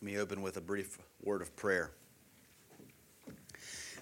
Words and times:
Let 0.00 0.12
me 0.12 0.18
open 0.18 0.42
with 0.42 0.56
a 0.56 0.60
brief 0.60 0.96
word 1.24 1.42
of 1.42 1.56
prayer. 1.56 1.90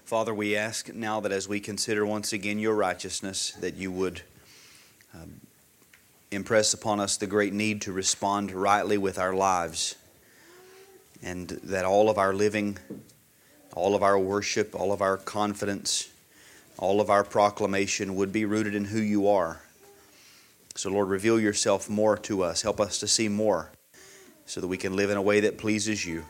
Father, 0.05 0.35
we 0.35 0.55
ask 0.55 0.93
now 0.93 1.21
that 1.21 1.33
as 1.33 1.49
we 1.49 1.59
consider 1.59 2.05
once 2.05 2.35
again 2.35 2.59
your 2.59 2.75
righteousness, 2.75 3.53
that 3.61 3.77
you 3.77 3.91
would 3.91 4.21
um, 5.15 5.41
impress 6.31 6.75
upon 6.75 7.01
us 7.01 7.17
the 7.17 7.27
great 7.27 7.55
need 7.55 7.81
to 7.81 7.93
respond 7.93 8.53
rightly 8.53 8.99
with 8.99 9.19
our 9.19 9.33
lives, 9.33 9.95
and 11.23 11.49
that 11.49 11.87
all 11.87 12.11
of 12.11 12.19
our 12.19 12.35
living, 12.35 12.77
all 13.73 13.95
of 13.95 14.03
our 14.03 14.19
worship, 14.19 14.79
all 14.79 14.93
of 14.93 15.01
our 15.01 15.17
confidence, 15.17 16.11
all 16.77 17.01
of 17.01 17.09
our 17.09 17.25
proclamation 17.25 18.17
would 18.17 18.33
be 18.33 18.45
rooted 18.45 18.75
in 18.75 18.85
who 18.85 19.01
you 19.01 19.27
are. 19.29 19.63
So, 20.75 20.91
Lord, 20.91 21.09
reveal 21.09 21.41
yourself 21.41 21.89
more 21.89 22.19
to 22.19 22.43
us. 22.43 22.61
Help 22.61 22.83
us 22.83 22.99
to 22.99 23.09
see 23.09 23.29
more 23.29 23.71
so 24.47 24.61
that 24.61 24.69
we 24.69 24.77
can 24.77 24.97
live 24.97 25.11
in 25.11 25.17
a 25.17 25.23
way 25.23 25.41
that 25.41 25.59
pleases 25.59 26.07
you. 26.07 26.25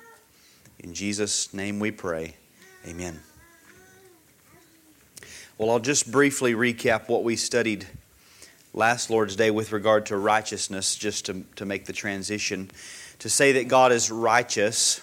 In 0.80 0.94
Jesus' 0.94 1.52
name 1.54 1.78
we 1.78 1.90
pray. 1.90 2.34
Amen. 2.86 3.20
Well, 5.58 5.70
I'll 5.70 5.78
just 5.78 6.10
briefly 6.10 6.54
recap 6.54 7.08
what 7.08 7.24
we 7.24 7.36
studied 7.36 7.86
last 8.74 9.08
Lord's 9.08 9.36
Day 9.36 9.50
with 9.50 9.72
regard 9.72 10.06
to 10.06 10.16
righteousness, 10.16 10.96
just 10.96 11.26
to, 11.26 11.44
to 11.56 11.64
make 11.64 11.86
the 11.86 11.92
transition. 11.92 12.70
To 13.20 13.30
say 13.30 13.52
that 13.52 13.68
God 13.68 13.92
is 13.92 14.10
righteous 14.10 15.00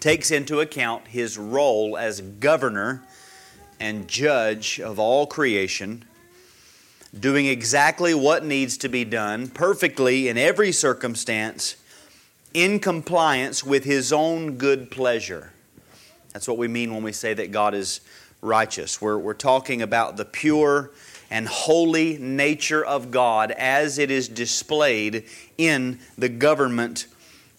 takes 0.00 0.30
into 0.30 0.60
account 0.60 1.08
his 1.08 1.38
role 1.38 1.96
as 1.96 2.20
governor 2.20 3.02
and 3.80 4.06
judge 4.06 4.78
of 4.80 4.98
all 4.98 5.26
creation 5.26 6.04
doing 7.18 7.46
exactly 7.46 8.14
what 8.14 8.44
needs 8.44 8.76
to 8.78 8.88
be 8.88 9.04
done 9.04 9.48
perfectly 9.48 10.28
in 10.28 10.36
every 10.36 10.72
circumstance 10.72 11.76
in 12.52 12.78
compliance 12.78 13.64
with 13.64 13.84
His 13.84 14.12
own 14.12 14.56
good 14.56 14.90
pleasure. 14.90 15.52
That's 16.32 16.48
what 16.48 16.58
we 16.58 16.68
mean 16.68 16.92
when 16.92 17.02
we 17.02 17.12
say 17.12 17.34
that 17.34 17.52
God 17.52 17.74
is 17.74 18.00
righteous. 18.40 19.00
We're, 19.00 19.18
we're 19.18 19.34
talking 19.34 19.82
about 19.82 20.16
the 20.16 20.24
pure 20.24 20.90
and 21.30 21.48
holy 21.48 22.18
nature 22.18 22.84
of 22.84 23.10
God 23.10 23.50
as 23.52 23.98
it 23.98 24.10
is 24.10 24.28
displayed 24.28 25.24
in 25.58 25.98
the 26.18 26.28
government 26.28 27.06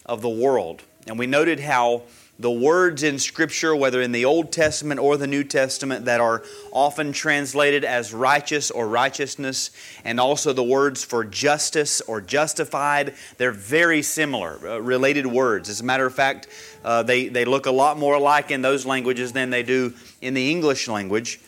of 0.04 0.22
the 0.22 0.28
world. 0.28 0.82
And 1.06 1.18
we 1.18 1.26
noted 1.26 1.60
how 1.60 2.02
the 2.38 2.50
words 2.50 3.02
in 3.02 3.18
Scripture, 3.18 3.74
whether 3.74 4.02
in 4.02 4.12
the 4.12 4.24
Old 4.24 4.52
Testament 4.52 5.00
or 5.00 5.16
the 5.16 5.26
New 5.26 5.42
Testament, 5.42 6.04
that 6.04 6.20
are 6.20 6.42
often 6.70 7.12
translated 7.12 7.84
as 7.84 8.12
righteous 8.12 8.70
or 8.70 8.86
righteousness, 8.86 9.70
and 10.04 10.20
also 10.20 10.52
the 10.52 10.62
words 10.62 11.02
for 11.02 11.24
justice 11.24 12.02
or 12.02 12.20
justified, 12.20 13.14
they're 13.38 13.52
very 13.52 14.02
similar, 14.02 14.58
uh, 14.68 14.78
related 14.78 15.26
words. 15.26 15.70
As 15.70 15.80
a 15.80 15.84
matter 15.84 16.04
of 16.04 16.14
fact, 16.14 16.48
uh, 16.84 17.02
they, 17.02 17.28
they 17.28 17.46
look 17.46 17.66
a 17.66 17.70
lot 17.70 17.98
more 17.98 18.14
alike 18.14 18.50
in 18.50 18.60
those 18.60 18.84
languages 18.84 19.32
than 19.32 19.50
they 19.50 19.62
do 19.62 19.94
in 20.20 20.34
the 20.34 20.50
English 20.50 20.88
language. 20.88 21.40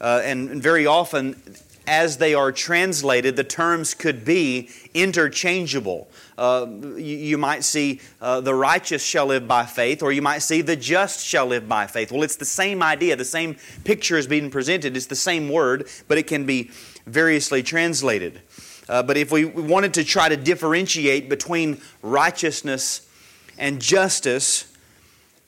Uh, 0.00 0.20
and 0.24 0.62
very 0.62 0.86
often, 0.86 1.40
as 1.88 2.18
they 2.18 2.34
are 2.34 2.52
translated, 2.52 3.34
the 3.34 3.42
terms 3.42 3.94
could 3.94 4.22
be 4.24 4.68
interchangeable. 4.92 6.06
Uh, 6.36 6.66
you, 6.68 7.16
you, 7.16 7.38
might 7.38 7.64
see 7.64 8.00
uh, 8.20 8.42
the 8.42 8.54
righteous 8.54 9.02
shall 9.02 9.26
live 9.26 9.48
by 9.48 9.64
faith, 9.64 10.02
or 10.02 10.12
you 10.12 10.20
might 10.20 10.40
see 10.40 10.60
the 10.60 10.76
just 10.76 11.24
shall 11.24 11.46
live 11.46 11.66
by 11.66 11.86
faith. 11.86 12.12
Well, 12.12 12.22
it's 12.22 12.36
the 12.36 12.44
same 12.44 12.82
idea, 12.82 13.16
the 13.16 13.24
same 13.24 13.56
picture 13.84 14.18
is 14.18 14.26
being 14.26 14.50
presented. 14.50 14.96
It's 14.96 15.06
the 15.06 15.16
same 15.16 15.48
word, 15.48 15.88
but 16.06 16.18
it 16.18 16.26
can 16.26 16.44
be 16.44 16.70
variously 17.06 17.62
translated. 17.62 18.42
Uh, 18.86 19.02
but 19.02 19.16
if 19.16 19.32
we 19.32 19.46
wanted 19.46 19.94
to 19.94 20.04
try 20.04 20.28
to 20.28 20.36
differentiate 20.36 21.28
between 21.28 21.80
righteousness 22.02 23.08
and 23.56 23.80
justice, 23.80 24.70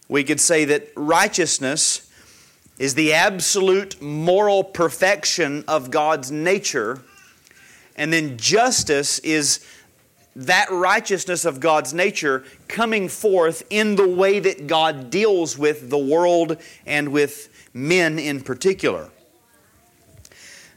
we 0.08 0.24
could 0.24 0.40
say 0.40 0.64
that 0.64 0.88
righteousness 0.96 2.09
is 2.80 2.94
the 2.94 3.12
absolute 3.12 4.00
moral 4.00 4.64
perfection 4.64 5.62
of 5.68 5.90
God's 5.90 6.32
nature. 6.32 7.02
And 7.94 8.10
then 8.10 8.38
justice 8.38 9.18
is 9.18 9.62
that 10.34 10.70
righteousness 10.70 11.44
of 11.44 11.60
God's 11.60 11.92
nature 11.92 12.42
coming 12.68 13.10
forth 13.10 13.62
in 13.68 13.96
the 13.96 14.08
way 14.08 14.40
that 14.40 14.66
God 14.66 15.10
deals 15.10 15.58
with 15.58 15.90
the 15.90 15.98
world 15.98 16.56
and 16.86 17.10
with 17.10 17.50
men 17.74 18.18
in 18.18 18.40
particular. 18.40 19.10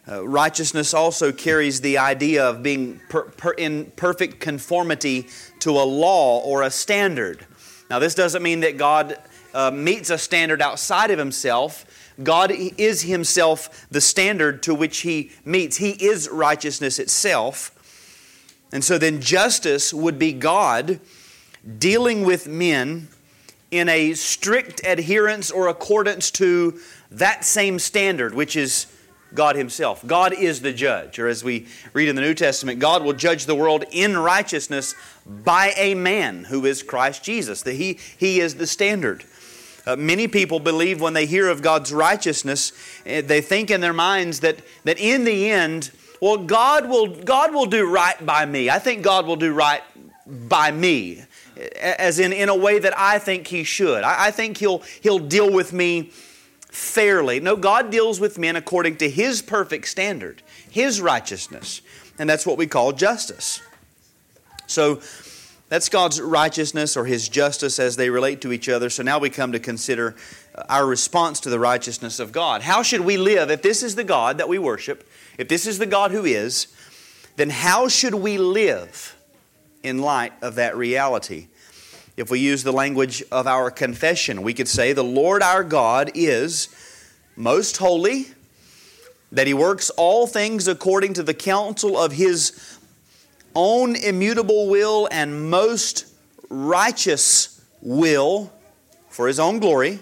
Uh, 0.05 0.27
righteousness 0.27 0.93
also 0.93 1.31
carries 1.31 1.79
the 1.79 1.97
idea 1.99 2.43
of 2.43 2.61
being 2.61 2.99
per, 3.07 3.23
per, 3.23 3.51
in 3.51 3.85
perfect 3.95 4.41
conformity 4.41 5.29
to 5.59 5.71
a 5.71 5.85
law 5.85 6.41
or 6.41 6.63
a 6.63 6.69
standard. 6.69 7.45
Now, 7.89 7.99
this 7.99 8.13
doesn't 8.13 8.43
mean 8.43 8.59
that 8.59 8.75
God 8.77 9.17
uh, 9.53 9.71
meets 9.71 10.09
a 10.09 10.17
standard 10.17 10.61
outside 10.61 11.11
of 11.11 11.19
himself, 11.19 11.85
God 12.21 12.51
is 12.51 13.03
Himself 13.03 13.87
the 13.89 14.01
standard 14.01 14.61
to 14.63 14.75
which 14.75 14.99
He 14.99 15.31
meets. 15.45 15.77
He 15.77 15.91
is 15.91 16.29
righteousness 16.29 16.99
itself. 16.99 17.71
And 18.71 18.83
so 18.83 18.97
then 18.97 19.21
justice 19.21 19.93
would 19.93 20.19
be 20.19 20.33
God 20.33 20.99
dealing 21.77 22.25
with 22.25 22.47
men 22.47 23.07
in 23.71 23.89
a 23.89 24.13
strict 24.13 24.81
adherence 24.85 25.49
or 25.49 25.67
accordance 25.67 26.29
to 26.31 26.79
that 27.09 27.43
same 27.45 27.79
standard, 27.79 28.35
which 28.35 28.55
is 28.55 28.87
God 29.33 29.55
Himself. 29.55 30.05
God 30.05 30.33
is 30.33 30.61
the 30.61 30.73
judge. 30.73 31.17
Or 31.17 31.27
as 31.27 31.43
we 31.43 31.67
read 31.93 32.09
in 32.09 32.15
the 32.15 32.21
New 32.21 32.35
Testament, 32.35 32.79
God 32.79 33.03
will 33.03 33.13
judge 33.13 33.45
the 33.45 33.55
world 33.55 33.85
in 33.91 34.17
righteousness 34.17 34.93
by 35.25 35.73
a 35.75 35.95
man 35.95 36.45
who 36.45 36.65
is 36.65 36.83
Christ 36.83 37.23
Jesus. 37.23 37.61
That 37.63 37.73
he, 37.73 37.99
he 38.17 38.39
is 38.39 38.55
the 38.55 38.67
standard. 38.67 39.23
Uh, 39.85 39.95
many 39.95 40.27
people 40.27 40.59
believe 40.59 41.01
when 41.01 41.13
they 41.13 41.25
hear 41.25 41.49
of 41.49 41.61
God's 41.61 41.91
righteousness, 41.91 42.71
uh, 43.05 43.21
they 43.21 43.41
think 43.41 43.69
in 43.69 43.81
their 43.81 43.93
minds 43.93 44.39
that, 44.39 44.59
that 44.85 44.97
in 44.99 45.25
the 45.25 45.51
end, 45.51 45.91
well, 46.21 46.37
God 46.37 46.87
will, 46.87 47.07
God 47.07 47.53
will 47.53 47.65
do 47.65 47.85
right 47.85 48.25
by 48.25 48.45
me. 48.45 48.69
I 48.69 48.79
think 48.79 49.03
God 49.03 49.25
will 49.25 49.35
do 49.35 49.51
right 49.53 49.81
by 50.25 50.71
me, 50.71 51.23
as 51.81 52.17
in, 52.17 52.31
in 52.31 52.47
a 52.47 52.55
way 52.55 52.79
that 52.79 52.97
I 52.97 53.19
think 53.19 53.47
He 53.47 53.65
should. 53.65 54.03
I, 54.03 54.27
I 54.27 54.31
think 54.31 54.57
he'll, 54.57 54.79
he'll 55.01 55.19
deal 55.19 55.51
with 55.51 55.73
me 55.73 56.11
fairly. 56.69 57.41
No, 57.41 57.57
God 57.57 57.91
deals 57.91 58.21
with 58.21 58.39
men 58.39 58.55
according 58.55 58.97
to 58.97 59.09
His 59.09 59.41
perfect 59.41 59.87
standard, 59.89 60.41
His 60.69 61.01
righteousness. 61.01 61.81
And 62.17 62.29
that's 62.29 62.45
what 62.45 62.57
we 62.57 62.67
call 62.67 62.93
justice. 62.93 63.61
So, 64.65 65.01
that's 65.73 65.89
God's 65.89 66.21
righteousness 66.21 66.95
or 66.95 67.03
His 67.03 67.27
justice 67.27 67.79
as 67.79 67.95
they 67.95 68.11
relate 68.11 68.41
to 68.41 68.51
each 68.51 68.69
other. 68.69 68.91
So 68.91 69.01
now 69.01 69.17
we 69.17 69.31
come 69.31 69.53
to 69.53 69.59
consider 69.59 70.15
uh, 70.53 70.65
our 70.69 70.85
response 70.85 71.39
to 71.39 71.49
the 71.49 71.57
righteousness 71.57 72.19
of 72.19 72.31
God. 72.31 72.61
How 72.61 72.83
should 72.83 73.01
we 73.01 73.17
live 73.17 73.49
if 73.49 73.63
this 73.63 73.81
is 73.81 73.95
the 73.95 74.03
God 74.03 74.37
that 74.37 74.47
we 74.47 74.59
worship, 74.59 75.09
if 75.39 75.47
this 75.47 75.65
is 75.65 75.79
the 75.79 75.87
God 75.87 76.11
who 76.11 76.25
is, 76.25 76.67
then 77.37 77.49
how 77.49 77.87
should 77.87 78.13
we 78.13 78.37
live 78.37 79.15
in 79.81 79.97
light 79.97 80.33
of 80.43 80.53
that 80.55 80.77
reality? 80.77 81.47
If 82.17 82.29
we 82.29 82.39
use 82.39 82.61
the 82.61 82.71
language 82.71 83.23
of 83.31 83.47
our 83.47 83.71
confession, 83.71 84.43
we 84.43 84.53
could 84.53 84.67
say, 84.67 84.93
The 84.93 85.03
Lord 85.03 85.41
our 85.41 85.63
God 85.63 86.11
is 86.13 86.67
most 87.35 87.77
holy, 87.77 88.27
that 89.31 89.47
He 89.47 89.55
works 89.55 89.89
all 89.97 90.27
things 90.27 90.67
according 90.67 91.13
to 91.13 91.23
the 91.23 91.33
counsel 91.33 91.97
of 91.97 92.11
His 92.11 92.72
own 93.55 93.95
immutable 93.95 94.67
will 94.67 95.07
and 95.11 95.49
most 95.49 96.05
righteous 96.49 97.61
will 97.81 98.51
for 99.09 99.27
his 99.27 99.39
own 99.39 99.59
glory. 99.59 99.99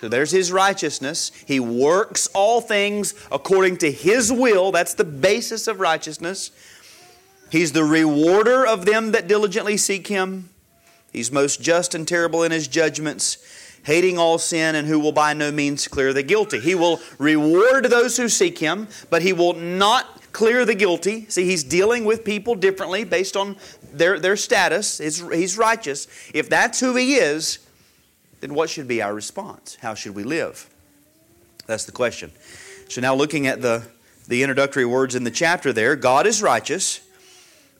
So 0.00 0.08
there's 0.08 0.30
his 0.30 0.52
righteousness. 0.52 1.32
He 1.46 1.58
works 1.58 2.28
all 2.34 2.60
things 2.60 3.14
according 3.32 3.78
to 3.78 3.90
his 3.90 4.30
will. 4.30 4.70
That's 4.70 4.94
the 4.94 5.04
basis 5.04 5.66
of 5.66 5.80
righteousness. 5.80 6.50
He's 7.50 7.72
the 7.72 7.84
rewarder 7.84 8.66
of 8.66 8.84
them 8.84 9.12
that 9.12 9.28
diligently 9.28 9.76
seek 9.76 10.08
him. 10.08 10.50
He's 11.12 11.32
most 11.32 11.62
just 11.62 11.94
and 11.94 12.06
terrible 12.06 12.42
in 12.42 12.52
his 12.52 12.68
judgments, 12.68 13.38
hating 13.84 14.18
all 14.18 14.36
sin, 14.38 14.74
and 14.74 14.86
who 14.86 14.98
will 14.98 15.12
by 15.12 15.32
no 15.32 15.50
means 15.50 15.88
clear 15.88 16.12
the 16.12 16.22
guilty. 16.22 16.60
He 16.60 16.74
will 16.74 17.00
reward 17.18 17.86
those 17.86 18.16
who 18.18 18.28
seek 18.28 18.58
him, 18.58 18.88
but 19.08 19.22
he 19.22 19.32
will 19.32 19.54
not 19.54 20.25
clear 20.36 20.66
the 20.66 20.74
guilty. 20.74 21.24
See, 21.30 21.46
he's 21.46 21.64
dealing 21.64 22.04
with 22.04 22.22
people 22.22 22.54
differently 22.56 23.04
based 23.04 23.38
on 23.38 23.56
their, 23.90 24.18
their 24.18 24.36
status. 24.36 24.98
He's, 24.98 25.56
righteous. 25.56 26.08
If 26.34 26.50
that's 26.50 26.78
who 26.78 26.94
he 26.94 27.14
is, 27.14 27.58
then 28.42 28.52
what 28.52 28.68
should 28.68 28.86
be 28.86 29.00
our 29.00 29.14
response? 29.14 29.78
How 29.80 29.94
should 29.94 30.14
we 30.14 30.24
live? 30.24 30.68
That's 31.64 31.86
the 31.86 31.92
question. 31.92 32.32
So 32.90 33.00
now 33.00 33.14
looking 33.14 33.46
at 33.46 33.62
the, 33.62 33.84
the 34.28 34.42
introductory 34.42 34.84
words 34.84 35.14
in 35.14 35.24
the 35.24 35.30
chapter 35.30 35.72
there, 35.72 35.96
God 35.96 36.26
is 36.26 36.42
righteous 36.42 37.00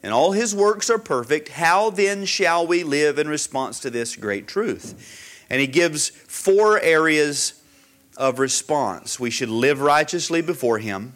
and 0.03 0.15
all 0.15 0.33
his 0.33 0.55
works 0.55 0.89
are 0.89 0.99
perfect. 0.99 1.51
How 1.51 1.91
then 1.91 2.25
shall 2.25 2.67
we 2.67 2.85
live 2.85 3.19
in 3.19 3.29
response 3.29 3.81
to 3.81 3.91
this 3.91 4.17
great 4.17 4.49
truth? 4.49 5.45
And 5.51 5.61
he 5.61 5.67
gives 5.67 6.09
four 6.09 6.81
areas 6.81 7.63
of 8.17 8.39
response. 8.39 9.21
We 9.21 9.29
should 9.29 9.51
live 9.51 9.83
righteously 9.83 10.41
before 10.41 10.79
him. 10.79 11.13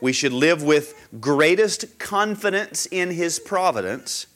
We 0.00 0.12
should 0.12 0.32
live 0.32 0.62
with 0.62 1.08
greatest 1.20 1.98
confidence 1.98 2.86
in 2.86 3.10
His 3.10 3.38
providence. 3.38 4.26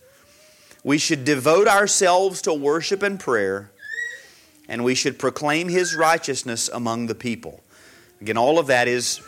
We 0.85 0.99
should 0.99 1.25
devote 1.25 1.69
ourselves 1.69 2.43
to 2.43 2.53
worship 2.53 3.03
and 3.03 3.19
prayer, 3.19 3.71
and 4.69 4.83
we 4.83 4.95
should 4.95 5.19
proclaim 5.19 5.69
His 5.69 5.95
righteousness 5.95 6.69
among 6.69 7.07
the 7.07 7.15
people. 7.15 7.63
Again, 8.21 8.37
all 8.37 8.59
of 8.59 8.67
that 8.67 8.89
is 8.89 9.21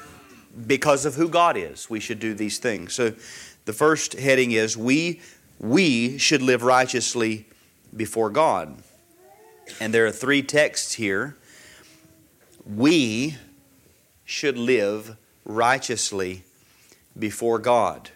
because 0.66 1.04
of 1.04 1.14
who 1.14 1.28
God 1.28 1.56
is. 1.56 1.88
We 1.88 2.00
should 2.00 2.18
do 2.18 2.34
these 2.34 2.58
things. 2.58 2.94
So 2.94 3.12
the 3.64 3.72
first 3.72 4.14
heading 4.14 4.52
is 4.52 4.76
we, 4.76 5.20
we 5.58 6.18
should 6.18 6.42
live 6.42 6.62
righteously 6.62 7.46
before 7.96 8.30
God. 8.30 8.82
And 9.80 9.94
there 9.94 10.06
are 10.06 10.12
three 10.12 10.42
texts 10.42 10.94
here. 10.94 11.36
We 12.66 13.36
should 14.24 14.58
live 14.58 15.16
righteously 15.44 16.44
before 17.18 17.58
God. 17.58 18.10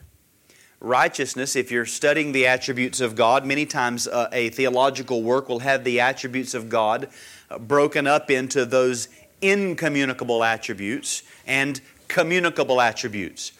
Righteousness, 0.80 1.56
if 1.56 1.72
you're 1.72 1.86
studying 1.86 2.32
the 2.32 2.46
attributes 2.46 3.00
of 3.00 3.16
God, 3.16 3.44
many 3.44 3.66
times 3.66 4.06
uh, 4.06 4.28
a 4.32 4.50
theological 4.50 5.22
work 5.22 5.48
will 5.48 5.58
have 5.58 5.82
the 5.82 6.00
attributes 6.00 6.54
of 6.54 6.68
God 6.68 7.08
uh, 7.50 7.58
broken 7.58 8.06
up 8.06 8.30
into 8.30 8.64
those 8.64 9.08
incommunicable 9.42 10.44
attributes 10.44 11.24
and 11.46 11.80
communicable 12.06 12.80
attributes. 12.80 13.52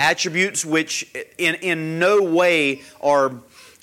Attributes 0.00 0.64
which, 0.64 1.14
in, 1.36 1.56
in 1.56 1.98
no 1.98 2.22
way, 2.22 2.82
are 3.02 3.34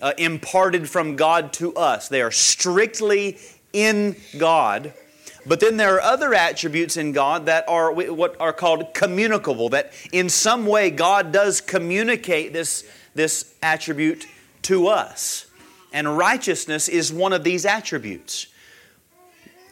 uh, 0.02 0.14
imparted 0.18 0.90
from 0.90 1.16
God 1.16 1.54
to 1.54 1.74
us, 1.76 2.10
they 2.10 2.22
are 2.22 2.32
strictly 2.32 3.38
in 3.72 4.16
God 4.38 4.94
but 5.50 5.60
then 5.60 5.78
there 5.78 5.96
are 5.96 6.02
other 6.02 6.36
attributes 6.36 6.96
in 6.96 7.12
God 7.12 7.48
that 7.48 7.68
are 7.68 7.92
what 7.92 8.40
are 8.40 8.54
called 8.54 8.94
communicable, 8.94 9.70
that 9.70 9.92
in 10.12 10.30
some 10.30 10.68
way 10.68 10.92
God 10.92 11.32
does 11.32 11.60
communicate 11.60 12.54
this, 12.54 12.88
this 13.16 13.56
attribute 13.64 14.28
to 14.62 14.88
us. 14.88 15.48
And 15.92 16.16
righteousness 16.16 16.88
is 16.88 17.12
one 17.12 17.34
of 17.34 17.44
these 17.44 17.66
attributes. 17.66 18.46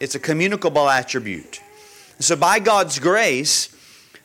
It's 0.00 0.16
a 0.16 0.18
communicable 0.18 0.88
attribute. 0.90 1.60
So, 2.18 2.34
by 2.34 2.58
God's 2.58 2.98
grace, 2.98 3.72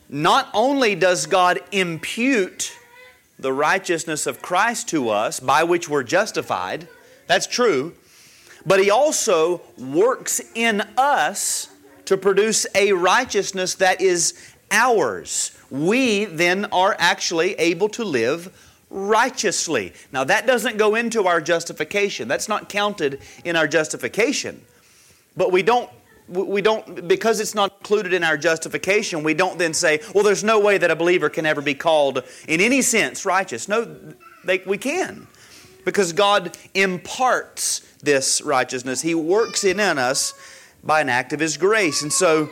not 0.10 0.50
only 0.56 0.96
does 0.96 1.28
God 1.28 1.60
impute 1.72 2.76
the 3.38 3.54
righteousness 3.54 4.26
of 4.26 4.42
Christ 4.42 4.90
to 4.90 5.10
us, 5.10 5.40
by 5.40 5.64
which 5.64 5.88
we're 5.88 6.02
justified, 6.02 6.88
that's 7.28 7.46
true, 7.46 7.94
but 8.65 8.80
He 8.80 8.89
also 8.89 9.62
works 9.77 10.42
in 10.56 10.81
us 10.98 11.69
to 12.06 12.18
produce 12.18 12.65
a 12.75 12.94
righteousness 12.94 13.75
that 13.75 14.01
is 14.01 14.33
ours. 14.71 15.57
We 15.69 16.25
then 16.25 16.65
are 16.65 16.95
actually 17.00 17.54
able 17.54 17.89
to 17.89 18.04
live 18.04 18.51
righteously. 18.89 19.94
Now, 20.12 20.24
that 20.25 20.45
doesn't 20.45 20.77
go 20.77 20.95
into 20.95 21.27
our 21.27 21.42
justification, 21.42 22.27
that's 22.27 22.48
not 22.48 22.69
counted 22.69 23.19
in 23.44 23.56
our 23.56 23.68
justification. 23.68 24.62
But 25.36 25.51
we 25.51 25.63
don't 25.63 25.89
we 26.27 26.62
don't 26.62 27.07
because 27.07 27.39
it's 27.39 27.54
not 27.54 27.75
included 27.80 28.13
in 28.13 28.24
our 28.24 28.38
justification 28.38 29.24
we 29.24 29.33
don't 29.33 29.60
then 29.60 29.74
say 29.74 30.00
well 30.15 30.24
there's 30.24 30.42
no 30.42 30.57
way 30.57 30.77
that 30.77 30.89
a 30.89 30.95
believer 30.95 31.30
can 31.30 31.45
ever 31.45 31.62
be 31.62 31.74
called 31.74 32.24
in 32.48 32.62
any 32.62 32.81
sense 32.81 33.25
righteous 33.25 33.68
no 33.68 33.94
they, 34.45 34.60
we 34.60 34.77
can 34.77 35.27
because 35.83 36.13
god 36.13 36.57
imparts 36.74 37.81
this 38.04 38.42
righteousness. 38.42 39.02
He 39.02 39.16
works 39.16 39.64
it 39.64 39.80
in 39.80 39.98
us 39.98 40.34
by 40.84 41.02
an 41.02 41.10
act 41.10 41.34
of 41.34 41.40
His 41.40 41.58
grace. 41.58 42.04
And 42.04 42.12
so 42.12 42.50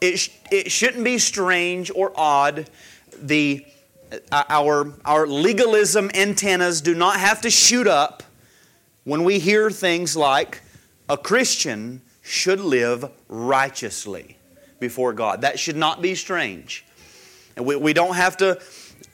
it, 0.00 0.18
sh- 0.18 0.30
it 0.52 0.70
shouldn't 0.70 1.04
be 1.04 1.18
strange 1.18 1.90
or 1.94 2.12
odd. 2.14 2.70
The, 3.20 3.66
uh, 4.30 4.44
our, 4.48 4.92
our 5.04 5.26
legalism 5.26 6.10
antennas 6.14 6.80
do 6.80 6.94
not 6.94 7.18
have 7.18 7.40
to 7.40 7.50
shoot 7.50 7.86
up 7.86 8.22
when 9.04 9.24
we 9.24 9.38
hear 9.38 9.70
things 9.70 10.16
like 10.16 10.60
a 11.08 11.16
Christian 11.16 12.02
should 12.22 12.60
live 12.60 13.10
righteously 13.28 14.36
before 14.78 15.14
God. 15.14 15.40
That 15.40 15.58
should 15.58 15.76
not 15.76 16.02
be 16.02 16.14
strange. 16.14 16.84
And 17.56 17.64
we, 17.66 17.76
we 17.76 17.92
don't 17.92 18.14
have 18.14 18.36
to 18.36 18.60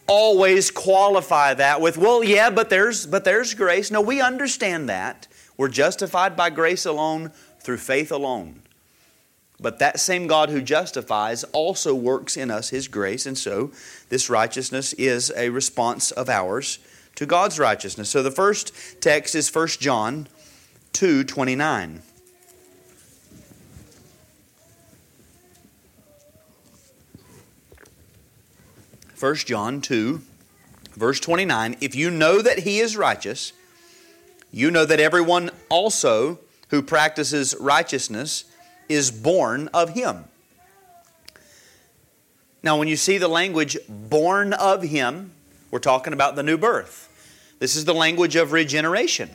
always 0.07 0.71
qualify 0.71 1.55
that 1.55 1.81
with, 1.81 1.97
well, 1.97 2.23
yeah, 2.23 2.51
but 2.51 2.71
there's, 2.71 3.07
but 3.07 3.25
there's 3.25 3.55
grace. 3.55 3.91
No, 3.91 4.01
we 4.01 4.21
understand 4.21 4.89
that. 4.89 5.27
We're 5.57 5.69
justified 5.69 6.37
by 6.37 6.51
grace 6.51 6.85
alone, 6.85 7.31
through 7.61 7.79
faith 7.79 8.13
alone. 8.13 8.61
But 9.61 9.79
that 9.79 10.01
same 10.01 10.27
God 10.27 10.51
who 10.51 10.61
justifies 10.61 11.45
also 11.45 11.95
works 11.95 12.37
in 12.37 12.51
us 12.51 12.71
His 12.71 12.89
grace, 12.89 13.25
and 13.25 13.39
so 13.39 13.71
this 14.09 14.29
righteousness 14.29 14.93
is 14.95 15.33
a 15.37 15.49
response 15.49 16.11
of 16.11 16.29
ours 16.29 16.81
to 17.15 17.25
God's 17.25 17.59
righteousness. 17.59 18.11
So 18.11 18.23
the 18.23 18.31
first 18.31 18.73
text 19.01 19.35
is 19.35 19.53
1 19.55 19.69
John 19.81 20.29
2 20.93 21.25
29. 21.25 22.03
1 29.25 29.37
John 29.37 29.81
2, 29.81 30.21
verse 30.97 31.19
29 31.19 31.79
If 31.81 31.95
you 31.95 32.11
know 32.11 32.43
that 32.43 32.59
he 32.59 32.81
is 32.81 32.95
righteous, 32.95 33.55
you 34.53 34.71
know 34.71 34.85
that 34.85 35.01
everyone 35.01 35.51
also 35.71 36.41
who 36.69 36.83
practices 36.83 37.55
righteousness 37.59 38.45
is 38.87 39.11
born 39.11 39.71
of 39.73 39.95
him. 39.95 40.27
Now, 42.63 42.77
when 42.77 42.87
you 42.87 42.97
see 42.97 43.17
the 43.17 43.29
language 43.29 43.79
born 43.89 44.53
of 44.53 44.83
him, 44.83 45.33
we're 45.71 45.79
talking 45.79 46.13
about 46.13 46.37
the 46.37 46.43
new 46.43 46.59
birth. 46.59 47.09
This 47.61 47.77
is 47.77 47.87
the 47.87 47.95
language 47.95 48.37
of 48.37 48.53
regeneration. 48.53 49.31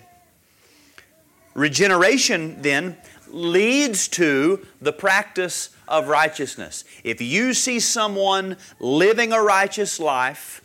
Regeneration, 1.56 2.62
then, 2.62 2.96
leads 3.34 4.08
to 4.10 4.66
the 4.82 4.94
practice 4.94 5.70
of 5.88 6.08
righteousness. 6.08 6.84
If 7.04 7.22
you 7.22 7.54
see 7.54 7.80
someone 7.80 8.58
living 8.80 9.34
a 9.34 9.42
righteous 9.42 10.00
life, 10.00 10.62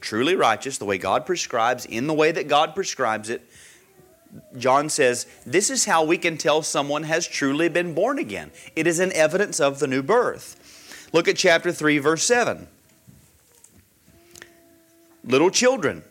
truly 0.00 0.36
righteous, 0.36 0.78
the 0.78 0.84
way 0.84 0.98
God 0.98 1.26
prescribes, 1.26 1.86
in 1.86 2.06
the 2.06 2.14
way 2.14 2.32
that 2.32 2.48
God 2.48 2.74
prescribes 2.74 3.30
it, 3.30 3.42
John 4.56 4.88
says, 4.88 5.26
this 5.44 5.68
is 5.68 5.84
how 5.84 6.04
we 6.04 6.16
can 6.16 6.38
tell 6.38 6.62
someone 6.62 7.02
has 7.02 7.26
truly 7.26 7.68
been 7.68 7.94
born 7.94 8.18
again. 8.18 8.50
It 8.74 8.86
is 8.86 8.98
an 8.98 9.12
evidence 9.12 9.60
of 9.60 9.78
the 9.78 9.86
new 9.86 10.02
birth. 10.02 11.08
Look 11.12 11.28
at 11.28 11.36
chapter 11.36 11.70
3, 11.70 11.98
verse 11.98 12.22
7. 12.24 12.66
Little 15.24 15.50
children, 15.50 16.02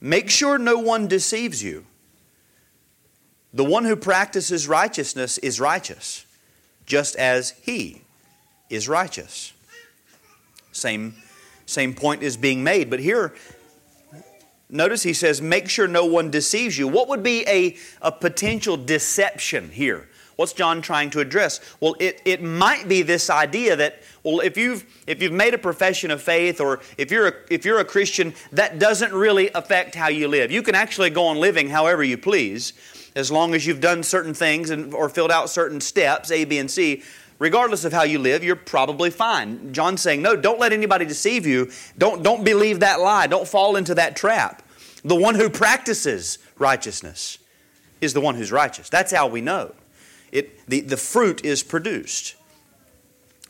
make 0.00 0.30
sure 0.30 0.56
no 0.58 0.78
one 0.78 1.08
deceives 1.08 1.62
you. 1.62 1.84
The 3.54 3.64
one 3.64 3.84
who 3.84 3.94
practices 3.94 4.66
righteousness 4.66 5.38
is 5.38 5.60
righteous, 5.60 6.26
just 6.86 7.14
as 7.14 7.50
he 7.62 8.02
is 8.68 8.88
righteous. 8.88 9.52
Same, 10.72 11.14
same 11.64 11.94
point 11.94 12.24
is 12.24 12.36
being 12.36 12.64
made. 12.64 12.90
But 12.90 12.98
here, 12.98 13.32
notice 14.68 15.04
he 15.04 15.12
says, 15.12 15.40
make 15.40 15.68
sure 15.68 15.86
no 15.86 16.04
one 16.04 16.32
deceives 16.32 16.76
you. 16.76 16.88
What 16.88 17.08
would 17.08 17.22
be 17.22 17.46
a, 17.46 17.76
a 18.02 18.10
potential 18.10 18.76
deception 18.76 19.70
here? 19.70 20.08
What's 20.34 20.52
John 20.52 20.82
trying 20.82 21.10
to 21.10 21.20
address? 21.20 21.60
Well, 21.78 21.94
it, 22.00 22.20
it 22.24 22.42
might 22.42 22.88
be 22.88 23.02
this 23.02 23.30
idea 23.30 23.76
that, 23.76 24.02
well, 24.24 24.40
if 24.40 24.56
you've, 24.56 24.84
if 25.06 25.22
you've 25.22 25.30
made 25.30 25.54
a 25.54 25.58
profession 25.58 26.10
of 26.10 26.20
faith 26.20 26.60
or 26.60 26.80
if 26.98 27.12
you're, 27.12 27.28
a, 27.28 27.34
if 27.50 27.64
you're 27.64 27.78
a 27.78 27.84
Christian, 27.84 28.34
that 28.50 28.80
doesn't 28.80 29.12
really 29.12 29.50
affect 29.50 29.94
how 29.94 30.08
you 30.08 30.26
live. 30.26 30.50
You 30.50 30.62
can 30.62 30.74
actually 30.74 31.10
go 31.10 31.26
on 31.26 31.36
living 31.36 31.68
however 31.68 32.02
you 32.02 32.18
please 32.18 32.72
as 33.14 33.30
long 33.30 33.54
as 33.54 33.66
you've 33.66 33.80
done 33.80 34.02
certain 34.02 34.34
things 34.34 34.70
and, 34.70 34.92
or 34.92 35.08
filled 35.08 35.30
out 35.30 35.48
certain 35.50 35.80
steps, 35.80 36.30
A, 36.30 36.44
B, 36.44 36.58
and 36.58 36.70
C, 36.70 37.02
regardless 37.38 37.84
of 37.84 37.92
how 37.92 38.02
you 38.02 38.18
live, 38.18 38.42
you're 38.42 38.56
probably 38.56 39.10
fine. 39.10 39.72
John's 39.72 40.00
saying, 40.00 40.22
no, 40.22 40.36
don't 40.36 40.58
let 40.58 40.72
anybody 40.72 41.04
deceive 41.04 41.46
you. 41.46 41.70
Don't, 41.96 42.22
don't 42.22 42.44
believe 42.44 42.80
that 42.80 43.00
lie. 43.00 43.26
Don't 43.26 43.46
fall 43.46 43.76
into 43.76 43.94
that 43.94 44.16
trap. 44.16 44.62
The 45.04 45.14
one 45.14 45.34
who 45.34 45.50
practices 45.50 46.38
righteousness 46.58 47.38
is 48.00 48.14
the 48.14 48.20
one 48.20 48.34
who's 48.34 48.50
righteous. 48.50 48.88
That's 48.88 49.12
how 49.12 49.26
we 49.26 49.40
know. 49.40 49.74
It, 50.32 50.66
the, 50.66 50.80
the 50.80 50.96
fruit 50.96 51.44
is 51.44 51.62
produced. 51.62 52.34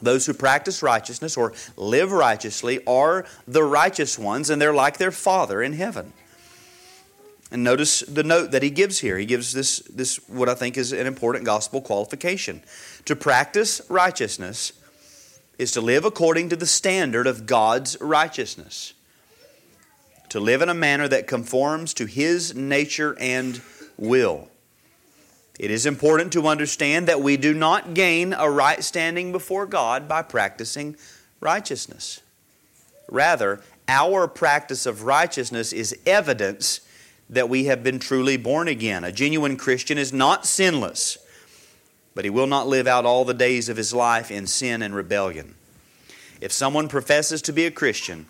Those 0.02 0.26
who 0.26 0.34
practice 0.34 0.82
righteousness 0.82 1.36
or 1.36 1.54
live 1.76 2.12
righteously 2.12 2.84
are 2.86 3.24
the 3.46 3.62
righteous 3.62 4.18
ones, 4.18 4.50
and 4.50 4.60
they're 4.60 4.74
like 4.74 4.98
their 4.98 5.12
Father 5.12 5.62
in 5.62 5.72
heaven. 5.72 6.12
And 7.50 7.62
notice 7.62 8.00
the 8.00 8.24
note 8.24 8.50
that 8.50 8.62
he 8.62 8.70
gives 8.70 8.98
here. 8.98 9.18
He 9.18 9.26
gives 9.26 9.52
this, 9.52 9.80
this 9.80 10.16
what 10.28 10.48
I 10.48 10.54
think 10.54 10.76
is 10.76 10.92
an 10.92 11.06
important 11.06 11.44
gospel 11.44 11.80
qualification. 11.80 12.62
To 13.04 13.14
practice 13.14 13.80
righteousness 13.88 14.72
is 15.58 15.70
to 15.72 15.80
live 15.80 16.04
according 16.04 16.48
to 16.48 16.56
the 16.56 16.66
standard 16.66 17.26
of 17.26 17.46
God's 17.46 18.00
righteousness. 18.00 18.94
To 20.30 20.40
live 20.40 20.62
in 20.62 20.68
a 20.68 20.74
manner 20.74 21.06
that 21.06 21.26
conforms 21.26 21.94
to 21.94 22.06
his 22.06 22.54
nature 22.54 23.16
and 23.20 23.60
will. 23.96 24.48
It 25.58 25.70
is 25.70 25.86
important 25.86 26.32
to 26.32 26.48
understand 26.48 27.06
that 27.06 27.20
we 27.20 27.36
do 27.36 27.54
not 27.54 27.94
gain 27.94 28.32
a 28.32 28.50
right 28.50 28.82
standing 28.82 29.30
before 29.30 29.66
God 29.66 30.08
by 30.08 30.22
practicing 30.22 30.96
righteousness. 31.40 32.20
Rather, 33.08 33.60
our 33.86 34.26
practice 34.26 34.86
of 34.86 35.04
righteousness 35.04 35.72
is 35.72 35.96
evidence 36.04 36.80
that 37.30 37.48
we 37.48 37.64
have 37.64 37.82
been 37.82 37.98
truly 37.98 38.36
born 38.36 38.68
again. 38.68 39.04
A 39.04 39.12
genuine 39.12 39.56
Christian 39.56 39.98
is 39.98 40.12
not 40.12 40.46
sinless, 40.46 41.18
but 42.14 42.24
he 42.24 42.30
will 42.30 42.46
not 42.46 42.68
live 42.68 42.86
out 42.86 43.06
all 43.06 43.24
the 43.24 43.34
days 43.34 43.68
of 43.68 43.76
his 43.76 43.94
life 43.94 44.30
in 44.30 44.46
sin 44.46 44.82
and 44.82 44.94
rebellion. 44.94 45.54
If 46.40 46.52
someone 46.52 46.88
professes 46.88 47.40
to 47.42 47.52
be 47.52 47.64
a 47.64 47.70
Christian, 47.70 48.26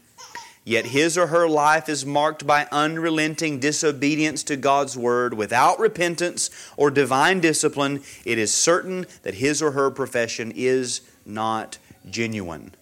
yet 0.65 0.87
his 0.87 1.19
or 1.19 1.27
her 1.27 1.49
life 1.49 1.89
is 1.89 2.07
marked 2.07 2.47
by 2.47 2.69
unrelenting 2.71 3.59
disobedience 3.59 4.43
to 4.45 4.57
God's 4.57 4.97
word 4.97 5.35
without 5.35 5.79
repentance 5.79 6.51
or 6.77 6.91
divine 6.91 7.41
discipline, 7.41 8.03
it 8.25 8.39
is 8.39 8.55
certain 8.55 9.07
that 9.23 9.35
his 9.35 9.61
or 9.61 9.73
her 9.73 9.91
profession 9.91 10.53
is 10.55 11.01
not 11.27 11.79
genuine. 12.09 12.73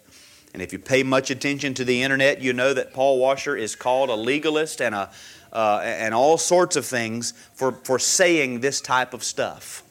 And 0.52 0.62
if 0.62 0.72
you 0.72 0.78
pay 0.78 1.02
much 1.02 1.30
attention 1.30 1.74
to 1.74 1.84
the 1.84 2.02
internet, 2.02 2.40
you 2.42 2.52
know 2.52 2.74
that 2.74 2.92
Paul 2.92 3.18
Washer 3.18 3.56
is 3.56 3.74
called 3.74 4.10
a 4.10 4.14
legalist 4.14 4.82
and, 4.82 4.94
a, 4.94 5.10
uh, 5.52 5.80
and 5.82 6.14
all 6.14 6.36
sorts 6.36 6.76
of 6.76 6.84
things 6.84 7.32
for, 7.54 7.72
for 7.72 7.98
saying 7.98 8.60
this 8.60 8.80
type 8.80 9.14
of 9.14 9.24
stuff. 9.24 9.82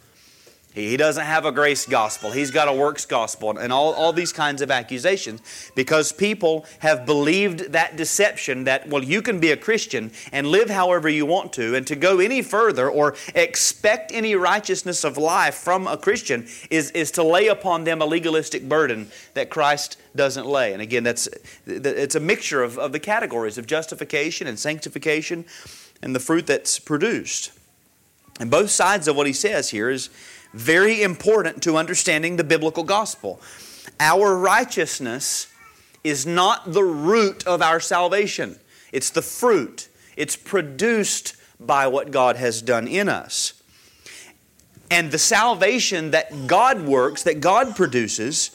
He 0.74 0.90
he 0.90 0.98
doesn't 0.98 1.26
have 1.26 1.46
a 1.46 1.52
grace 1.52 1.86
gospel. 1.86 2.32
He's 2.32 2.50
got 2.52 2.70
a 2.70 2.74
works 2.74 3.06
gospel 3.06 3.58
and 3.58 3.74
all, 3.74 3.94
all 3.94 4.14
these 4.14 4.32
kinds 4.32 4.62
of 4.62 4.72
accusations 4.72 5.72
because 5.76 6.14
people 6.14 6.66
have 6.80 7.06
believed 7.06 7.74
that 7.74 7.98
deception 7.98 8.64
that, 8.64 8.88
well, 8.88 9.04
you 9.04 9.22
can 9.22 9.40
be 9.40 9.52
a 9.52 9.58
Christian 9.58 10.12
and 10.32 10.48
live 10.48 10.70
however 10.70 11.10
you 11.10 11.26
want 11.26 11.52
to, 11.54 11.76
and 11.76 11.86
to 11.88 11.96
go 11.96 12.20
any 12.20 12.42
further 12.42 12.90
or 12.90 13.16
expect 13.36 14.14
any 14.14 14.36
righteousness 14.36 15.04
of 15.04 15.18
life 15.18 15.56
from 15.56 15.88
a 15.88 15.98
Christian 15.98 16.48
is, 16.70 16.92
is 16.92 17.12
to 17.12 17.24
lay 17.24 17.48
upon 17.48 17.84
them 17.84 18.02
a 18.02 18.06
legalistic 18.06 18.70
burden 18.70 19.12
that 19.34 19.50
Christ 19.50 19.98
doesn't 20.16 20.46
lay. 20.46 20.72
And 20.72 20.82
again, 20.82 21.04
that's, 21.04 21.28
it's 21.66 22.16
a 22.16 22.20
mixture 22.20 22.64
of, 22.64 22.80
of 22.80 22.94
the 22.94 23.00
categories 23.00 23.58
of 23.58 23.68
justification 23.68 24.48
and 24.48 24.58
sanctification 24.58 25.46
and 26.02 26.16
the 26.16 26.20
fruit 26.20 26.48
that's 26.48 26.80
produced. 26.80 27.52
And 28.40 28.50
both 28.50 28.72
sides 28.72 29.08
of 29.08 29.16
what 29.16 29.28
he 29.28 29.34
says 29.34 29.70
here 29.70 29.90
is 29.90 30.10
very 30.54 31.02
important 31.02 31.64
to 31.64 31.78
understanding 31.78 32.36
the 32.36 32.44
biblical 32.44 32.84
gospel. 32.84 33.42
Our 34.00 34.38
righteousness 34.38 35.48
is 36.04 36.26
not 36.26 36.74
the 36.74 36.84
root 36.84 37.46
of 37.46 37.62
our 37.62 37.80
salvation, 37.80 38.60
it's 38.92 39.10
the 39.10 39.22
fruit. 39.22 39.88
It's 40.18 40.36
produced 40.36 41.36
by 41.60 41.88
what 41.88 42.12
God 42.12 42.36
has 42.36 42.62
done 42.62 42.88
in 42.88 43.08
us. 43.08 43.54
And 44.90 45.10
the 45.10 45.18
salvation 45.18 46.12
that 46.12 46.48
God 46.48 46.82
works, 46.82 47.24
that 47.24 47.40
God 47.40 47.78
produces, 47.78 48.52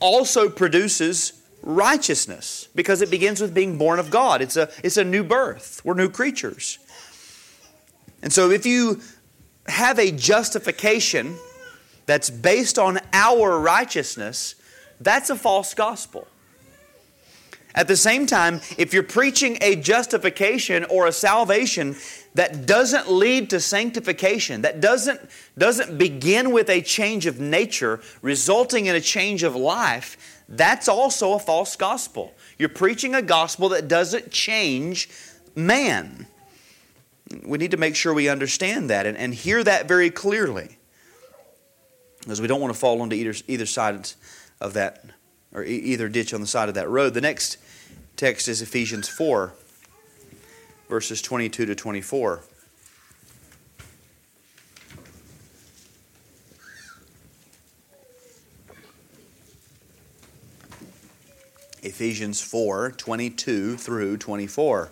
also 0.00 0.48
produces 0.48 1.42
righteousness 1.62 2.68
because 2.74 3.02
it 3.02 3.10
begins 3.10 3.40
with 3.40 3.52
being 3.52 3.76
born 3.76 3.98
of 3.98 4.10
God. 4.10 4.40
It's 4.40 4.56
a, 4.56 4.70
it's 4.82 4.96
a 4.96 5.04
new 5.04 5.22
birth. 5.22 5.82
We're 5.84 5.94
new 5.94 6.08
creatures. 6.08 6.78
And 8.22 8.32
so 8.32 8.50
if 8.50 8.64
you 8.64 9.02
have 9.68 9.98
a 9.98 10.10
justification 10.10 11.36
that's 12.06 12.30
based 12.30 12.78
on 12.78 13.00
our 13.12 13.58
righteousness, 13.58 14.54
that's 15.00 15.30
a 15.30 15.36
false 15.36 15.74
gospel. 15.74 16.26
At 17.76 17.88
the 17.88 17.96
same 17.96 18.26
time, 18.26 18.62
if 18.78 18.94
you're 18.94 19.02
preaching 19.02 19.58
a 19.60 19.76
justification 19.76 20.84
or 20.84 21.06
a 21.06 21.12
salvation 21.12 21.94
that 22.34 22.64
doesn't 22.64 23.10
lead 23.10 23.50
to 23.50 23.60
sanctification, 23.60 24.62
that 24.62 24.80
doesn't, 24.80 25.20
doesn't 25.58 25.98
begin 25.98 26.52
with 26.52 26.70
a 26.70 26.80
change 26.80 27.26
of 27.26 27.38
nature, 27.38 28.00
resulting 28.22 28.86
in 28.86 28.94
a 28.94 29.00
change 29.00 29.42
of 29.42 29.54
life, 29.54 30.42
that's 30.48 30.88
also 30.88 31.34
a 31.34 31.38
false 31.38 31.76
gospel. 31.76 32.32
You're 32.58 32.70
preaching 32.70 33.14
a 33.14 33.20
gospel 33.20 33.68
that 33.70 33.88
doesn't 33.88 34.30
change 34.30 35.10
man. 35.54 36.26
We 37.44 37.58
need 37.58 37.72
to 37.72 37.76
make 37.76 37.96
sure 37.96 38.14
we 38.14 38.28
understand 38.28 38.90
that 38.90 39.06
and, 39.06 39.16
and 39.16 39.34
hear 39.34 39.64
that 39.64 39.88
very 39.88 40.10
clearly. 40.10 40.78
Because 42.20 42.40
we 42.40 42.46
don't 42.46 42.60
want 42.60 42.72
to 42.72 42.78
fall 42.78 43.00
onto 43.00 43.16
either, 43.16 43.34
either 43.48 43.66
side 43.66 44.12
of 44.60 44.72
that, 44.74 45.04
or 45.52 45.64
either 45.64 46.08
ditch 46.08 46.34
on 46.34 46.40
the 46.40 46.46
side 46.46 46.68
of 46.68 46.74
that 46.74 46.88
road. 46.88 47.14
The 47.14 47.20
next 47.20 47.58
text 48.16 48.48
is 48.48 48.62
Ephesians 48.62 49.08
4, 49.08 49.52
verses 50.88 51.22
22 51.22 51.66
to 51.66 51.74
24. 51.74 52.42
Ephesians 61.82 62.42
4 62.42 62.90
22 62.90 63.76
through 63.76 64.16
24. 64.16 64.90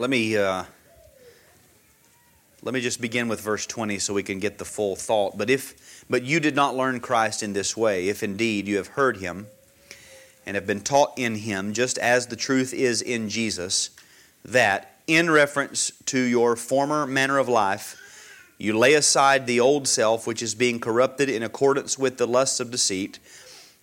Let 0.00 0.10
me, 0.10 0.36
uh, 0.36 0.62
let 2.62 2.72
me 2.72 2.80
just 2.80 3.00
begin 3.00 3.26
with 3.26 3.40
verse 3.40 3.66
20 3.66 3.98
so 3.98 4.14
we 4.14 4.22
can 4.22 4.38
get 4.38 4.58
the 4.58 4.64
full 4.64 4.94
thought. 4.94 5.36
But, 5.36 5.50
if, 5.50 6.04
but 6.08 6.22
you 6.22 6.38
did 6.38 6.54
not 6.54 6.76
learn 6.76 7.00
Christ 7.00 7.42
in 7.42 7.52
this 7.52 7.76
way, 7.76 8.08
if 8.08 8.22
indeed 8.22 8.68
you 8.68 8.76
have 8.76 8.88
heard 8.88 9.16
him 9.16 9.48
and 10.46 10.54
have 10.54 10.68
been 10.68 10.82
taught 10.82 11.18
in 11.18 11.34
him, 11.34 11.72
just 11.72 11.98
as 11.98 12.28
the 12.28 12.36
truth 12.36 12.72
is 12.72 13.02
in 13.02 13.28
Jesus, 13.28 13.90
that 14.44 15.00
in 15.08 15.30
reference 15.30 15.90
to 16.06 16.20
your 16.20 16.54
former 16.54 17.04
manner 17.04 17.38
of 17.38 17.48
life, 17.48 17.96
you 18.56 18.78
lay 18.78 18.94
aside 18.94 19.48
the 19.48 19.58
old 19.58 19.88
self, 19.88 20.28
which 20.28 20.44
is 20.44 20.54
being 20.54 20.78
corrupted 20.78 21.28
in 21.28 21.42
accordance 21.42 21.98
with 21.98 22.18
the 22.18 22.26
lusts 22.28 22.60
of 22.60 22.70
deceit, 22.70 23.18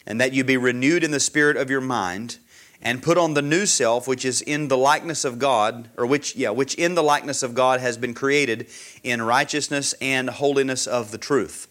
and 0.07 0.21
that 0.21 0.31
you 0.31 0.45
be 0.45 0.55
renewed 0.55 1.03
in 1.03 1.11
the 1.11 1.19
spirit 1.19 1.57
of 1.57 1.69
your 1.69 1.81
mind 1.81 2.37
and 2.85 3.01
put 3.01 3.17
on 3.17 3.33
the 3.33 3.41
new 3.41 3.65
self 3.65 4.07
which 4.07 4.23
is 4.23 4.41
in 4.41 4.67
the 4.67 4.77
likeness 4.77 5.25
of 5.25 5.39
God 5.39 5.89
or 5.97 6.05
which 6.05 6.35
yeah 6.35 6.51
which 6.51 6.75
in 6.75 6.93
the 6.93 7.03
likeness 7.03 7.41
of 7.43 7.55
God 7.55 7.81
has 7.81 7.97
been 7.97 8.13
created 8.13 8.67
in 9.03 9.21
righteousness 9.23 9.93
and 9.99 10.29
holiness 10.29 10.85
of 10.85 11.11
the 11.11 11.17
truth. 11.17 11.67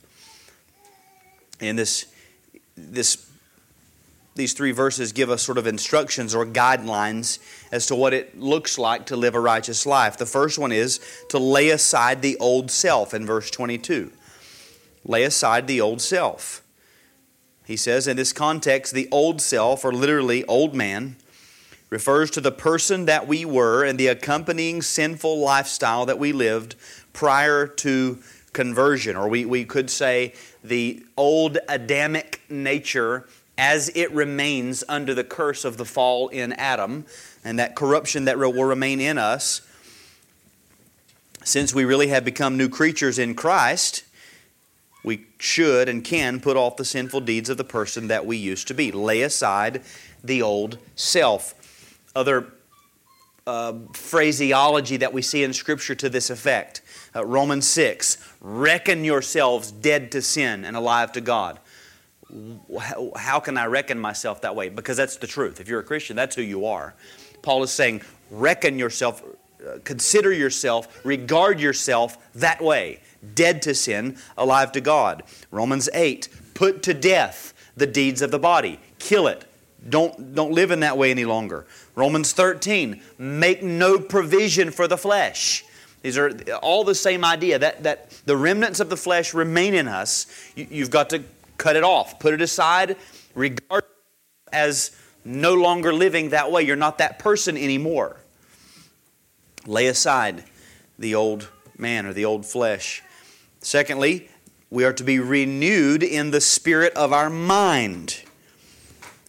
And 1.61 1.78
this 1.78 2.06
this 2.76 3.30
these 4.35 4.52
three 4.52 4.73
verses 4.73 5.12
give 5.12 5.30
us 5.30 5.42
sort 5.42 5.59
of 5.59 5.68
instructions 5.68 6.35
or 6.35 6.44
guidelines 6.44 7.38
as 7.71 7.87
to 7.87 7.94
what 7.94 8.12
it 8.12 8.37
looks 8.37 8.76
like 8.76 9.06
to 9.06 9.16
live 9.16 9.37
a 9.37 9.40
righteous 9.40 9.87
life. 9.87 10.18
The 10.18 10.26
first 10.26 10.59
one 10.59 10.73
is 10.73 10.99
to 11.28 11.38
lay 11.38 11.71
aside 11.71 12.21
the 12.21 12.37
old 12.38 12.73
self 12.73 13.14
in 13.14 13.25
verse 13.25 13.49
22. 13.52 14.11
Lay 15.04 15.23
aside 15.23 15.68
the 15.68 15.80
old 15.80 16.00
self. 16.00 16.63
He 17.66 17.76
says 17.76 18.06
in 18.06 18.16
this 18.16 18.33
context, 18.33 18.92
the 18.92 19.09
old 19.11 19.40
self, 19.40 19.85
or 19.85 19.92
literally 19.92 20.44
old 20.44 20.75
man, 20.75 21.16
refers 21.90 22.30
to 22.33 22.40
the 22.40 22.52
person 22.52 23.06
that 23.06 23.26
we 23.26 23.44
were 23.44 23.85
and 23.85 23.99
the 23.99 24.09
accompanying 24.09 24.83
sinful 24.83 25.38
lifestyle 25.38 26.04
that 26.06 26.18
we 26.18 26.33
lived 26.33 26.75
prior 27.12 27.66
to 27.66 28.18
conversion. 28.52 29.16
Or 29.16 29.28
we, 29.28 29.44
we 29.44 29.64
could 29.64 29.88
say 29.88 30.35
the 30.62 31.04
old 31.16 31.59
Adamic 31.68 32.40
nature 32.49 33.28
as 33.56 33.90
it 33.94 34.11
remains 34.12 34.83
under 34.88 35.14
the 35.14 35.25
curse 35.25 35.64
of 35.64 35.76
the 35.76 35.85
fall 35.85 36.28
in 36.28 36.52
Adam 36.54 37.04
and 37.44 37.59
that 37.59 37.76
corruption 37.76 38.25
that 38.25 38.38
will 38.38 38.64
remain 38.64 39.00
in 39.00 39.16
us. 39.16 39.61
Since 41.44 41.75
we 41.75 41.85
really 41.85 42.09
have 42.09 42.25
become 42.25 42.56
new 42.56 42.68
creatures 42.68 43.18
in 43.18 43.35
Christ, 43.35 44.02
we 45.04 45.26
should 45.38 45.88
and 45.88 46.02
can 46.02 46.40
put 46.40 46.56
off 46.56 46.76
the 46.76 46.84
sinful 46.84 47.20
deeds 47.20 47.49
of 47.50 47.58
the 47.58 47.64
person 47.64 48.08
that 48.08 48.26
we 48.26 48.37
used 48.37 48.66
to 48.68 48.75
be. 48.75 48.90
Lay 48.90 49.23
aside 49.23 49.82
the 50.25 50.42
old 50.42 50.78
self. 50.96 51.54
Other 52.16 52.52
uh, 53.46 53.75
phraseology 53.92 54.96
that 54.96 55.12
we 55.12 55.20
see 55.20 55.44
in 55.44 55.52
Scripture 55.52 55.94
to 55.94 56.08
this 56.08 56.30
effect 56.30 56.80
uh, 57.14 57.25
Romans 57.25 57.66
6 57.68 58.16
reckon 58.40 59.04
yourselves 59.04 59.70
dead 59.70 60.11
to 60.12 60.23
sin 60.23 60.64
and 60.64 60.76
alive 60.76 61.12
to 61.12 61.20
God. 61.20 61.61
How, 63.16 63.38
can 63.38 63.56
I 63.56 63.66
reckon 63.66 63.99
myself 63.99 64.40
that 64.40 64.56
way? 64.56 64.68
Because 64.68 64.96
that's 64.96 65.16
the 65.18 65.26
truth. 65.26 65.61
If 65.61 65.68
you're 65.68 65.80
a 65.80 65.84
Christian, 65.84 66.16
that's 66.16 66.34
who 66.34 66.42
you 66.42 66.66
are. 66.66 66.94
Paul 67.42 67.62
is 67.62 67.70
saying, 67.70 68.02
reckon 68.30 68.78
yourself, 68.78 69.23
uh, 69.64 69.78
consider 69.84 70.32
yourself, 70.32 71.04
regard 71.04 71.61
yourself 71.61 72.18
that 72.34 72.61
way 72.61 73.00
dead 73.35 73.62
to 73.62 73.75
sin, 73.75 74.16
alive 74.37 74.73
to 74.73 74.81
God. 74.81 75.23
Romans 75.50 75.88
8, 75.93 76.28
put 76.54 76.83
to 76.85 76.95
death 76.95 77.52
the 77.76 77.87
deeds 77.87 78.23
of 78.23 78.31
the 78.31 78.38
body, 78.38 78.81
kill 78.99 79.26
it. 79.26 79.45
Don't, 79.88 80.35
don't 80.35 80.52
live 80.52 80.71
in 80.71 80.81
that 80.81 80.97
way 80.97 81.11
any 81.11 81.25
longer. 81.25 81.66
Romans 81.95 82.33
13, 82.33 83.02
make 83.19 83.62
no 83.62 83.99
provision 83.99 84.71
for 84.71 84.88
the 84.88 84.97
flesh. 84.97 85.64
These 86.02 86.19
are 86.19 86.31
all 86.62 86.85
the 86.85 86.95
same 86.95 87.25
idea 87.25 87.59
that, 87.59 87.83
that 87.83 88.11
the 88.26 88.37
remnants 88.37 88.81
of 88.81 88.90
the 88.90 88.97
flesh 88.97 89.35
remain 89.35 89.75
in 89.75 89.88
us. 89.88 90.26
You, 90.54 90.66
you've 90.71 90.90
got 90.90 91.11
to 91.11 91.23
cut 91.59 91.76
it 91.76 91.85
off, 91.85 92.19
put 92.19 92.35
it 92.35 92.43
aside, 92.43 92.97
regard 93.35 93.85
as 94.52 94.97
no 95.25 95.54
longer 95.54 95.93
living 95.93 96.31
that 96.31 96.50
way. 96.50 96.62
You're 96.62 96.76
not 96.76 96.99
that 96.99 97.19
person 97.19 97.57
anymore. 97.57 98.16
Lay 99.66 99.87
aside 99.87 100.45
the 100.99 101.14
old 101.14 101.50
man 101.78 102.07
or 102.07 102.12
the 102.12 102.25
old 102.25 102.47
flesh. 102.47 103.02
Secondly, 103.64 104.28
We 104.71 104.85
are 104.85 104.92
to 104.92 105.04
be 105.04 105.18
renewed 105.18 106.02
in 106.02 106.33
the 106.33 106.40
spirit 106.40 106.92
of 106.94 107.12
our 107.12 107.30
mind. 107.30 108.23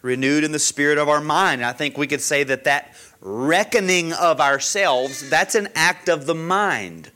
Renewed 0.02 0.44
in 0.44 0.52
the 0.52 0.60
spirit 0.60 0.98
of 0.98 1.08
our 1.08 1.22
mind. 1.22 1.64
I 1.64 1.72
think 1.72 1.98
we 1.98 2.08
could 2.08 2.22
say 2.22 2.44
that 2.44 2.66
that 2.66 2.96
reckoning 3.22 4.12
of 4.12 4.42
ourselves, 4.42 5.30
that's 5.30 5.56
an 5.56 5.70
act 5.74 6.10
of 6.10 6.26
the 6.26 6.36
mind. 6.36 7.12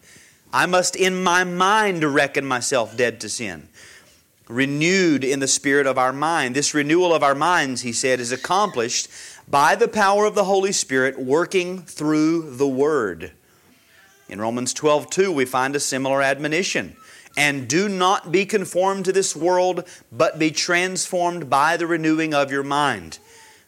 I 0.53 0.65
must 0.65 0.95
in 0.95 1.21
my 1.21 1.43
mind 1.43 2.03
reckon 2.03 2.45
myself 2.45 2.95
dead 2.95 3.19
to 3.21 3.29
sin. 3.29 3.67
Renewed 4.47 5.23
in 5.23 5.39
the 5.39 5.47
spirit 5.47 5.87
of 5.87 5.97
our 5.97 6.13
mind. 6.13 6.55
This 6.55 6.73
renewal 6.73 7.13
of 7.13 7.21
our 7.21 7.35
minds, 7.35 7.81
he 7.81 7.91
said, 7.91 8.19
is 8.19 8.31
accomplished 8.31 9.09
by 9.47 9.75
the 9.75 9.87
power 9.87 10.25
of 10.25 10.35
the 10.35 10.45
Holy 10.45 10.71
Spirit 10.71 11.19
working 11.19 11.81
through 11.81 12.55
the 12.55 12.67
Word. 12.67 13.33
In 14.29 14.39
Romans 14.39 14.73
12, 14.73 15.09
2, 15.09 15.31
we 15.31 15.45
find 15.45 15.75
a 15.75 15.79
similar 15.79 16.21
admonition. 16.21 16.95
And 17.39 17.69
do 17.69 17.87
not 17.87 18.33
be 18.33 18.45
conformed 18.45 19.05
to 19.05 19.13
this 19.13 19.33
world, 19.33 19.87
but 20.11 20.37
be 20.37 20.51
transformed 20.51 21.49
by 21.49 21.77
the 21.77 21.87
renewing 21.87 22.33
of 22.33 22.51
your 22.51 22.63
mind. 22.63 23.17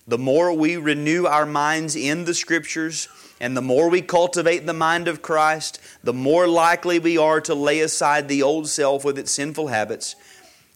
The 0.06 0.18
more 0.18 0.51
we 0.51 0.75
renew 0.75 1.25
our 1.25 1.46
minds 1.46 1.96
in 1.96 2.25
the 2.25 2.34
Scriptures, 2.34 3.08
and 3.40 3.56
the 3.56 3.62
more 3.62 3.90
we 3.90 4.01
cultivate 4.01 4.66
the 4.66 4.74
mind 4.74 5.08
of 5.08 5.22
Christ, 5.22 5.80
the 6.04 6.12
more 6.12 6.50
likely 6.50 7.00
we 7.00 7.18
are 7.18 7.40
to 7.40 7.56
lay 7.56 7.80
aside 7.80 8.28
the 8.28 8.44
old 8.44 8.68
self 8.68 9.06
with 9.06 9.18
its 9.18 9.32
sinful 9.32 9.68
habits 9.68 10.18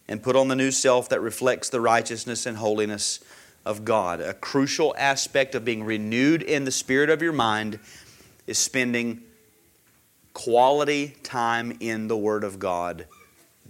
and 0.08 0.24
put 0.24 0.38
on 0.38 0.48
the 0.48 0.56
new 0.56 0.72
self 0.72 1.10
that 1.10 1.20
reflects 1.20 1.68
the 1.68 1.82
righteousness 1.82 2.46
and 2.46 2.56
holiness 2.56 3.20
of 3.66 3.84
God. 3.84 4.22
A 4.22 4.34
crucial 4.34 4.96
aspect 4.98 5.54
of 5.54 5.66
being 5.66 5.84
renewed 5.84 6.42
in 6.42 6.64
the 6.64 6.72
spirit 6.72 7.10
of 7.10 7.22
your 7.22 7.34
mind 7.34 7.78
is 8.48 8.58
spending 8.58 9.22
quality 10.36 11.16
time 11.24 11.76
in 11.80 12.08
the 12.08 12.18
Word 12.18 12.44
of 12.44 12.60
God 12.60 13.08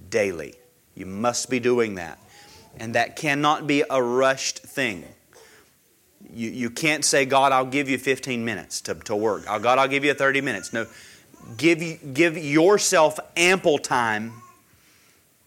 daily. 0.10 0.56
You 0.96 1.06
must 1.06 1.50
be 1.50 1.62
doing 1.62 1.96
that. 1.96 2.20
And 2.78 2.96
that 2.96 3.16
cannot 3.16 3.68
be 3.68 3.84
a 3.90 4.02
rushed 4.02 4.60
thing. 4.60 5.06
You, 6.34 6.50
you 6.50 6.70
can't 6.70 7.06
say, 7.06 7.26
God, 7.26 7.54
I'll 7.54 7.66
give 7.66 7.88
you 7.88 7.98
15 7.98 8.44
minutes 8.44 8.82
to, 8.82 8.96
to 8.96 9.16
work. 9.16 9.44
Oh, 9.48 9.60
God, 9.60 9.78
I'll 9.78 9.88
give 9.88 10.04
you 10.04 10.14
30 10.14 10.42
minutes. 10.42 10.74
No, 10.74 10.88
give, 11.56 12.14
give 12.14 12.36
yourself 12.36 13.20
ample 13.38 13.78
time. 13.78 14.34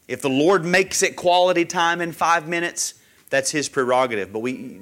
If 0.07 0.23
the 0.23 0.31
Lord 0.31 0.65
makes 0.65 1.03
it 1.03 1.17
quality 1.17 1.65
time 1.65 2.01
in 2.01 2.13
five 2.13 2.49
minutes, 2.49 2.95
that's 3.29 3.51
His 3.51 3.69
prerogative. 3.69 4.33
But 4.33 4.39
we, 4.39 4.81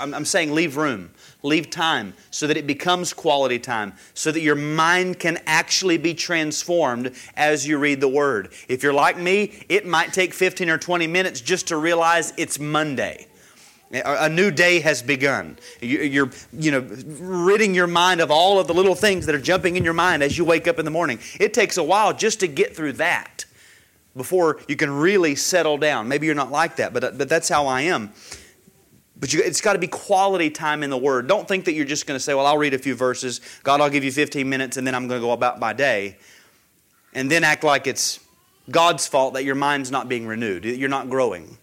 I'm, 0.00 0.12
I'm 0.12 0.24
saying 0.24 0.52
leave 0.52 0.76
room, 0.76 1.10
leave 1.44 1.70
time 1.70 2.14
so 2.30 2.48
that 2.48 2.56
it 2.56 2.66
becomes 2.66 3.12
quality 3.12 3.58
time, 3.58 3.92
so 4.14 4.32
that 4.32 4.40
your 4.40 4.56
mind 4.56 5.20
can 5.20 5.38
actually 5.46 5.98
be 5.98 6.14
transformed 6.14 7.14
as 7.36 7.68
you 7.68 7.78
read 7.78 8.00
the 8.00 8.08
Word. 8.08 8.52
If 8.66 8.82
you're 8.82 8.94
like 8.94 9.18
me, 9.18 9.64
it 9.68 9.86
might 9.86 10.12
take 10.12 10.34
15 10.34 10.68
or 10.70 10.78
20 10.78 11.06
minutes 11.06 11.40
just 11.40 11.68
to 11.68 11.76
realize 11.76 12.32
it's 12.36 12.58
Monday. 12.58 13.28
A 13.92 14.28
new 14.28 14.50
day 14.50 14.80
has 14.80 15.02
begun. 15.02 15.56
You're, 15.80 16.30
you 16.52 16.70
know, 16.72 16.80
ridding 16.80 17.74
your 17.74 17.86
mind 17.86 18.20
of 18.20 18.30
all 18.30 18.58
of 18.58 18.66
the 18.66 18.74
little 18.74 18.96
things 18.96 19.26
that 19.26 19.36
are 19.36 19.40
jumping 19.40 19.76
in 19.76 19.84
your 19.84 19.92
mind 19.92 20.22
as 20.22 20.36
you 20.36 20.44
wake 20.44 20.66
up 20.66 20.80
in 20.80 20.84
the 20.84 20.90
morning. 20.90 21.20
It 21.38 21.54
takes 21.54 21.76
a 21.76 21.82
while 21.82 22.12
just 22.12 22.40
to 22.40 22.48
get 22.48 22.74
through 22.74 22.94
that 22.94 23.44
before 24.16 24.58
you 24.66 24.74
can 24.74 24.90
really 24.90 25.36
settle 25.36 25.76
down. 25.76 26.08
Maybe 26.08 26.26
you're 26.26 26.34
not 26.34 26.50
like 26.50 26.76
that, 26.76 26.92
but, 26.92 27.04
uh, 27.04 27.10
but 27.14 27.28
that's 27.28 27.48
how 27.48 27.66
I 27.66 27.82
am. 27.82 28.12
But 29.18 29.32
you, 29.32 29.40
it's 29.42 29.60
got 29.60 29.74
to 29.74 29.78
be 29.78 29.86
quality 29.86 30.50
time 30.50 30.82
in 30.82 30.90
the 30.90 30.98
Word. 30.98 31.28
Don't 31.28 31.46
think 31.46 31.66
that 31.66 31.72
you're 31.72 31.84
just 31.84 32.06
going 32.06 32.16
to 32.16 32.22
say, 32.22 32.34
well, 32.34 32.46
I'll 32.46 32.58
read 32.58 32.74
a 32.74 32.78
few 32.78 32.94
verses, 32.94 33.40
God, 33.62 33.80
I'll 33.80 33.90
give 33.90 34.04
you 34.04 34.12
15 34.12 34.48
minutes, 34.48 34.76
and 34.76 34.86
then 34.86 34.94
I'm 34.94 35.06
going 35.06 35.20
to 35.20 35.26
go 35.26 35.32
about 35.32 35.60
my 35.60 35.72
day. 35.72 36.16
And 37.12 37.30
then 37.30 37.44
act 37.44 37.62
like 37.62 37.86
it's 37.86 38.18
God's 38.70 39.06
fault 39.06 39.34
that 39.34 39.44
your 39.44 39.54
mind's 39.54 39.90
not 39.90 40.08
being 40.08 40.26
renewed, 40.26 40.64
you're 40.64 40.88
not 40.88 41.08
growing. 41.10 41.58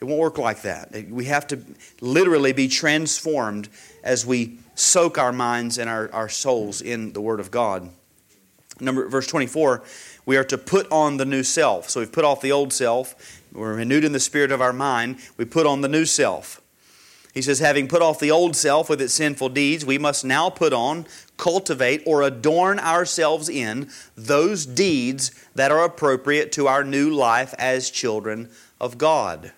It 0.00 0.04
won't 0.04 0.20
work 0.20 0.38
like 0.38 0.62
that. 0.62 0.92
We 1.08 1.24
have 1.26 1.46
to 1.48 1.58
literally 2.00 2.52
be 2.52 2.68
transformed 2.68 3.70
as 4.04 4.26
we 4.26 4.58
soak 4.74 5.16
our 5.16 5.32
minds 5.32 5.78
and 5.78 5.88
our, 5.88 6.10
our 6.12 6.28
souls 6.28 6.82
in 6.82 7.12
the 7.12 7.20
Word 7.20 7.40
of 7.40 7.50
God. 7.50 7.88
Number 8.78 9.08
verse 9.08 9.26
24, 9.26 9.82
we 10.26 10.36
are 10.36 10.44
to 10.44 10.58
put 10.58 10.90
on 10.92 11.16
the 11.16 11.24
new 11.24 11.42
self. 11.42 11.88
So 11.88 12.00
we've 12.00 12.12
put 12.12 12.26
off 12.26 12.42
the 12.42 12.52
old 12.52 12.74
self, 12.74 13.40
we're 13.52 13.74
renewed 13.74 14.04
in 14.04 14.12
the 14.12 14.20
spirit 14.20 14.52
of 14.52 14.60
our 14.60 14.72
mind, 14.72 15.18
we 15.38 15.46
put 15.46 15.66
on 15.66 15.80
the 15.80 15.88
new 15.88 16.04
self. 16.04 16.60
He 17.36 17.42
says, 17.42 17.60
having 17.60 17.86
put 17.86 18.02
off 18.02 18.18
the 18.18 18.30
old 18.30 18.56
self 18.56 18.88
with 18.88 19.00
its 19.00 19.14
sinful 19.14 19.50
deeds, 19.50 19.84
we 19.84 19.98
must 19.98 20.24
now 20.24 20.50
put 20.50 20.72
on, 20.72 21.06
cultivate, 21.36 22.02
or 22.06 22.22
adorn 22.22 22.80
ourselves 22.80 23.48
in 23.48 23.90
those 24.16 24.66
deeds 24.66 25.30
that 25.54 25.70
are 25.70 25.84
appropriate 25.84 26.50
to 26.52 26.66
our 26.66 26.82
new 26.82 27.10
life 27.10 27.54
as 27.58 27.90
children 27.90 28.48
of 28.80 28.98
God 28.98 29.52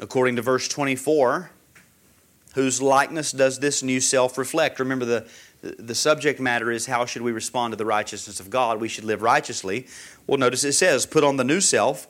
according 0.00 0.36
to 0.36 0.42
verse 0.42 0.68
24, 0.68 1.50
whose 2.54 2.80
likeness 2.80 3.32
does 3.32 3.58
this 3.58 3.82
new 3.82 4.00
self 4.00 4.38
reflect? 4.38 4.78
Remember, 4.78 5.04
the, 5.04 5.28
the 5.62 5.94
subject 5.94 6.40
matter 6.40 6.70
is 6.70 6.86
how 6.86 7.06
should 7.06 7.22
we 7.22 7.32
respond 7.32 7.72
to 7.72 7.76
the 7.76 7.84
righteousness 7.84 8.40
of 8.40 8.50
God? 8.50 8.80
We 8.80 8.88
should 8.88 9.04
live 9.04 9.22
righteously. 9.22 9.86
Well, 10.26 10.38
notice 10.38 10.64
it 10.64 10.72
says, 10.72 11.06
put 11.06 11.24
on 11.24 11.36
the 11.36 11.44
new 11.44 11.60
self, 11.60 12.06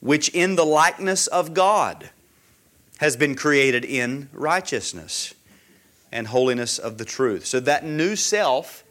which 0.00 0.28
in 0.30 0.56
the 0.56 0.66
likeness 0.66 1.26
of 1.26 1.54
God 1.54 2.10
has 3.02 3.16
been 3.16 3.34
created 3.34 3.84
in 3.84 4.28
righteousness 4.32 5.34
and 6.12 6.28
holiness 6.28 6.78
of 6.78 6.98
the 6.98 7.04
truth. 7.04 7.44
So 7.44 7.58
that 7.58 7.84
new 7.84 8.14
self 8.14 8.84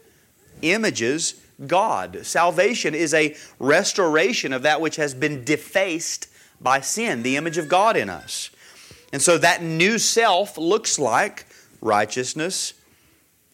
images 0.62 1.42
God. 1.66 2.26
Salvation 2.26 2.94
is 2.94 3.14
a 3.14 3.38
restoration 3.58 4.52
of 4.52 4.64
that 4.64 4.82
which 4.82 4.98
has 4.98 5.14
been 5.14 5.46
defaced 5.46 6.28
by 6.60 6.82
sin, 6.82 7.24
the 7.24 7.38
image 7.38 7.58
of 7.58 7.70
God 7.70 7.96
in 7.96 8.10
us. 8.10 8.50
And 9.14 9.22
so 9.22 9.38
that 9.38 9.64
new 9.64 9.98
self 9.98 10.58
looks 10.58 11.00
like 11.00 11.46
righteousness 11.80 12.74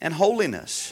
and 0.02 0.16
holiness. 0.16 0.92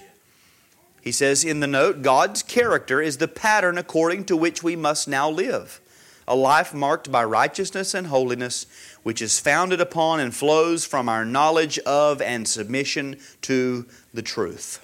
He 1.02 1.12
says 1.12 1.44
in 1.44 1.60
the 1.60 1.68
note, 1.68 2.04
God's 2.04 2.44
character 2.44 3.02
is 3.02 3.18
the 3.18 3.28
pattern 3.28 3.80
according 3.80 4.26
to 4.26 4.38
which 4.38 4.62
we 4.62 4.76
must 4.76 5.08
now 5.08 5.28
live. 5.28 5.82
A 6.28 6.36
life 6.36 6.74
marked 6.74 7.12
by 7.12 7.24
righteousness 7.24 7.94
and 7.94 8.08
holiness, 8.08 8.66
which 9.04 9.22
is 9.22 9.40
founded 9.40 9.80
upon 9.80 10.20
and 10.20 10.36
flows 10.36 10.84
from 10.86 11.08
our 11.08 11.24
knowledge 11.24 11.78
of 11.80 12.22
and 12.22 12.48
submission 12.48 13.18
to 13.42 13.86
the 14.14 14.24
truth. 14.24 14.84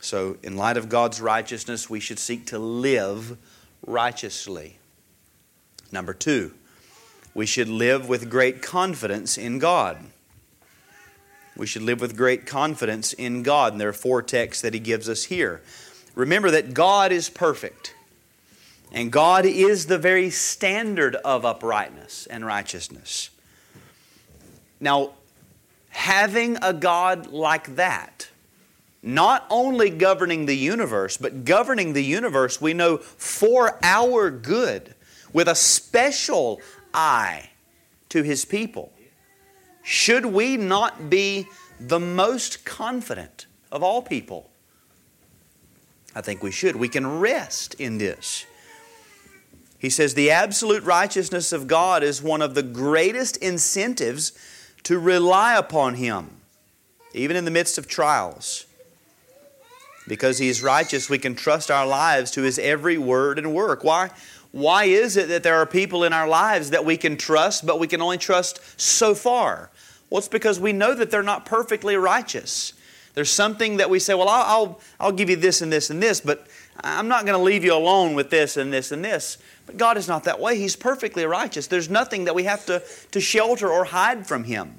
So, 0.00 0.36
in 0.42 0.56
light 0.56 0.76
of 0.76 0.88
God's 0.88 1.20
righteousness, 1.20 1.88
we 1.88 2.00
should 2.00 2.18
seek 2.18 2.46
to 2.46 2.58
live 2.58 3.38
righteously. 3.86 4.78
Number 5.90 6.12
two, 6.12 6.52
we 7.34 7.46
should 7.46 7.68
live 7.68 8.08
with 8.08 8.30
great 8.30 8.60
confidence 8.60 9.38
in 9.38 9.58
God. 9.58 9.98
We 11.56 11.66
should 11.66 11.82
live 11.82 12.00
with 12.00 12.16
great 12.16 12.44
confidence 12.44 13.14
in 13.14 13.42
God. 13.42 13.72
And 13.72 13.80
there 13.80 13.88
are 13.88 13.94
four 13.94 14.20
texts 14.20 14.62
that 14.62 14.74
he 14.74 14.80
gives 14.80 15.08
us 15.08 15.24
here. 15.24 15.62
Remember 16.14 16.50
that 16.50 16.74
God 16.74 17.12
is 17.12 17.30
perfect. 17.30 17.94
And 18.96 19.12
God 19.12 19.44
is 19.44 19.86
the 19.86 19.98
very 19.98 20.30
standard 20.30 21.16
of 21.16 21.44
uprightness 21.44 22.26
and 22.28 22.46
righteousness. 22.46 23.28
Now, 24.80 25.12
having 25.90 26.56
a 26.62 26.72
God 26.72 27.26
like 27.26 27.76
that, 27.76 28.30
not 29.02 29.44
only 29.50 29.90
governing 29.90 30.46
the 30.46 30.56
universe, 30.56 31.18
but 31.18 31.44
governing 31.44 31.92
the 31.92 32.02
universe, 32.02 32.58
we 32.58 32.72
know 32.72 32.96
for 32.96 33.78
our 33.82 34.30
good, 34.30 34.94
with 35.30 35.46
a 35.46 35.54
special 35.54 36.62
eye 36.94 37.50
to 38.08 38.22
his 38.22 38.46
people. 38.46 38.90
Should 39.82 40.24
we 40.24 40.56
not 40.56 41.10
be 41.10 41.48
the 41.78 42.00
most 42.00 42.64
confident 42.64 43.44
of 43.70 43.82
all 43.82 44.00
people? 44.00 44.48
I 46.14 46.22
think 46.22 46.42
we 46.42 46.50
should. 46.50 46.76
We 46.76 46.88
can 46.88 47.20
rest 47.20 47.74
in 47.74 47.98
this. 47.98 48.46
He 49.78 49.90
says 49.90 50.14
the 50.14 50.30
absolute 50.30 50.82
righteousness 50.84 51.52
of 51.52 51.66
God 51.66 52.02
is 52.02 52.22
one 52.22 52.42
of 52.42 52.54
the 52.54 52.62
greatest 52.62 53.36
incentives 53.38 54.32
to 54.84 54.98
rely 54.98 55.56
upon 55.56 55.94
Him, 55.94 56.30
even 57.12 57.36
in 57.36 57.44
the 57.44 57.50
midst 57.50 57.76
of 57.78 57.86
trials. 57.86 58.66
Because 60.08 60.38
He 60.38 60.48
is 60.48 60.62
righteous, 60.62 61.10
we 61.10 61.18
can 61.18 61.34
trust 61.34 61.70
our 61.70 61.86
lives 61.86 62.30
to 62.32 62.42
His 62.42 62.58
every 62.58 62.96
word 62.96 63.38
and 63.38 63.52
work. 63.52 63.84
Why? 63.84 64.10
Why 64.52 64.84
is 64.84 65.16
it 65.16 65.28
that 65.28 65.42
there 65.42 65.56
are 65.56 65.66
people 65.66 66.04
in 66.04 66.12
our 66.12 66.26
lives 66.26 66.70
that 66.70 66.84
we 66.84 66.96
can 66.96 67.16
trust, 67.18 67.66
but 67.66 67.78
we 67.78 67.86
can 67.86 68.00
only 68.00 68.16
trust 68.16 68.60
so 68.80 69.14
far? 69.14 69.70
Well, 70.08 70.18
it's 70.18 70.28
because 70.28 70.58
we 70.58 70.72
know 70.72 70.94
that 70.94 71.10
they're 71.10 71.22
not 71.22 71.44
perfectly 71.44 71.96
righteous. 71.96 72.72
There's 73.14 73.30
something 73.30 73.78
that 73.78 73.90
we 73.90 73.98
say, 73.98 74.14
well, 74.14 74.28
I'll, 74.28 74.44
I'll, 74.44 74.80
I'll 75.00 75.12
give 75.12 75.28
you 75.28 75.36
this 75.36 75.60
and 75.62 75.72
this 75.72 75.90
and 75.90 76.02
this, 76.02 76.20
but 76.20 76.46
I'm 76.82 77.08
not 77.08 77.26
going 77.26 77.38
to 77.38 77.42
leave 77.42 77.64
you 77.64 77.74
alone 77.74 78.14
with 78.14 78.30
this 78.30 78.56
and 78.56 78.72
this 78.72 78.92
and 78.92 79.04
this. 79.04 79.38
But 79.66 79.76
God 79.76 79.96
is 79.96 80.08
not 80.08 80.24
that 80.24 80.40
way. 80.40 80.58
He's 80.58 80.76
perfectly 80.76 81.24
righteous. 81.24 81.66
There's 81.66 81.90
nothing 81.90 82.24
that 82.24 82.34
we 82.34 82.44
have 82.44 82.64
to, 82.66 82.82
to 83.12 83.20
shelter 83.20 83.68
or 83.68 83.84
hide 83.84 84.26
from 84.26 84.44
Him. 84.44 84.74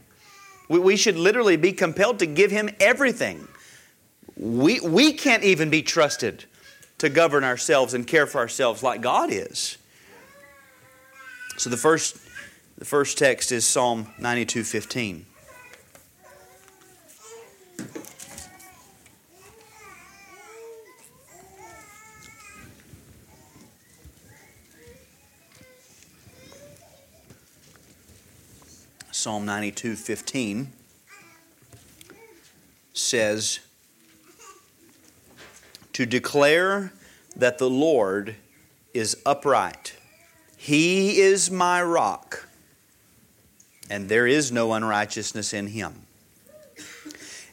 We, 0.70 0.80
we 0.80 0.96
should 0.96 1.18
literally 1.18 1.58
be 1.58 1.72
compelled 1.74 2.20
to 2.20 2.26
give 2.26 2.52
Him 2.52 2.70
everything. 2.80 3.48
We, 4.36 4.80
we 4.80 5.14
can't 5.14 5.44
even 5.44 5.70
be 5.70 5.82
trusted 5.82 6.46
to 7.00 7.10
govern 7.10 7.44
ourselves 7.44 7.94
and 7.94 8.08
care 8.08 8.26
for 8.26 8.40
ourselves 8.40 8.84
like 8.84 9.02
God 9.02 9.30
is. 9.32 9.78
So 11.58 11.70
the 11.70 11.78
first, 11.78 12.18
the 12.78 12.86
first 12.86 13.18
text 13.18 13.52
is 13.52 13.66
Psalm 13.66 14.08
92 14.20 14.64
15. 14.64 15.26
Psalm 29.28 29.46
92 29.46 29.98
15 29.98 30.72
says, 32.94 33.60
To 35.92 36.06
declare 36.06 36.94
that 37.36 37.58
the 37.58 37.70
Lord 37.70 38.38
is 38.94 39.18
upright. 39.26 39.98
He 40.56 41.20
is 41.20 41.52
my 41.52 41.84
rock, 41.84 42.48
and 43.90 44.08
there 44.08 44.28
is 44.28 44.50
no 44.50 44.72
unrighteousness 44.72 45.54
in 45.54 45.68
him. 45.68 46.04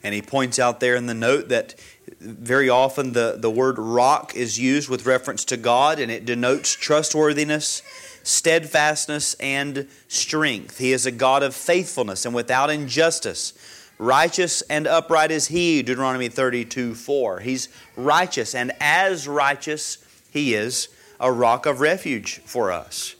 And 0.05 0.15
he 0.15 0.23
points 0.23 0.61
out 0.61 0.79
there 0.79 0.95
in 0.95 1.07
the 1.07 1.13
note 1.13 1.49
that 1.49 1.75
very 2.21 2.69
often 2.69 3.15
the, 3.15 3.35
the 3.37 3.51
word 3.51 3.81
rock 3.81 4.37
is 4.37 4.61
used 4.61 4.89
with 4.89 5.07
reference 5.07 5.45
to 5.47 5.57
God, 5.57 5.99
and 5.99 6.13
it 6.13 6.25
denotes 6.25 6.73
trustworthiness 6.73 7.83
steadfastness, 8.25 9.35
and 9.35 9.87
strength. 10.09 10.79
He 10.79 10.93
is 10.93 11.07
a 11.07 11.13
God 11.13 11.43
of 11.43 11.55
faithfulness 11.55 12.27
and 12.27 12.35
without 12.35 12.71
injustice. 12.71 13.53
Righteous 13.99 14.63
and 14.63 14.89
upright 14.89 15.31
is 15.31 15.47
He, 15.47 15.83
Deuteronomy 15.83 16.29
32 16.29 16.95
4. 16.97 17.41
He's 17.41 17.69
righteous, 17.97 18.55
and 18.55 18.73
as 18.81 19.29
righteous, 19.29 19.99
He 20.33 20.55
is 20.55 20.89
a 21.21 21.31
rock 21.31 21.67
of 21.67 21.81
refuge 21.81 22.41
for 22.45 22.73
us. 22.73 23.15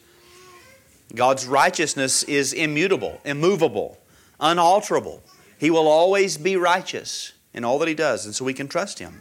God's 1.15 1.47
righteousness 1.47 2.25
is 2.25 2.53
immutable, 2.53 3.21
immovable, 3.25 3.99
unalterable. 4.41 5.23
He 5.59 5.71
will 5.71 5.87
always 5.87 6.37
be 6.37 6.57
righteous 6.57 7.33
in 7.53 7.63
all 7.63 7.79
that 7.79 7.89
He 7.89 7.95
does, 7.95 8.25
and 8.25 8.35
so 8.35 8.45
we 8.45 8.55
can 8.55 8.67
trust 8.67 8.99
Him. 8.99 9.21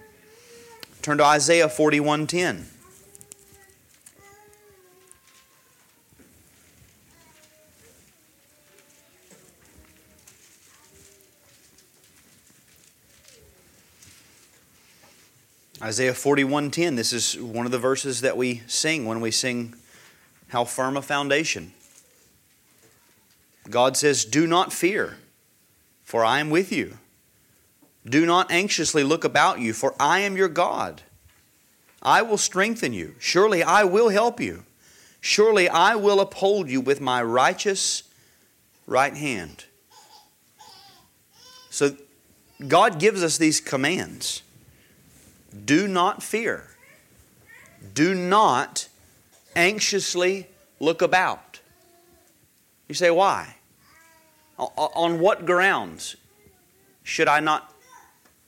Turn 1.03 1.17
to 1.17 1.25
Isaiah 1.25 1.69
41 1.69 2.25
Isaiah 15.83 16.13
41:10 16.13 16.95
this 16.95 17.11
is 17.11 17.37
one 17.37 17.65
of 17.65 17.73
the 17.73 17.77
verses 17.77 18.21
that 18.21 18.37
we 18.37 18.63
sing 18.67 19.05
when 19.05 19.19
we 19.19 19.31
sing 19.31 19.75
how 20.47 20.63
firm 20.63 20.95
a 20.95 21.01
foundation. 21.01 21.73
God 23.69 23.97
says, 23.97 24.23
"Do 24.23 24.47
not 24.47 24.71
fear, 24.71 25.17
for 26.05 26.23
I 26.23 26.39
am 26.39 26.49
with 26.49 26.71
you. 26.71 26.99
Do 28.05 28.25
not 28.25 28.49
anxiously 28.49 29.03
look 29.03 29.25
about 29.25 29.59
you, 29.59 29.73
for 29.73 29.93
I 29.99 30.19
am 30.19 30.37
your 30.37 30.47
God. 30.47 31.01
I 32.01 32.21
will 32.21 32.37
strengthen 32.37 32.93
you. 32.93 33.15
Surely 33.19 33.61
I 33.61 33.83
will 33.83 34.07
help 34.07 34.39
you. 34.39 34.65
Surely 35.19 35.67
I 35.67 35.95
will 35.95 36.21
uphold 36.21 36.69
you 36.69 36.79
with 36.79 37.01
my 37.01 37.21
righteous 37.21 38.03
right 38.87 39.17
hand." 39.17 39.65
So 41.69 41.97
God 42.65 43.01
gives 43.01 43.21
us 43.21 43.37
these 43.37 43.59
commands. 43.59 44.43
Do 45.65 45.87
not 45.87 46.23
fear. 46.23 46.69
Do 47.93 48.15
not 48.15 48.87
anxiously 49.55 50.47
look 50.79 51.01
about. 51.01 51.59
You 52.87 52.95
say, 52.95 53.11
why? 53.11 53.55
On 54.57 55.19
what 55.19 55.45
grounds 55.45 56.15
should 57.03 57.27
I 57.27 57.39
not 57.39 57.73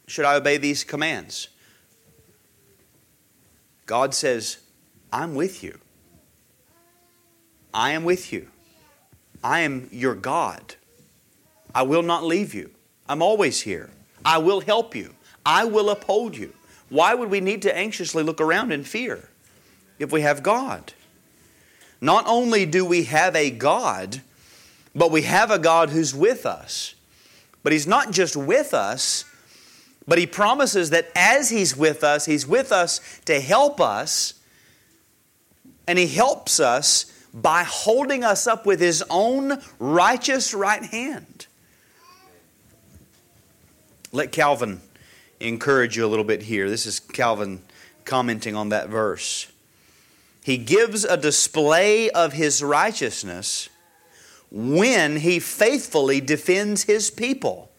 should 0.08 0.26
I 0.26 0.36
obey 0.36 0.58
these 0.58 0.84
commands? 0.84 1.48
God 3.86 4.13
says, 4.13 4.58
I'm 5.12 5.36
with 5.36 5.63
you. 5.63 5.80
I 7.74 7.91
am 7.91 8.04
with 8.04 8.32
you. 8.32 8.50
I 9.44 9.62
am 9.62 9.89
your 9.91 10.15
God. 10.15 10.76
I 11.74 11.84
will 11.84 12.04
not 12.04 12.24
leave 12.24 12.54
you. 12.54 12.72
I'm 13.08 13.22
always 13.22 13.62
here. 13.62 13.89
I 14.24 14.38
will 14.38 14.62
help 14.62 14.96
you. 14.96 15.15
I 15.46 15.65
will 15.65 15.89
uphold 15.89 16.38
you. 16.38 16.54
Why 16.89 17.13
would 17.13 17.30
we 17.30 17.39
need 17.39 17.62
to 17.63 17.76
anxiously 17.76 18.24
look 18.24 18.39
around 18.39 18.71
in 18.71 18.84
fear 18.84 19.30
if 19.98 20.12
we 20.12 20.21
have 20.21 20.43
God? 20.43 20.93
Not 22.02 22.26
only 22.28 22.65
do 22.65 22.86
we 22.86 23.04
have 23.06 23.36
a 23.36 23.50
God, 23.50 24.21
but 24.93 25.12
we 25.12 25.24
have 25.24 25.52
a 25.52 25.60
God 25.60 25.89
who's 25.89 26.13
with 26.13 26.45
us. 26.45 26.95
But 27.63 27.74
He's 27.74 27.88
not 27.88 28.12
just 28.12 28.38
with 28.38 28.74
us, 28.74 29.26
but 30.08 30.17
He 30.17 30.28
promises 30.28 30.91
that 30.91 31.10
as 31.15 31.50
He's 31.50 31.76
with 31.76 32.04
us, 32.04 32.26
He's 32.26 32.48
with 32.48 32.71
us 32.71 33.02
to 33.26 33.39
help 33.39 33.82
us, 33.82 34.36
and 35.88 35.98
He 35.98 36.08
helps 36.08 36.60
us 36.60 37.12
by 37.34 37.63
holding 37.63 38.24
us 38.24 38.45
up 38.48 38.65
with 38.65 38.80
His 38.80 39.04
own 39.10 39.60
righteous 39.80 40.54
right 40.54 40.84
hand. 40.84 41.48
Let 44.12 44.32
Calvin 44.32 44.80
encourage 45.39 45.98
you 45.98 46.06
a 46.06 46.08
little 46.08 46.26
bit 46.26 46.43
here. 46.43 46.69
This 46.69 46.86
is 46.86 47.00
Calvin 47.00 47.62
commenting 48.04 48.56
on 48.56 48.69
that 48.69 48.89
verse. 48.89 49.52
He 50.43 50.58
gives 50.58 51.04
a 51.04 51.17
display 51.17 52.10
of 52.12 52.34
his 52.34 52.63
righteousness 52.63 53.69
when 54.52 55.17
he 55.17 55.39
faithfully 55.39 56.21
defends 56.21 56.84
his 56.84 57.10
people 57.10 57.71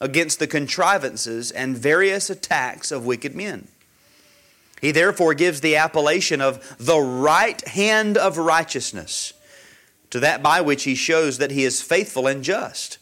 against 0.00 0.38
the 0.38 0.46
contrivances 0.46 1.50
and 1.50 1.76
various 1.76 2.28
attacks 2.28 2.92
of 2.92 3.06
wicked 3.06 3.34
men. 3.34 3.68
He 4.80 4.90
therefore 4.90 5.32
gives 5.32 5.62
the 5.62 5.76
appellation 5.76 6.42
of 6.42 6.76
the 6.78 7.00
right 7.00 7.66
hand 7.68 8.18
of 8.18 8.36
righteousness 8.36 9.32
to 10.10 10.20
that 10.20 10.42
by 10.42 10.60
which 10.60 10.84
he 10.84 10.94
shows 10.94 11.38
that 11.38 11.50
he 11.50 11.64
is 11.64 11.80
faithful 11.80 12.26
and 12.26 12.44
just. 12.44 12.98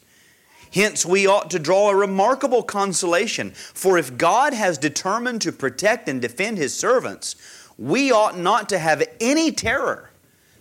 Hence, 0.73 1.05
we 1.05 1.27
ought 1.27 1.51
to 1.51 1.59
draw 1.59 1.91
a 1.91 1.97
remarkable 1.97 2.63
consolation. 2.63 3.51
For 3.51 3.99
if 3.99 4.17
God 4.17 4.55
has 4.55 4.79
determined 4.79 5.43
to 5.43 5.53
protect 5.53 6.09
and 6.09 6.21
defend 6.21 6.57
His 6.57 6.75
servants, 6.75 7.37
we 7.77 8.11
ought 8.11 8.39
not 8.39 8.69
to 8.71 8.79
have 8.79 9.03
any 9.21 9.53
terror, 9.53 10.11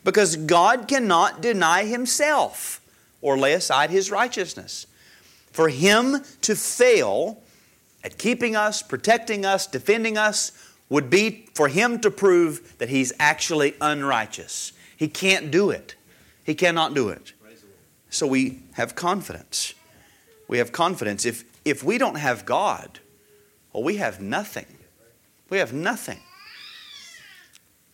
because 0.03 0.35
God 0.35 0.87
cannot 0.87 1.41
deny 1.41 1.85
Himself 1.85 2.81
or 3.21 3.37
lay 3.37 3.53
aside 3.53 3.89
His 3.89 4.11
righteousness. 4.11 4.85
For 5.51 5.69
Him 5.69 6.17
to 6.41 6.55
fail 6.55 7.41
at 8.03 8.17
keeping 8.17 8.55
us, 8.55 8.81
protecting 8.81 9.45
us, 9.45 9.65
defending 9.65 10.17
us, 10.17 10.51
would 10.89 11.09
be 11.09 11.47
for 11.53 11.69
Him 11.69 12.01
to 12.01 12.11
prove 12.11 12.77
that 12.79 12.89
He's 12.89 13.13
actually 13.17 13.75
unrighteous. 13.79 14.73
He 14.97 15.07
can't 15.07 15.51
do 15.51 15.69
it. 15.69 15.95
He 16.43 16.53
cannot 16.53 16.93
do 16.93 17.07
it. 17.07 17.31
So 18.09 18.27
we 18.27 18.63
have 18.73 18.93
confidence 18.93 19.73
we 20.51 20.57
have 20.57 20.73
confidence. 20.73 21.25
If, 21.25 21.45
if 21.63 21.81
we 21.81 21.97
don't 21.97 22.15
have 22.15 22.45
God, 22.45 22.99
well, 23.71 23.83
we 23.83 23.95
have 23.95 24.19
nothing. 24.19 24.65
We 25.49 25.59
have 25.59 25.71
nothing. 25.71 26.19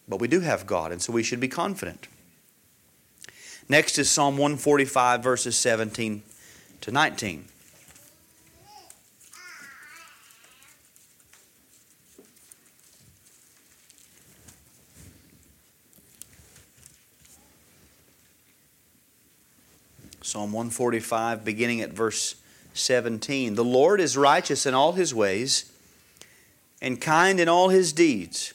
But 0.08 0.20
we 0.20 0.28
do 0.28 0.39
have 0.39 0.65
God, 0.65 0.91
and 0.91 1.00
so 1.00 1.13
we 1.13 1.22
should 1.22 1.39
be 1.39 1.48
confident. 1.48 2.08
Next 3.70 4.00
is 4.00 4.10
Psalm 4.10 4.38
145, 4.38 5.22
verses 5.22 5.56
17 5.56 6.24
to 6.82 6.91
19. 6.91 7.46
Psalm 20.24 20.52
145, 20.52 21.46
beginning 21.46 21.82
at 21.82 21.91
verse 21.91 22.36
17. 22.77 23.55
The 23.55 23.63
Lord 23.63 23.99
is 23.99 24.17
righteous 24.17 24.65
in 24.65 24.73
all 24.73 24.93
his 24.93 25.13
ways 25.13 25.71
and 26.81 27.01
kind 27.01 27.39
in 27.39 27.49
all 27.49 27.69
his 27.69 27.93
deeds. 27.93 28.53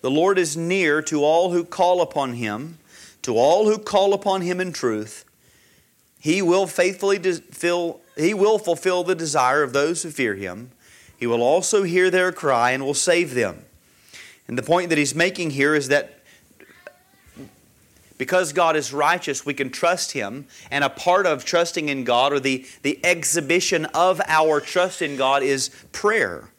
The 0.00 0.10
Lord 0.10 0.38
is 0.38 0.56
near 0.56 1.00
to 1.02 1.22
all 1.24 1.52
who 1.52 1.64
call 1.64 2.00
upon 2.00 2.34
him, 2.34 2.78
to 3.22 3.36
all 3.36 3.66
who 3.66 3.78
call 3.78 4.12
upon 4.12 4.42
him 4.42 4.60
in 4.60 4.72
truth. 4.72 5.24
He 6.20 6.42
will 6.42 6.66
faithfully 6.66 7.18
fill, 7.18 8.00
he 8.16 8.34
will 8.34 8.58
fulfill 8.58 9.04
the 9.04 9.14
desire 9.14 9.62
of 9.62 9.72
those 9.72 10.02
who 10.02 10.10
fear 10.10 10.34
him. 10.34 10.70
He 11.16 11.26
will 11.26 11.42
also 11.42 11.84
hear 11.84 12.10
their 12.10 12.32
cry 12.32 12.72
and 12.72 12.84
will 12.84 12.94
save 12.94 13.34
them. 13.34 13.64
And 14.46 14.58
the 14.58 14.62
point 14.62 14.90
that 14.90 14.98
he's 14.98 15.14
making 15.14 15.50
here 15.50 15.74
is 15.74 15.88
that 15.88 16.13
because 18.16 18.52
God 18.52 18.76
is 18.76 18.92
righteous, 18.92 19.44
we 19.44 19.54
can 19.54 19.70
trust 19.70 20.12
Him. 20.12 20.46
And 20.70 20.84
a 20.84 20.88
part 20.88 21.26
of 21.26 21.44
trusting 21.44 21.88
in 21.88 22.04
God, 22.04 22.32
or 22.32 22.40
the, 22.40 22.64
the 22.82 22.98
exhibition 23.04 23.86
of 23.86 24.20
our 24.26 24.60
trust 24.60 25.02
in 25.02 25.16
God, 25.16 25.42
is 25.42 25.70
prayer. 25.92 26.50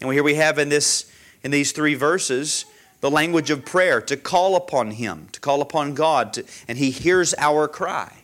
And 0.00 0.12
here 0.12 0.22
we 0.22 0.34
have 0.36 0.58
in 0.58 0.68
this, 0.68 1.10
in 1.42 1.50
these 1.50 1.72
three 1.72 1.94
verses 1.94 2.64
the 3.00 3.10
language 3.10 3.50
of 3.50 3.64
prayer, 3.64 4.00
to 4.00 4.16
call 4.16 4.54
upon 4.54 4.92
Him, 4.92 5.28
to 5.32 5.40
call 5.40 5.60
upon 5.60 5.92
God, 5.94 6.32
to, 6.34 6.44
and 6.68 6.78
He 6.78 6.90
hears 6.90 7.34
our 7.36 7.66
cry. 7.66 8.22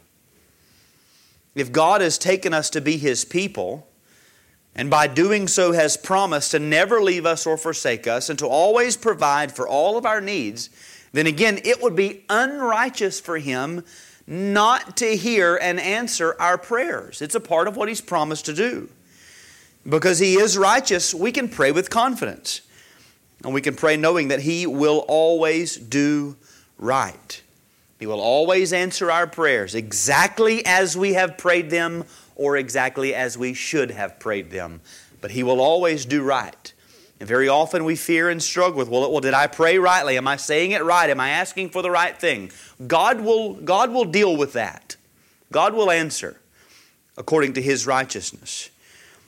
If 1.56 1.72
God 1.72 2.00
has 2.00 2.16
taken 2.16 2.54
us 2.54 2.70
to 2.70 2.80
be 2.80 2.96
His 2.96 3.24
people, 3.24 3.88
and 4.76 4.88
by 4.88 5.08
doing 5.08 5.48
so 5.48 5.72
has 5.72 5.96
promised 5.96 6.52
to 6.52 6.60
never 6.60 7.02
leave 7.02 7.26
us 7.26 7.44
or 7.44 7.56
forsake 7.56 8.06
us, 8.06 8.30
and 8.30 8.38
to 8.38 8.46
always 8.46 8.96
provide 8.96 9.50
for 9.50 9.66
all 9.66 9.98
of 9.98 10.06
our 10.06 10.20
needs, 10.20 10.70
then 11.12 11.26
again, 11.26 11.58
it 11.64 11.82
would 11.82 11.96
be 11.96 12.24
unrighteous 12.28 13.20
for 13.20 13.38
Him 13.38 13.84
not 14.26 14.96
to 14.98 15.16
hear 15.16 15.56
and 15.56 15.80
answer 15.80 16.36
our 16.38 16.58
prayers. 16.58 17.22
It's 17.22 17.34
a 17.34 17.40
part 17.40 17.66
of 17.66 17.76
what 17.76 17.88
He's 17.88 18.00
promised 18.00 18.44
to 18.46 18.54
do. 18.54 18.88
Because 19.88 20.18
He 20.18 20.34
is 20.34 20.58
righteous, 20.58 21.14
we 21.14 21.32
can 21.32 21.48
pray 21.48 21.72
with 21.72 21.88
confidence. 21.88 22.60
And 23.44 23.54
we 23.54 23.60
can 23.60 23.74
pray 23.74 23.96
knowing 23.96 24.28
that 24.28 24.40
He 24.40 24.66
will 24.66 25.04
always 25.08 25.76
do 25.76 26.36
right. 26.76 27.42
He 27.98 28.06
will 28.06 28.20
always 28.20 28.72
answer 28.72 29.10
our 29.10 29.26
prayers 29.26 29.74
exactly 29.74 30.64
as 30.66 30.96
we 30.96 31.14
have 31.14 31.38
prayed 31.38 31.70
them 31.70 32.04
or 32.36 32.56
exactly 32.56 33.14
as 33.14 33.36
we 33.36 33.54
should 33.54 33.90
have 33.90 34.20
prayed 34.20 34.50
them. 34.50 34.80
But 35.20 35.30
He 35.30 35.42
will 35.42 35.60
always 35.60 36.04
do 36.04 36.22
right. 36.22 36.72
And 37.20 37.28
very 37.28 37.48
often 37.48 37.84
we 37.84 37.96
fear 37.96 38.28
and 38.28 38.42
struggle 38.42 38.78
with, 38.78 38.88
well, 38.88 39.10
well, 39.10 39.20
did 39.20 39.34
I 39.34 39.48
pray 39.48 39.78
rightly? 39.78 40.16
Am 40.16 40.28
I 40.28 40.36
saying 40.36 40.70
it 40.70 40.84
right? 40.84 41.10
Am 41.10 41.20
I 41.20 41.30
asking 41.30 41.70
for 41.70 41.82
the 41.82 41.90
right 41.90 42.16
thing? 42.16 42.52
God 42.86 43.20
will, 43.20 43.54
God 43.54 43.90
will 43.90 44.04
deal 44.04 44.36
with 44.36 44.52
that. 44.52 44.96
God 45.50 45.74
will 45.74 45.90
answer 45.90 46.40
according 47.16 47.54
to 47.54 47.62
His 47.62 47.86
righteousness. 47.86 48.70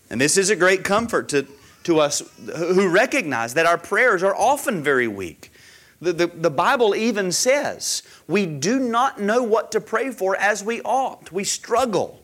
And 0.09 0.21
this 0.21 0.37
is 0.37 0.51
a 0.51 0.57
great 0.57 0.85
comfort 0.85 1.29
to, 1.31 1.47
to 1.85 1.99
us 1.99 2.23
who 2.57 2.89
recognize 2.89 3.55
that 3.55 3.67
our 3.67 3.79
prayers 3.79 4.23
are 4.23 4.35
often 4.35 4.83
very 4.83 5.09
weak. 5.09 5.53
The, 6.01 6.13
the, 6.13 6.27
the, 6.29 6.51
Bible 6.51 6.95
even 6.95 7.31
says 7.31 8.03
we 8.27 8.47
do 8.47 8.79
not 8.79 9.21
know 9.21 9.43
what 9.43 9.71
to 9.73 9.81
pray 9.81 10.11
for 10.11 10.35
as 10.37 10.65
we 10.65 10.81
ought. 10.83 11.31
We 11.31 11.45
struggle. 11.45 12.23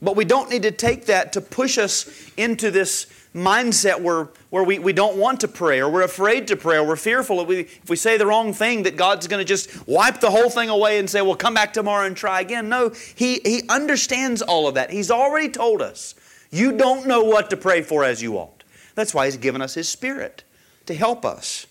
But 0.00 0.16
we 0.16 0.24
don't 0.24 0.50
need 0.50 0.62
to 0.62 0.70
take 0.70 1.06
that 1.06 1.32
to 1.34 1.40
push 1.40 1.76
us 1.76 2.30
into 2.36 2.70
this 2.70 3.06
mindset 3.34 4.00
where, 4.00 4.28
where 4.50 4.62
we, 4.62 4.78
we 4.78 4.92
don't 4.92 5.16
want 5.16 5.40
to 5.40 5.48
pray 5.48 5.80
or 5.80 5.90
we're 5.90 6.02
afraid 6.02 6.46
to 6.48 6.56
pray 6.56 6.76
or 6.76 6.86
we're 6.86 6.96
fearful 6.96 7.40
if 7.40 7.48
we, 7.48 7.60
if 7.60 7.90
we 7.90 7.96
say 7.96 8.16
the 8.16 8.26
wrong 8.26 8.52
thing 8.52 8.84
that 8.84 8.96
God's 8.96 9.26
going 9.26 9.40
to 9.40 9.44
just 9.44 9.86
wipe 9.88 10.20
the 10.20 10.30
whole 10.30 10.50
thing 10.50 10.68
away 10.68 10.98
and 10.98 11.10
say, 11.10 11.20
well, 11.20 11.34
come 11.34 11.54
back 11.54 11.72
tomorrow 11.72 12.06
and 12.06 12.16
try 12.16 12.40
again. 12.40 12.68
No, 12.68 12.90
he, 13.14 13.40
he 13.44 13.62
understands 13.68 14.40
all 14.40 14.68
of 14.68 14.74
that. 14.74 14.90
He's 14.90 15.10
already 15.10 15.48
told 15.48 15.82
us 15.82 16.14
you 16.54 16.76
don't 16.76 17.08
know 17.08 17.24
what 17.24 17.50
to 17.50 17.56
pray 17.56 17.82
for 17.82 18.04
as 18.04 18.22
you 18.22 18.36
ought. 18.36 18.62
That's 18.94 19.12
why 19.12 19.24
He's 19.24 19.36
given 19.36 19.60
us 19.60 19.74
His 19.74 19.88
Spirit 19.88 20.44
to 20.86 20.94
help 20.94 21.24
us. 21.24 21.66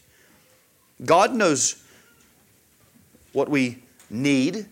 God 1.05 1.33
knows 1.33 1.81
what 3.31 3.47
we 3.47 3.79
need. 4.09 4.65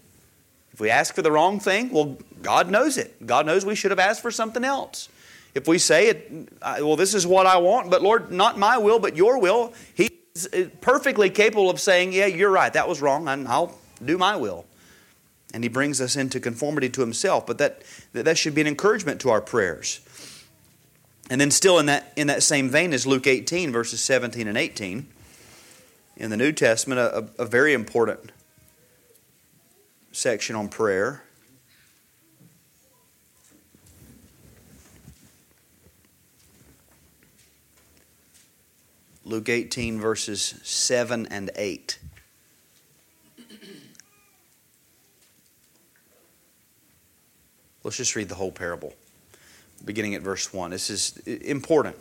If 0.73 0.81
we 0.81 0.89
ask 0.89 1.15
for 1.15 1.21
the 1.21 1.31
wrong 1.31 1.61
thing, 1.61 1.91
well, 1.91 2.17
God 2.41 2.69
knows 2.69 2.97
it. 2.97 3.25
God 3.25 3.45
knows 3.45 3.65
we 3.65 3.75
should 3.75 3.91
have 3.91 3.99
asked 3.99 4.21
for 4.21 4.31
something 4.31 4.65
else. 4.65 5.07
If 5.53 5.67
we 5.67 5.77
say 5.77 6.07
it, 6.07 6.49
well, 6.61 6.95
this 6.95 7.13
is 7.13 7.27
what 7.27 7.45
I 7.45 7.57
want, 7.57 7.91
but 7.91 8.01
Lord, 8.01 8.31
not 8.31 8.57
my 8.57 8.77
will, 8.77 8.99
but 8.99 9.17
your 9.17 9.39
will, 9.39 9.73
He's 9.93 10.11
uh, 10.53 10.69
perfectly 10.79 11.29
capable 11.29 11.69
of 11.69 11.79
saying, 11.79 12.13
yeah, 12.13 12.25
you're 12.25 12.51
right, 12.51 12.71
that 12.73 12.87
was 12.87 13.01
wrong, 13.01 13.27
and 13.27 13.47
I'll 13.47 13.77
do 14.03 14.17
my 14.17 14.35
will. 14.35 14.65
And 15.53 15.63
He 15.63 15.69
brings 15.69 15.99
us 15.99 16.15
into 16.15 16.39
conformity 16.39 16.89
to 16.89 17.01
Himself. 17.01 17.45
But 17.45 17.57
that, 17.57 17.83
that 18.13 18.37
should 18.37 18.55
be 18.55 18.61
an 18.61 18.67
encouragement 18.67 19.19
to 19.21 19.29
our 19.29 19.41
prayers. 19.41 19.99
And 21.29 21.39
then, 21.39 21.51
still 21.51 21.79
in 21.79 21.85
that, 21.85 22.11
in 22.15 22.27
that 22.27 22.43
same 22.43 22.69
vein, 22.69 22.93
is 22.93 23.05
Luke 23.07 23.27
18, 23.27 23.71
verses 23.71 24.01
17 24.01 24.47
and 24.47 24.57
18. 24.57 25.07
In 26.17 26.29
the 26.29 26.37
New 26.37 26.51
Testament, 26.51 26.99
a, 26.99 27.27
a 27.41 27.45
very 27.45 27.73
important 27.73 28.31
section 30.11 30.55
on 30.55 30.67
prayer. 30.69 31.23
Luke 39.31 39.47
18, 39.47 39.97
verses 39.97 40.59
7 40.61 41.25
and 41.27 41.51
8. 41.55 41.97
Let's 47.81 47.95
just 47.95 48.13
read 48.17 48.27
the 48.27 48.35
whole 48.35 48.51
parable 48.51 48.93
beginning 49.85 50.15
at 50.15 50.21
verse 50.21 50.53
1. 50.53 50.71
This 50.71 50.89
is 50.89 51.15
important. 51.25 51.95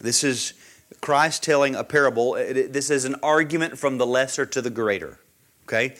This 0.00 0.24
is 0.24 0.54
Christ 1.00 1.44
telling 1.44 1.76
a 1.76 1.84
parable. 1.84 2.32
This 2.32 2.90
is 2.90 3.04
an 3.04 3.14
argument 3.22 3.78
from 3.78 3.98
the 3.98 4.06
lesser 4.06 4.44
to 4.44 4.60
the 4.60 4.70
greater. 4.70 5.20
Okay? 5.68 5.94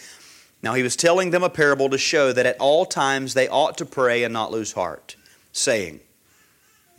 Now, 0.65 0.75
he 0.75 0.83
was 0.83 0.97
telling 0.97 1.31
them 1.31 1.45
a 1.45 1.49
parable 1.49 1.89
to 1.91 1.97
show 1.97 2.33
that 2.33 2.45
at 2.45 2.57
all 2.59 2.87
times 2.87 3.35
they 3.35 3.47
ought 3.47 3.79
to 3.79 3.87
pray 3.87 4.25
and 4.25 4.33
not 4.33 4.51
lose 4.51 4.73
heart, 4.73 5.15
saying, 5.53 6.01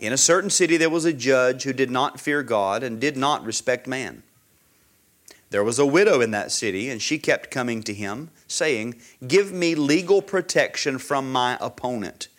In 0.02 0.12
a 0.12 0.18
certain 0.18 0.50
city 0.50 0.78
there 0.78 0.90
was 0.90 1.06
a 1.06 1.14
judge 1.14 1.64
who 1.64 1.74
did 1.74 1.92
not 1.92 2.20
fear 2.20 2.42
God 2.42 2.82
and 2.82 3.00
did 3.00 3.16
not 3.16 3.46
respect 3.46 3.88
man. 3.88 4.24
There 5.52 5.64
was 5.64 5.78
a 5.78 5.86
widow 5.86 6.22
in 6.22 6.32
that 6.32 6.52
city, 6.52 6.90
and 6.90 7.02
she 7.02 7.20
kept 7.20 7.52
coming 7.52 7.84
to 7.84 7.94
him, 7.94 8.32
saying, 8.48 8.96
Give 9.26 9.52
me 9.52 9.76
legal 9.76 10.22
protection 10.22 10.98
from 10.98 11.32
my 11.32 11.58
opponent. 11.62 12.30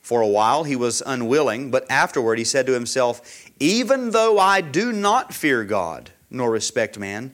For 0.00 0.22
a 0.22 0.26
while 0.26 0.64
he 0.64 0.74
was 0.74 1.02
unwilling, 1.06 1.70
but 1.70 1.88
afterward 1.88 2.38
he 2.38 2.44
said 2.44 2.66
to 2.66 2.72
himself, 2.72 3.48
Even 3.60 4.10
though 4.10 4.38
I 4.38 4.60
do 4.60 4.92
not 4.92 5.32
fear 5.32 5.62
God, 5.62 6.10
nor 6.30 6.50
respect 6.50 6.98
man, 6.98 7.32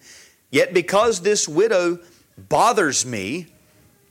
yet 0.50 0.74
because 0.74 1.22
this 1.22 1.48
widow 1.48 2.00
bothers 2.36 3.06
me, 3.06 3.46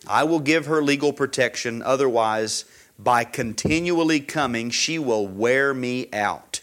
I 0.08 0.24
will 0.24 0.40
give 0.40 0.66
her 0.66 0.82
legal 0.82 1.14
protection. 1.14 1.84
Otherwise, 1.84 2.66
by 3.00 3.24
continually 3.24 4.20
coming, 4.20 4.70
she 4.70 4.98
will 4.98 5.28
wear 5.28 5.74
me 5.74 6.10
out. 6.12 6.62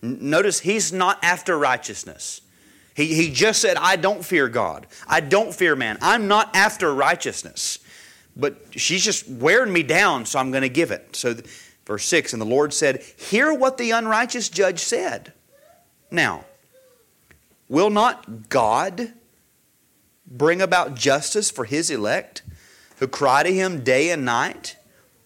Notice 0.00 0.60
he's 0.60 0.92
not 0.92 1.18
after 1.22 1.58
righteousness. 1.58 2.40
He, 2.94 3.14
he 3.14 3.32
just 3.32 3.60
said, 3.60 3.76
I 3.76 3.96
don't 3.96 4.24
fear 4.24 4.48
God. 4.48 4.86
I 5.08 5.20
don't 5.20 5.52
fear 5.54 5.74
man. 5.74 5.98
I'm 6.00 6.28
not 6.28 6.54
after 6.54 6.94
righteousness. 6.94 7.78
But 8.36 8.56
she's 8.70 9.04
just 9.04 9.28
wearing 9.28 9.72
me 9.72 9.82
down, 9.82 10.26
so 10.26 10.38
I'm 10.38 10.50
going 10.50 10.62
to 10.62 10.68
give 10.68 10.90
it. 10.90 11.16
So, 11.16 11.36
verse 11.86 12.04
6 12.04 12.32
And 12.32 12.42
the 12.42 12.46
Lord 12.46 12.72
said, 12.72 13.02
Hear 13.16 13.52
what 13.52 13.78
the 13.78 13.92
unrighteous 13.92 14.48
judge 14.48 14.80
said. 14.80 15.32
Now, 16.10 16.44
will 17.68 17.90
not 17.90 18.48
God 18.48 19.12
bring 20.26 20.60
about 20.60 20.94
justice 20.94 21.50
for 21.50 21.64
his 21.64 21.90
elect 21.90 22.42
who 22.98 23.08
cry 23.08 23.42
to 23.42 23.52
him 23.52 23.82
day 23.82 24.10
and 24.10 24.24
night? 24.24 24.76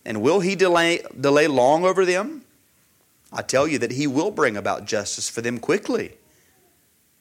And 0.08 0.22
will 0.22 0.40
he 0.40 0.56
delay, 0.56 1.02
delay 1.20 1.48
long 1.48 1.84
over 1.84 2.06
them? 2.06 2.40
I 3.30 3.42
tell 3.42 3.68
you 3.68 3.78
that 3.80 3.92
he 3.92 4.06
will 4.06 4.30
bring 4.30 4.56
about 4.56 4.86
justice 4.86 5.28
for 5.28 5.42
them 5.42 5.58
quickly. 5.58 6.14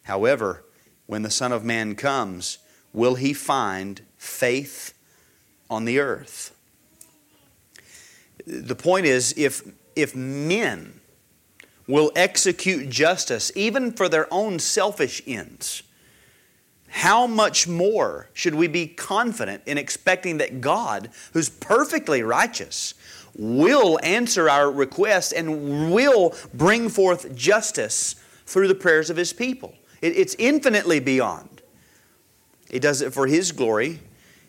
However, 0.03 0.63
when 1.05 1.21
the 1.21 1.29
Son 1.29 1.51
of 1.51 1.65
Man 1.65 1.95
comes, 1.95 2.59
will 2.93 3.15
he 3.15 3.33
find 3.33 4.03
faith 4.17 4.93
on 5.69 5.83
the 5.83 5.99
earth? 5.99 6.55
The 8.45 8.75
point 8.75 9.05
is, 9.05 9.33
if, 9.35 9.69
if 9.97 10.15
men 10.15 11.01
will 11.89 12.13
execute 12.15 12.89
justice, 12.89 13.51
even 13.53 13.91
for 13.91 14.07
their 14.07 14.33
own 14.33 14.59
selfish 14.59 15.21
ends, 15.27 15.83
how 16.89 17.27
much 17.27 17.67
more 17.67 18.29
should 18.33 18.55
we 18.55 18.67
be 18.67 18.87
confident 18.87 19.63
in 19.65 19.77
expecting 19.77 20.37
that 20.37 20.61
God, 20.61 21.09
who's 21.33 21.49
perfectly 21.49 22.23
righteous, 22.23 22.93
will 23.37 23.99
answer 24.01 24.49
our 24.49 24.71
requests 24.71 25.31
and 25.31 25.91
will 25.93 26.35
bring 26.53 26.89
forth 26.89 27.35
justice 27.35 28.15
through 28.45 28.67
the 28.67 28.75
prayers 28.75 29.09
of 29.09 29.17
His 29.17 29.33
people? 29.33 29.73
it's 29.99 30.35
infinitely 30.37 30.99
beyond. 30.99 31.63
He 32.69 32.77
does 32.77 33.01
it 33.01 33.13
for 33.13 33.25
His 33.25 33.51
glory 33.51 33.99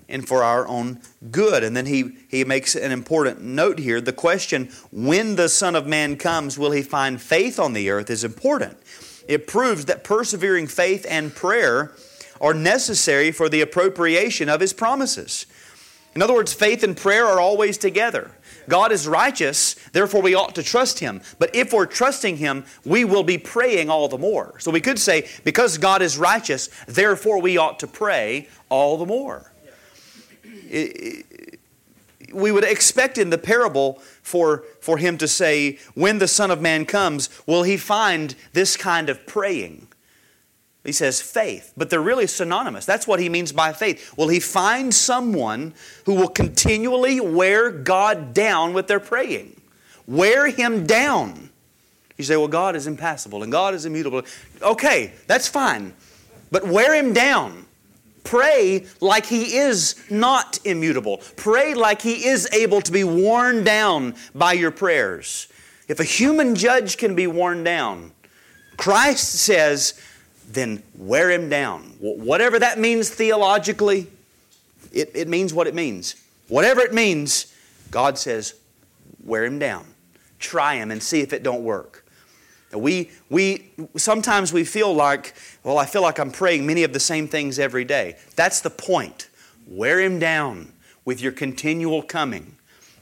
and 0.08 0.26
for 0.26 0.42
our 0.42 0.66
own 0.66 1.00
good. 1.30 1.62
And 1.62 1.76
then 1.76 1.86
he, 1.86 2.16
he 2.28 2.44
makes 2.44 2.74
an 2.74 2.92
important 2.92 3.42
note 3.42 3.78
here. 3.78 4.00
The 4.00 4.12
question, 4.12 4.70
when 4.90 5.36
the 5.36 5.48
Son 5.48 5.76
of 5.76 5.86
Man 5.86 6.16
comes, 6.16 6.58
will 6.58 6.70
he 6.70 6.82
find 6.82 7.20
faith 7.20 7.58
on 7.58 7.74
the 7.74 7.90
earth, 7.90 8.08
is 8.10 8.24
important. 8.24 8.78
It 9.26 9.46
proves 9.46 9.84
that 9.84 10.04
persevering 10.04 10.68
faith 10.68 11.06
and 11.08 11.34
prayer 11.34 11.92
are 12.40 12.54
necessary 12.54 13.30
for 13.30 13.48
the 13.48 13.60
appropriation 13.60 14.48
of 14.48 14.60
his 14.60 14.72
promises. 14.72 15.46
In 16.14 16.22
other 16.22 16.34
words, 16.34 16.52
faith 16.52 16.82
and 16.82 16.96
prayer 16.96 17.26
are 17.26 17.40
always 17.40 17.78
together. 17.78 18.32
God 18.68 18.92
is 18.92 19.08
righteous, 19.08 19.74
therefore 19.92 20.20
we 20.20 20.34
ought 20.34 20.54
to 20.56 20.62
trust 20.62 20.98
Him. 20.98 21.22
But 21.38 21.54
if 21.54 21.72
we're 21.72 21.86
trusting 21.86 22.36
Him, 22.36 22.64
we 22.84 23.04
will 23.04 23.22
be 23.22 23.38
praying 23.38 23.88
all 23.88 24.08
the 24.08 24.18
more. 24.18 24.54
So 24.58 24.70
we 24.70 24.80
could 24.80 24.98
say, 24.98 25.28
because 25.44 25.78
God 25.78 26.02
is 26.02 26.18
righteous, 26.18 26.68
therefore 26.86 27.40
we 27.40 27.56
ought 27.56 27.78
to 27.80 27.86
pray 27.86 28.48
all 28.68 28.98
the 28.98 29.06
more. 29.06 29.52
we 32.32 32.52
would 32.52 32.64
expect 32.64 33.16
in 33.16 33.30
the 33.30 33.38
parable 33.38 34.00
for, 34.22 34.64
for 34.80 34.98
him 34.98 35.16
to 35.18 35.28
say, 35.28 35.78
when 35.94 36.18
the 36.18 36.28
Son 36.28 36.50
of 36.50 36.60
Man 36.60 36.84
comes, 36.84 37.30
will 37.46 37.62
he 37.62 37.76
find 37.76 38.34
this 38.52 38.76
kind 38.76 39.08
of 39.08 39.26
praying? 39.26 39.88
He 40.88 40.92
says 40.92 41.20
faith, 41.20 41.74
but 41.76 41.90
they're 41.90 42.00
really 42.00 42.26
synonymous. 42.26 42.86
That's 42.86 43.06
what 43.06 43.20
he 43.20 43.28
means 43.28 43.52
by 43.52 43.74
faith. 43.74 44.16
Will 44.16 44.28
he 44.28 44.40
find 44.40 44.94
someone 44.94 45.74
who 46.06 46.14
will 46.14 46.28
continually 46.30 47.20
wear 47.20 47.70
God 47.70 48.32
down 48.32 48.72
with 48.72 48.86
their 48.86 48.98
praying? 48.98 49.60
Wear 50.06 50.46
him 50.46 50.86
down. 50.86 51.50
You 52.16 52.24
say, 52.24 52.38
well, 52.38 52.48
God 52.48 52.74
is 52.74 52.86
impassible 52.86 53.42
and 53.42 53.52
God 53.52 53.74
is 53.74 53.84
immutable. 53.84 54.22
Okay, 54.62 55.12
that's 55.26 55.46
fine. 55.46 55.92
But 56.50 56.66
wear 56.66 56.94
him 56.94 57.12
down. 57.12 57.66
Pray 58.24 58.86
like 59.02 59.26
he 59.26 59.58
is 59.58 59.94
not 60.08 60.58
immutable. 60.64 61.18
Pray 61.36 61.74
like 61.74 62.00
he 62.00 62.28
is 62.28 62.48
able 62.54 62.80
to 62.80 62.92
be 62.92 63.04
worn 63.04 63.62
down 63.62 64.14
by 64.34 64.54
your 64.54 64.70
prayers. 64.70 65.48
If 65.86 66.00
a 66.00 66.04
human 66.04 66.54
judge 66.54 66.96
can 66.96 67.14
be 67.14 67.26
worn 67.26 67.62
down, 67.62 68.12
Christ 68.78 69.34
says, 69.34 70.00
then 70.48 70.82
wear 70.96 71.30
him 71.30 71.48
down. 71.48 71.82
Whatever 72.00 72.58
that 72.58 72.78
means 72.78 73.10
theologically, 73.10 74.06
it, 74.92 75.10
it 75.14 75.28
means 75.28 75.52
what 75.52 75.66
it 75.66 75.74
means. 75.74 76.16
Whatever 76.48 76.80
it 76.80 76.94
means, 76.94 77.52
God 77.90 78.18
says, 78.18 78.54
wear 79.22 79.44
him 79.44 79.58
down. 79.58 79.86
Try 80.38 80.76
him 80.76 80.90
and 80.90 81.02
see 81.02 81.20
if 81.20 81.32
it 81.32 81.42
don't 81.42 81.62
work. 81.62 82.06
We, 82.72 83.10
we, 83.30 83.70
sometimes 83.96 84.52
we 84.52 84.64
feel 84.64 84.92
like, 84.92 85.34
well, 85.64 85.78
I 85.78 85.86
feel 85.86 86.02
like 86.02 86.18
I'm 86.18 86.30
praying 86.30 86.66
many 86.66 86.82
of 86.82 86.92
the 86.92 87.00
same 87.00 87.28
things 87.28 87.58
every 87.58 87.84
day. 87.84 88.16
That's 88.36 88.60
the 88.60 88.70
point. 88.70 89.28
Wear 89.66 90.00
him 90.00 90.18
down 90.18 90.72
with 91.04 91.20
your 91.20 91.32
continual 91.32 92.02
coming. 92.02 92.56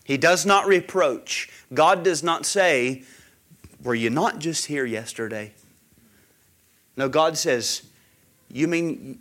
He 0.04 0.16
does 0.16 0.46
not 0.46 0.66
reproach. 0.66 1.48
God 1.74 2.04
does 2.04 2.22
not 2.22 2.46
say, 2.46 3.02
Were 3.82 3.94
you 3.94 4.09
not 4.09 4.38
just 4.38 4.66
here 4.66 4.85
yesterday? 4.85 5.52
No, 6.96 7.09
God 7.09 7.37
says, 7.37 7.82
You 8.50 8.68
mean 8.68 9.20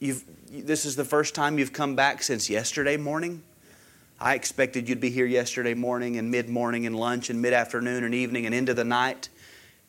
you've, 0.00 0.24
this 0.50 0.84
is 0.84 0.96
the 0.96 1.04
first 1.04 1.34
time 1.34 1.58
you've 1.58 1.72
come 1.72 1.94
back 1.94 2.22
since 2.22 2.50
yesterday 2.50 2.96
morning? 2.96 3.42
I 4.20 4.34
expected 4.34 4.88
you'd 4.88 5.00
be 5.00 5.10
here 5.10 5.26
yesterday 5.26 5.74
morning 5.74 6.16
and 6.16 6.30
mid 6.30 6.48
morning 6.48 6.86
and 6.86 6.96
lunch 6.96 7.30
and 7.30 7.42
mid 7.42 7.52
afternoon 7.52 8.04
and 8.04 8.14
evening 8.14 8.46
and 8.46 8.54
into 8.54 8.74
the 8.74 8.84
night, 8.84 9.28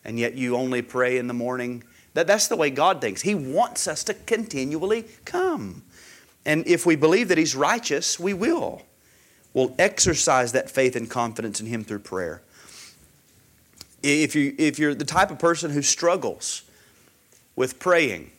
and 0.03 0.19
yet 0.19 0.35
you 0.35 0.55
only 0.55 0.81
pray 0.81 1.17
in 1.17 1.27
the 1.27 1.33
morning. 1.33 1.83
That, 2.15 2.27
that's 2.27 2.47
the 2.47 2.55
way 2.55 2.69
God 2.69 3.01
thinks. 3.01 3.21
He 3.21 3.35
wants 3.35 3.87
us 3.87 4.03
to 4.05 4.13
continually 4.13 5.05
come. 5.25 5.83
And 6.45 6.65
if 6.67 6.85
we 6.85 6.95
believe 6.95 7.27
that 7.29 7.37
He's 7.37 7.55
righteous, 7.55 8.19
we 8.19 8.33
will. 8.33 8.83
We'll 9.53 9.75
exercise 9.79 10.51
that 10.51 10.69
faith 10.69 10.95
and 10.95 11.09
confidence 11.09 11.59
in 11.59 11.65
Him 11.65 11.83
through 11.83 11.99
prayer. 11.99 12.41
If, 14.07 14.35
you, 14.35 14.53
if 14.59 14.77
you're 14.77 14.93
the 14.93 15.03
type 15.03 15.31
of 15.31 15.39
person 15.39 15.71
who 15.71 15.81
struggles 15.81 16.61
with 17.55 17.79
praying, 17.79 18.29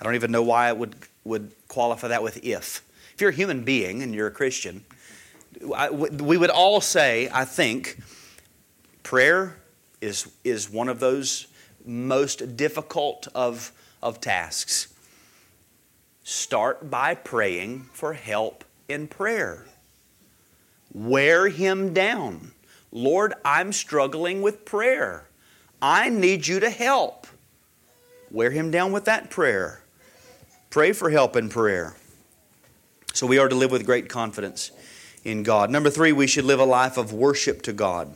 I 0.00 0.04
don't 0.04 0.14
even 0.14 0.30
know 0.30 0.42
why 0.42 0.68
I 0.68 0.72
would, 0.72 0.94
would 1.24 1.52
qualify 1.68 2.08
that 2.08 2.22
with 2.22 2.42
if. 2.42 2.82
If 3.12 3.20
you're 3.20 3.30
a 3.30 3.34
human 3.34 3.64
being 3.64 4.02
and 4.02 4.14
you're 4.14 4.28
a 4.28 4.32
Christian, 4.32 4.84
we 5.60 6.38
would 6.38 6.48
all 6.48 6.80
say, 6.80 7.28
I 7.32 7.44
think, 7.44 7.98
prayer 9.02 9.58
is, 10.00 10.30
is 10.42 10.70
one 10.70 10.88
of 10.88 11.00
those 11.00 11.48
most 11.84 12.56
difficult 12.56 13.28
of, 13.34 13.72
of 14.02 14.22
tasks. 14.22 14.88
Start 16.24 16.90
by 16.90 17.14
praying 17.14 17.90
for 17.92 18.14
help 18.14 18.64
in 18.88 19.06
prayer. 19.06 19.66
Wear 20.94 21.48
him 21.48 21.92
down. 21.92 22.52
Lord, 22.90 23.34
I'm 23.44 23.72
struggling 23.72 24.42
with 24.42 24.64
prayer. 24.64 25.28
I 25.80 26.08
need 26.08 26.46
you 26.46 26.60
to 26.60 26.70
help. 26.70 27.26
Wear 28.30 28.50
him 28.50 28.70
down 28.70 28.92
with 28.92 29.04
that 29.04 29.30
prayer. 29.30 29.82
Pray 30.70 30.92
for 30.92 31.10
help 31.10 31.36
in 31.36 31.48
prayer. 31.48 31.96
So 33.14 33.26
we 33.26 33.38
are 33.38 33.48
to 33.48 33.54
live 33.54 33.70
with 33.70 33.86
great 33.86 34.08
confidence 34.08 34.70
in 35.24 35.42
God. 35.42 35.70
Number 35.70 35.90
three, 35.90 36.12
we 36.12 36.26
should 36.26 36.44
live 36.44 36.60
a 36.60 36.64
life 36.64 36.96
of 36.96 37.12
worship 37.12 37.62
to 37.62 37.72
God. 37.72 38.12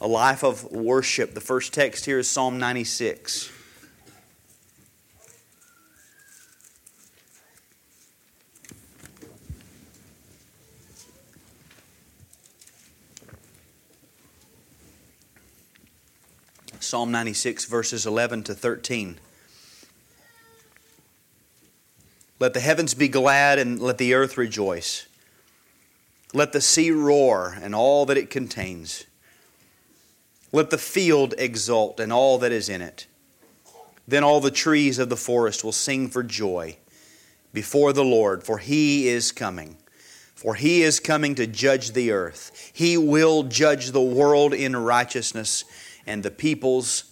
A 0.00 0.06
life 0.06 0.42
of 0.42 0.64
worship. 0.70 1.34
The 1.34 1.40
first 1.40 1.72
text 1.72 2.04
here 2.04 2.18
is 2.18 2.28
Psalm 2.28 2.58
96. 2.58 3.50
Psalm 16.92 17.10
96, 17.10 17.64
verses 17.64 18.04
11 18.04 18.42
to 18.42 18.54
13. 18.54 19.18
Let 22.38 22.52
the 22.52 22.60
heavens 22.60 22.92
be 22.92 23.08
glad 23.08 23.58
and 23.58 23.80
let 23.80 23.96
the 23.96 24.12
earth 24.12 24.36
rejoice. 24.36 25.06
Let 26.34 26.52
the 26.52 26.60
sea 26.60 26.90
roar 26.90 27.56
and 27.62 27.74
all 27.74 28.04
that 28.04 28.18
it 28.18 28.28
contains. 28.28 29.06
Let 30.52 30.68
the 30.68 30.76
field 30.76 31.34
exult 31.38 31.98
and 31.98 32.12
all 32.12 32.36
that 32.36 32.52
is 32.52 32.68
in 32.68 32.82
it. 32.82 33.06
Then 34.06 34.22
all 34.22 34.42
the 34.42 34.50
trees 34.50 34.98
of 34.98 35.08
the 35.08 35.16
forest 35.16 35.64
will 35.64 35.72
sing 35.72 36.10
for 36.10 36.22
joy 36.22 36.76
before 37.54 37.94
the 37.94 38.04
Lord, 38.04 38.44
for 38.44 38.58
he 38.58 39.08
is 39.08 39.32
coming. 39.32 39.78
For 40.34 40.56
he 40.56 40.82
is 40.82 41.00
coming 41.00 41.36
to 41.36 41.46
judge 41.46 41.92
the 41.92 42.10
earth. 42.10 42.70
He 42.74 42.98
will 42.98 43.44
judge 43.44 43.92
the 43.92 44.02
world 44.02 44.52
in 44.52 44.76
righteousness 44.76 45.64
and 46.06 46.22
the 46.22 46.30
peoples 46.30 47.04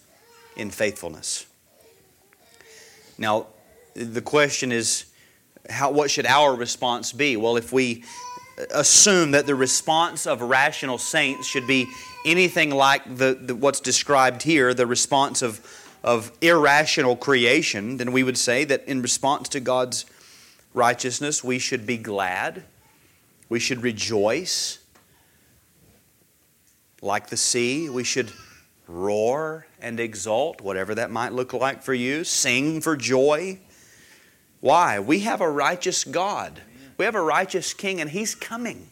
in 0.55 0.69
faithfulness. 0.69 1.45
Now, 3.17 3.47
the 3.93 4.21
question 4.21 4.71
is 4.71 5.05
how, 5.69 5.91
what 5.91 6.09
should 6.09 6.25
our 6.25 6.55
response 6.55 7.11
be? 7.13 7.37
Well, 7.37 7.57
if 7.57 7.71
we 7.71 8.03
assume 8.73 9.31
that 9.31 9.45
the 9.45 9.55
response 9.55 10.27
of 10.27 10.41
rational 10.41 10.97
saints 10.97 11.47
should 11.47 11.67
be 11.67 11.87
anything 12.25 12.71
like 12.71 13.03
the, 13.17 13.37
the, 13.39 13.55
what's 13.55 13.79
described 13.79 14.43
here, 14.43 14.73
the 14.73 14.85
response 14.85 15.41
of, 15.41 15.65
of 16.03 16.31
irrational 16.41 17.15
creation, 17.15 17.97
then 17.97 18.11
we 18.11 18.23
would 18.23 18.37
say 18.37 18.63
that 18.65 18.83
in 18.87 19.01
response 19.01 19.49
to 19.49 19.59
God's 19.59 20.05
righteousness, 20.73 21.43
we 21.43 21.59
should 21.59 21.85
be 21.85 21.97
glad, 21.97 22.63
we 23.49 23.59
should 23.59 23.83
rejoice. 23.83 24.79
Like 27.01 27.27
the 27.27 27.37
sea, 27.37 27.89
we 27.89 28.03
should 28.03 28.31
roar 28.91 29.65
and 29.79 29.99
exult, 29.99 30.61
whatever 30.61 30.95
that 30.95 31.11
might 31.11 31.33
look 31.33 31.53
like 31.53 31.81
for 31.83 31.93
you, 31.93 32.23
sing 32.23 32.81
for 32.81 32.95
joy. 32.95 33.59
Why? 34.59 34.99
We 34.99 35.21
have 35.21 35.41
a 35.41 35.49
righteous 35.49 36.03
God. 36.03 36.61
We 36.97 37.05
have 37.05 37.15
a 37.15 37.21
righteous 37.21 37.73
king, 37.73 37.99
and 37.99 38.09
he's 38.09 38.35
coming. 38.35 38.89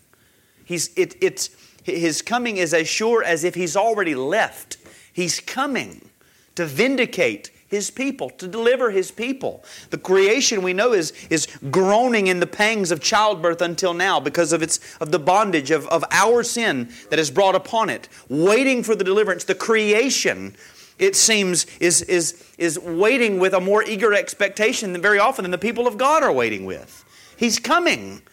He's, 0.65 0.89
it, 0.95 1.15
it's, 1.21 1.49
his 1.83 2.21
coming 2.21 2.57
is 2.57 2.73
as 2.73 2.87
sure 2.87 3.23
as 3.23 3.43
if 3.43 3.55
he's 3.55 3.75
already 3.75 4.15
left. 4.15 4.77
He's 5.13 5.39
coming 5.39 6.09
to 6.55 6.65
vindicate 6.65 7.51
his 7.69 7.91
people, 7.91 8.31
to 8.31 8.47
deliver 8.47 8.89
his 8.89 9.11
people. 9.11 9.63
The 9.91 9.97
creation 9.97 10.63
we 10.63 10.73
know 10.73 10.91
is, 10.93 11.13
is 11.29 11.47
groaning 11.69 12.27
in 12.27 12.39
the 12.39 12.47
pangs 12.47 12.91
of 12.91 12.99
childbirth 12.99 13.61
until 13.61 13.93
now 13.93 14.19
because 14.19 14.51
of, 14.51 14.63
its, 14.63 14.79
of 14.99 15.11
the 15.11 15.19
bondage 15.19 15.69
of, 15.69 15.87
of 15.87 16.03
our 16.09 16.43
sin 16.43 16.89
that 17.11 17.19
is 17.19 17.29
brought 17.29 17.55
upon 17.55 17.89
it, 17.89 18.09
waiting 18.27 18.81
for 18.81 18.95
the 18.95 19.03
deliverance. 19.03 19.43
The 19.43 19.55
creation, 19.55 20.55
it 20.97 21.15
seems, 21.15 21.65
is, 21.77 22.01
is, 22.01 22.43
is 22.57 22.79
waiting 22.79 23.39
with 23.39 23.53
a 23.53 23.61
more 23.61 23.83
eager 23.83 24.15
expectation 24.15 24.91
than 24.91 25.01
very 25.01 25.19
often 25.19 25.43
than 25.43 25.51
the 25.51 25.59
people 25.59 25.87
of 25.87 25.97
God 25.97 26.23
are 26.23 26.33
waiting 26.33 26.65
with. 26.65 27.05
He's 27.37 27.59
coming. 27.59 28.23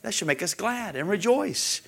That 0.00 0.14
should 0.14 0.26
make 0.26 0.42
us 0.42 0.54
glad 0.54 0.96
and 0.96 1.06
rejoice. 1.06 1.82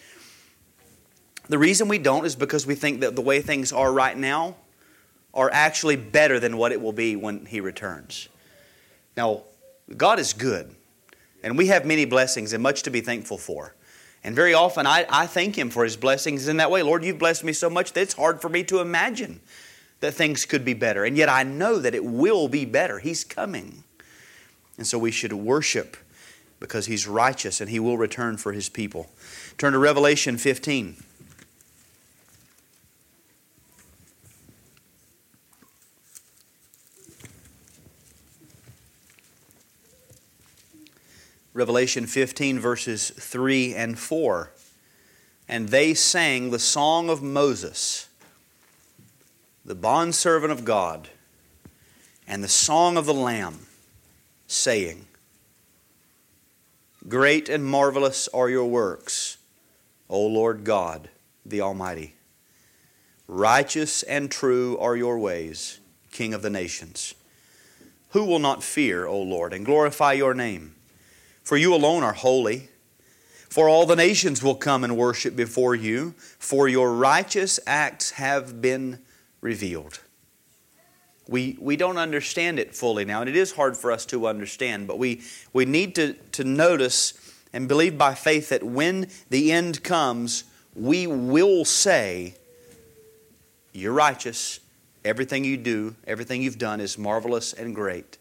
The 1.48 1.58
reason 1.58 1.88
we 1.88 1.96
don't 1.96 2.26
is 2.26 2.36
because 2.36 2.66
we 2.66 2.74
think 2.74 3.00
that 3.00 3.16
the 3.16 3.22
way 3.22 3.40
things 3.40 3.72
are 3.72 3.90
right 3.90 4.16
now 4.16 4.56
are 5.38 5.50
actually 5.52 5.94
better 5.94 6.40
than 6.40 6.56
what 6.56 6.72
it 6.72 6.80
will 6.80 6.92
be 6.92 7.14
when 7.14 7.46
He 7.46 7.60
returns. 7.60 8.28
Now, 9.16 9.44
God 9.96 10.18
is 10.18 10.32
good, 10.32 10.74
and 11.42 11.56
we 11.56 11.68
have 11.68 11.86
many 11.86 12.04
blessings 12.04 12.52
and 12.52 12.62
much 12.62 12.82
to 12.82 12.90
be 12.90 13.00
thankful 13.00 13.38
for. 13.38 13.74
And 14.24 14.34
very 14.34 14.52
often 14.52 14.84
I, 14.84 15.06
I 15.08 15.26
thank 15.28 15.56
Him 15.56 15.70
for 15.70 15.84
His 15.84 15.96
blessings 15.96 16.48
in 16.48 16.56
that 16.56 16.72
way. 16.72 16.82
Lord, 16.82 17.04
you've 17.04 17.20
blessed 17.20 17.44
me 17.44 17.52
so 17.52 17.70
much 17.70 17.92
that 17.92 18.00
it's 18.00 18.14
hard 18.14 18.42
for 18.42 18.48
me 18.48 18.64
to 18.64 18.80
imagine 18.80 19.40
that 20.00 20.14
things 20.14 20.44
could 20.44 20.64
be 20.64 20.74
better. 20.74 21.04
And 21.04 21.16
yet 21.16 21.28
I 21.28 21.44
know 21.44 21.78
that 21.78 21.94
it 21.94 22.04
will 22.04 22.48
be 22.48 22.64
better. 22.64 22.98
He's 22.98 23.22
coming. 23.22 23.84
And 24.76 24.86
so 24.86 24.98
we 24.98 25.10
should 25.12 25.32
worship 25.32 25.96
because 26.60 26.86
he's 26.86 27.06
righteous 27.06 27.60
and 27.60 27.70
he 27.70 27.78
will 27.78 27.96
return 27.96 28.36
for 28.36 28.52
his 28.52 28.68
people. 28.68 29.08
Turn 29.56 29.72
to 29.72 29.78
Revelation 29.78 30.36
15. 30.36 30.96
Revelation 41.58 42.06
15, 42.06 42.60
verses 42.60 43.10
3 43.10 43.74
and 43.74 43.98
4. 43.98 44.52
and 45.48 45.70
they 45.70 45.92
sang 45.92 46.52
the 46.52 46.58
song 46.60 47.10
of 47.10 47.20
Moses, 47.20 48.08
the 49.64 49.74
bondservant 49.74 50.52
of 50.52 50.64
God, 50.64 51.08
and 52.28 52.44
the 52.44 52.48
song 52.48 52.96
of 52.96 53.06
the 53.06 53.14
Lamb, 53.14 53.66
saying, 54.46 55.06
Great 57.08 57.48
and 57.48 57.64
marvelous 57.64 58.28
are 58.28 58.48
your 58.48 58.66
works, 58.66 59.38
O 60.08 60.24
Lord 60.24 60.62
God, 60.62 61.08
the 61.44 61.60
Almighty. 61.60 62.14
Righteous 63.26 64.04
and 64.04 64.30
true 64.30 64.78
are 64.78 64.94
your 64.94 65.18
ways, 65.18 65.80
King 66.12 66.34
of 66.34 66.42
the 66.42 66.50
nations. 66.50 67.14
Who 68.10 68.24
will 68.24 68.38
not 68.38 68.62
fear, 68.62 69.06
O 69.06 69.20
Lord, 69.20 69.52
and 69.52 69.66
glorify 69.66 70.12
your 70.12 70.34
name? 70.34 70.76
For 71.48 71.56
you 71.56 71.74
alone 71.74 72.02
are 72.02 72.12
holy. 72.12 72.68
For 73.48 73.70
all 73.70 73.86
the 73.86 73.96
nations 73.96 74.42
will 74.42 74.54
come 74.54 74.84
and 74.84 74.98
worship 74.98 75.34
before 75.34 75.74
you, 75.74 76.14
for 76.38 76.68
your 76.68 76.92
righteous 76.92 77.58
acts 77.66 78.10
have 78.10 78.60
been 78.60 78.98
revealed. 79.40 80.00
We, 81.26 81.56
we 81.58 81.76
don't 81.76 81.96
understand 81.96 82.58
it 82.58 82.74
fully 82.74 83.06
now, 83.06 83.22
and 83.22 83.30
it 83.30 83.34
is 83.34 83.52
hard 83.52 83.78
for 83.78 83.90
us 83.90 84.04
to 84.06 84.28
understand, 84.28 84.86
but 84.86 84.98
we, 84.98 85.22
we 85.54 85.64
need 85.64 85.94
to, 85.94 86.12
to 86.32 86.44
notice 86.44 87.14
and 87.54 87.66
believe 87.66 87.96
by 87.96 88.14
faith 88.14 88.50
that 88.50 88.62
when 88.62 89.08
the 89.30 89.50
end 89.50 89.82
comes, 89.82 90.44
we 90.74 91.06
will 91.06 91.64
say, 91.64 92.34
You're 93.72 93.94
righteous. 93.94 94.60
Everything 95.02 95.44
you 95.44 95.56
do, 95.56 95.96
everything 96.06 96.42
you've 96.42 96.58
done 96.58 96.78
is 96.78 96.98
marvelous 96.98 97.54
and 97.54 97.74
great. 97.74 98.18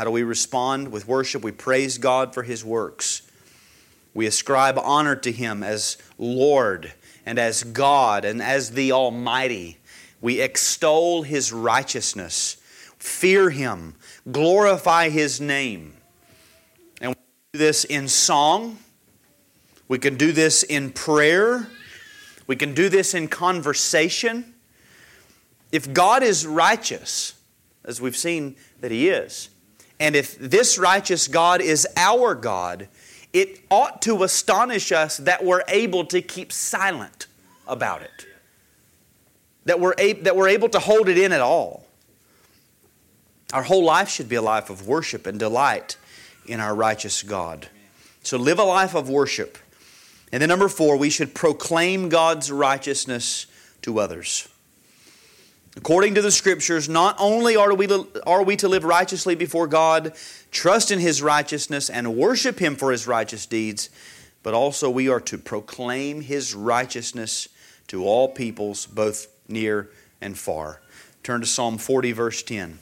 How 0.00 0.04
do 0.04 0.10
we 0.10 0.22
respond 0.22 0.92
with 0.92 1.06
worship? 1.06 1.42
We 1.42 1.52
praise 1.52 1.98
God 1.98 2.32
for 2.32 2.42
His 2.42 2.64
works. 2.64 3.20
We 4.14 4.24
ascribe 4.24 4.78
honor 4.78 5.14
to 5.16 5.30
Him 5.30 5.62
as 5.62 5.98
Lord 6.16 6.94
and 7.26 7.38
as 7.38 7.64
God 7.64 8.24
and 8.24 8.40
as 8.40 8.70
the 8.70 8.92
Almighty. 8.92 9.76
We 10.22 10.40
extol 10.40 11.24
His 11.24 11.52
righteousness, 11.52 12.56
fear 12.96 13.50
Him, 13.50 13.94
glorify 14.32 15.10
His 15.10 15.38
name. 15.38 15.92
And 17.02 17.10
we 17.10 17.16
do 17.52 17.58
this 17.58 17.84
in 17.84 18.08
song, 18.08 18.78
we 19.86 19.98
can 19.98 20.16
do 20.16 20.32
this 20.32 20.62
in 20.62 20.92
prayer, 20.92 21.68
we 22.46 22.56
can 22.56 22.72
do 22.72 22.88
this 22.88 23.12
in 23.12 23.28
conversation. 23.28 24.54
If 25.70 25.92
God 25.92 26.22
is 26.22 26.46
righteous, 26.46 27.34
as 27.84 28.00
we've 28.00 28.16
seen 28.16 28.56
that 28.80 28.90
He 28.90 29.10
is, 29.10 29.49
and 30.00 30.16
if 30.16 30.38
this 30.38 30.78
righteous 30.78 31.28
God 31.28 31.60
is 31.60 31.86
our 31.94 32.34
God, 32.34 32.88
it 33.34 33.60
ought 33.70 34.02
to 34.02 34.24
astonish 34.24 34.90
us 34.90 35.18
that 35.18 35.44
we're 35.44 35.62
able 35.68 36.06
to 36.06 36.22
keep 36.22 36.50
silent 36.50 37.26
about 37.68 38.02
it, 38.02 38.26
that 39.66 39.78
we're, 39.78 39.94
that 39.94 40.34
we're 40.34 40.48
able 40.48 40.70
to 40.70 40.80
hold 40.80 41.08
it 41.08 41.18
in 41.18 41.32
at 41.32 41.42
all. 41.42 41.84
Our 43.52 43.62
whole 43.62 43.84
life 43.84 44.08
should 44.08 44.28
be 44.28 44.36
a 44.36 44.42
life 44.42 44.70
of 44.70 44.88
worship 44.88 45.26
and 45.26 45.38
delight 45.38 45.96
in 46.46 46.60
our 46.60 46.74
righteous 46.74 47.22
God. 47.22 47.68
So 48.22 48.38
live 48.38 48.58
a 48.58 48.64
life 48.64 48.94
of 48.94 49.08
worship. 49.08 49.58
And 50.32 50.40
then, 50.40 50.48
number 50.48 50.68
four, 50.68 50.96
we 50.96 51.10
should 51.10 51.34
proclaim 51.34 52.08
God's 52.08 52.50
righteousness 52.50 53.46
to 53.82 53.98
others. 53.98 54.48
According 55.76 56.16
to 56.16 56.22
the 56.22 56.32
scriptures, 56.32 56.88
not 56.88 57.14
only 57.18 57.56
are 57.56 57.72
we, 57.72 57.86
are 58.26 58.42
we 58.42 58.56
to 58.56 58.68
live 58.68 58.84
righteously 58.84 59.36
before 59.36 59.68
God, 59.68 60.14
trust 60.50 60.90
in 60.90 60.98
His 60.98 61.22
righteousness, 61.22 61.88
and 61.88 62.16
worship 62.16 62.58
Him 62.58 62.74
for 62.74 62.90
His 62.90 63.06
righteous 63.06 63.46
deeds, 63.46 63.88
but 64.42 64.52
also 64.52 64.90
we 64.90 65.08
are 65.08 65.20
to 65.20 65.38
proclaim 65.38 66.22
His 66.22 66.54
righteousness 66.54 67.48
to 67.86 68.04
all 68.04 68.28
peoples, 68.28 68.86
both 68.86 69.28
near 69.48 69.90
and 70.20 70.36
far. 70.36 70.80
Turn 71.22 71.40
to 71.40 71.46
Psalm 71.46 71.78
40, 71.78 72.12
verse 72.12 72.42
10. 72.42 72.78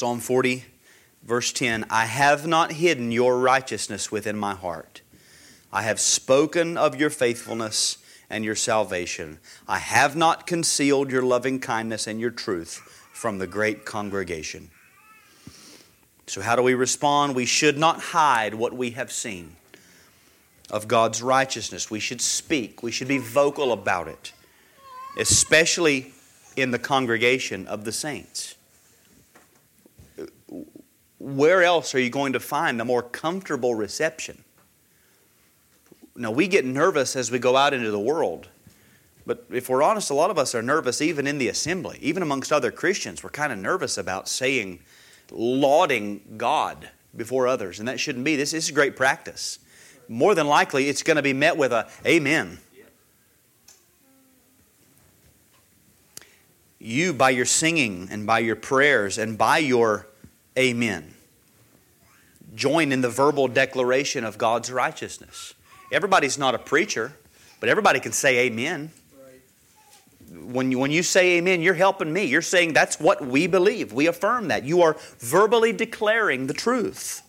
Psalm 0.00 0.18
40, 0.18 0.64
verse 1.22 1.52
10 1.52 1.84
I 1.90 2.06
have 2.06 2.46
not 2.46 2.72
hidden 2.72 3.12
your 3.12 3.38
righteousness 3.38 4.10
within 4.10 4.34
my 4.34 4.54
heart. 4.54 5.02
I 5.70 5.82
have 5.82 6.00
spoken 6.00 6.78
of 6.78 6.98
your 6.98 7.10
faithfulness 7.10 7.98
and 8.30 8.42
your 8.42 8.54
salvation. 8.54 9.40
I 9.68 9.76
have 9.76 10.16
not 10.16 10.46
concealed 10.46 11.12
your 11.12 11.20
loving 11.20 11.60
kindness 11.60 12.06
and 12.06 12.18
your 12.18 12.30
truth 12.30 12.76
from 13.12 13.36
the 13.36 13.46
great 13.46 13.84
congregation. 13.84 14.70
So, 16.26 16.40
how 16.40 16.56
do 16.56 16.62
we 16.62 16.72
respond? 16.72 17.34
We 17.34 17.44
should 17.44 17.76
not 17.76 18.00
hide 18.00 18.54
what 18.54 18.72
we 18.72 18.92
have 18.92 19.12
seen 19.12 19.56
of 20.70 20.88
God's 20.88 21.20
righteousness. 21.20 21.90
We 21.90 22.00
should 22.00 22.22
speak, 22.22 22.82
we 22.82 22.90
should 22.90 23.06
be 23.08 23.18
vocal 23.18 23.70
about 23.70 24.08
it, 24.08 24.32
especially 25.18 26.14
in 26.56 26.70
the 26.70 26.78
congregation 26.78 27.66
of 27.66 27.84
the 27.84 27.92
saints 27.92 28.54
where 31.20 31.62
else 31.62 31.94
are 31.94 32.00
you 32.00 32.08
going 32.08 32.32
to 32.32 32.40
find 32.40 32.80
a 32.80 32.84
more 32.84 33.02
comfortable 33.02 33.74
reception? 33.74 34.42
Now, 36.16 36.30
we 36.30 36.48
get 36.48 36.64
nervous 36.64 37.14
as 37.14 37.30
we 37.30 37.38
go 37.38 37.56
out 37.56 37.74
into 37.74 37.90
the 37.90 38.00
world. 38.00 38.48
But 39.26 39.44
if 39.50 39.68
we're 39.68 39.82
honest, 39.82 40.10
a 40.10 40.14
lot 40.14 40.30
of 40.30 40.38
us 40.38 40.54
are 40.54 40.62
nervous 40.62 41.00
even 41.02 41.26
in 41.26 41.38
the 41.38 41.48
assembly, 41.48 41.98
even 42.00 42.22
amongst 42.22 42.50
other 42.50 42.72
Christians. 42.72 43.22
We're 43.22 43.30
kind 43.30 43.52
of 43.52 43.58
nervous 43.58 43.98
about 43.98 44.28
saying, 44.28 44.80
lauding 45.30 46.22
God 46.38 46.88
before 47.14 47.46
others. 47.46 47.78
And 47.78 47.86
that 47.86 48.00
shouldn't 48.00 48.24
be. 48.24 48.34
This, 48.34 48.52
this 48.52 48.64
is 48.64 48.70
great 48.70 48.96
practice. 48.96 49.58
More 50.08 50.34
than 50.34 50.46
likely, 50.46 50.88
it's 50.88 51.02
going 51.02 51.16
to 51.16 51.22
be 51.22 51.34
met 51.34 51.56
with 51.56 51.72
a 51.72 51.86
amen. 52.04 52.58
You, 56.78 57.12
by 57.12 57.30
your 57.30 57.44
singing 57.44 58.08
and 58.10 58.26
by 58.26 58.38
your 58.38 58.56
prayers 58.56 59.18
and 59.18 59.36
by 59.36 59.58
your 59.58 60.06
amen. 60.58 61.14
Join 62.54 62.92
in 62.92 63.00
the 63.00 63.08
verbal 63.08 63.48
declaration 63.48 64.24
of 64.24 64.38
God's 64.38 64.70
righteousness. 64.70 65.54
Everybody's 65.92 66.38
not 66.38 66.54
a 66.54 66.58
preacher, 66.58 67.12
but 67.60 67.68
everybody 67.68 68.00
can 68.00 68.12
say 68.12 68.46
amen. 68.46 68.90
When 70.32 70.70
you, 70.70 70.78
when 70.78 70.90
you 70.90 71.02
say 71.02 71.38
amen, 71.38 71.60
you're 71.60 71.74
helping 71.74 72.12
me. 72.12 72.24
You're 72.24 72.42
saying 72.42 72.72
that's 72.72 73.00
what 73.00 73.24
we 73.24 73.46
believe. 73.46 73.92
We 73.92 74.06
affirm 74.06 74.48
that. 74.48 74.64
You 74.64 74.82
are 74.82 74.96
verbally 75.18 75.72
declaring 75.72 76.46
the 76.46 76.54
truth. 76.54 77.22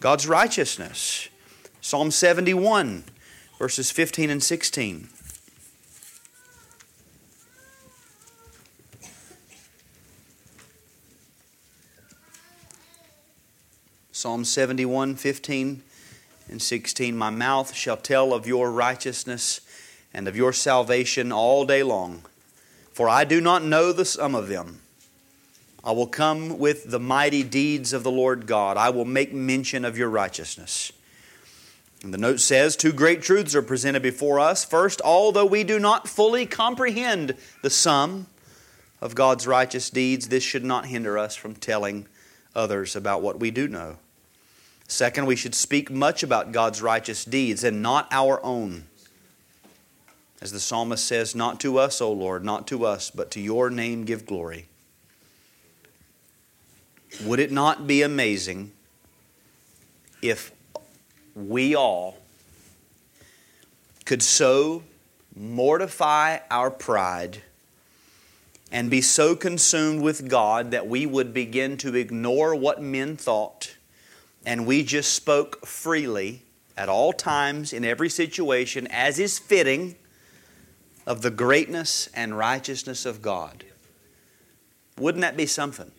God's 0.00 0.26
righteousness. 0.28 1.28
Psalm 1.80 2.10
71, 2.10 3.04
verses 3.58 3.90
15 3.90 4.30
and 4.30 4.42
16. 4.42 5.08
Psalm 14.16 14.46
71, 14.46 15.16
15 15.16 15.82
and 16.48 16.62
16. 16.62 17.14
My 17.14 17.28
mouth 17.28 17.74
shall 17.74 17.98
tell 17.98 18.32
of 18.32 18.46
your 18.46 18.72
righteousness 18.72 19.60
and 20.14 20.26
of 20.26 20.34
your 20.34 20.54
salvation 20.54 21.30
all 21.30 21.66
day 21.66 21.82
long, 21.82 22.22
for 22.94 23.10
I 23.10 23.24
do 23.24 23.42
not 23.42 23.62
know 23.62 23.92
the 23.92 24.06
sum 24.06 24.34
of 24.34 24.48
them. 24.48 24.80
I 25.84 25.92
will 25.92 26.06
come 26.06 26.58
with 26.58 26.90
the 26.90 26.98
mighty 26.98 27.42
deeds 27.42 27.92
of 27.92 28.04
the 28.04 28.10
Lord 28.10 28.46
God. 28.46 28.78
I 28.78 28.88
will 28.88 29.04
make 29.04 29.34
mention 29.34 29.84
of 29.84 29.98
your 29.98 30.08
righteousness. 30.08 30.92
And 32.02 32.14
the 32.14 32.18
note 32.18 32.40
says 32.40 32.74
two 32.74 32.94
great 32.94 33.20
truths 33.20 33.54
are 33.54 33.60
presented 33.60 34.02
before 34.02 34.40
us. 34.40 34.64
First, 34.64 35.02
although 35.04 35.44
we 35.44 35.62
do 35.62 35.78
not 35.78 36.08
fully 36.08 36.46
comprehend 36.46 37.34
the 37.62 37.68
sum 37.68 38.28
of 39.02 39.14
God's 39.14 39.46
righteous 39.46 39.90
deeds, 39.90 40.28
this 40.28 40.42
should 40.42 40.64
not 40.64 40.86
hinder 40.86 41.18
us 41.18 41.36
from 41.36 41.54
telling 41.54 42.06
others 42.54 42.96
about 42.96 43.20
what 43.20 43.38
we 43.38 43.50
do 43.50 43.68
know. 43.68 43.98
Second, 44.88 45.26
we 45.26 45.36
should 45.36 45.54
speak 45.54 45.90
much 45.90 46.22
about 46.22 46.52
God's 46.52 46.80
righteous 46.80 47.24
deeds 47.24 47.64
and 47.64 47.82
not 47.82 48.06
our 48.10 48.44
own. 48.44 48.84
As 50.40 50.52
the 50.52 50.60
psalmist 50.60 51.04
says, 51.04 51.34
Not 51.34 51.58
to 51.60 51.78
us, 51.78 52.00
O 52.00 52.12
Lord, 52.12 52.44
not 52.44 52.66
to 52.68 52.84
us, 52.84 53.10
but 53.10 53.30
to 53.32 53.40
your 53.40 53.70
name 53.70 54.04
give 54.04 54.26
glory. 54.26 54.66
Would 57.24 57.40
it 57.40 57.50
not 57.50 57.86
be 57.86 58.02
amazing 58.02 58.72
if 60.22 60.52
we 61.34 61.74
all 61.74 62.18
could 64.04 64.22
so 64.22 64.82
mortify 65.34 66.38
our 66.50 66.70
pride 66.70 67.42
and 68.70 68.90
be 68.90 69.00
so 69.00 69.34
consumed 69.34 70.02
with 70.02 70.28
God 70.28 70.70
that 70.70 70.86
we 70.86 71.06
would 71.06 71.32
begin 71.32 71.76
to 71.78 71.94
ignore 71.94 72.54
what 72.54 72.82
men 72.82 73.16
thought? 73.16 73.75
And 74.46 74.66
we 74.66 74.82
just 74.82 75.12
spoke 75.12 75.66
freely 75.66 76.42
at 76.76 76.88
all 76.88 77.12
times, 77.12 77.72
in 77.72 77.84
every 77.84 78.08
situation, 78.08 78.86
as 78.90 79.18
is 79.18 79.38
fitting, 79.38 79.96
of 81.06 81.22
the 81.22 81.30
greatness 81.30 82.08
and 82.14 82.36
righteousness 82.36 83.04
of 83.04 83.22
God. 83.22 83.64
Wouldn't 84.98 85.22
that 85.22 85.36
be 85.36 85.46
something? 85.46 85.90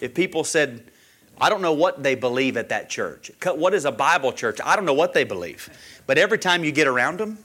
If 0.00 0.14
people 0.14 0.44
said, 0.44 0.90
I 1.38 1.50
don't 1.50 1.60
know 1.60 1.72
what 1.72 2.02
they 2.02 2.14
believe 2.14 2.56
at 2.56 2.70
that 2.70 2.88
church. 2.88 3.30
What 3.44 3.74
is 3.74 3.84
a 3.84 3.92
Bible 3.92 4.32
church? 4.32 4.58
I 4.64 4.74
don't 4.74 4.84
know 4.84 4.94
what 4.94 5.12
they 5.12 5.24
believe. 5.24 5.68
But 6.06 6.18
every 6.18 6.38
time 6.38 6.64
you 6.64 6.72
get 6.72 6.86
around 6.86 7.18
them, 7.18 7.38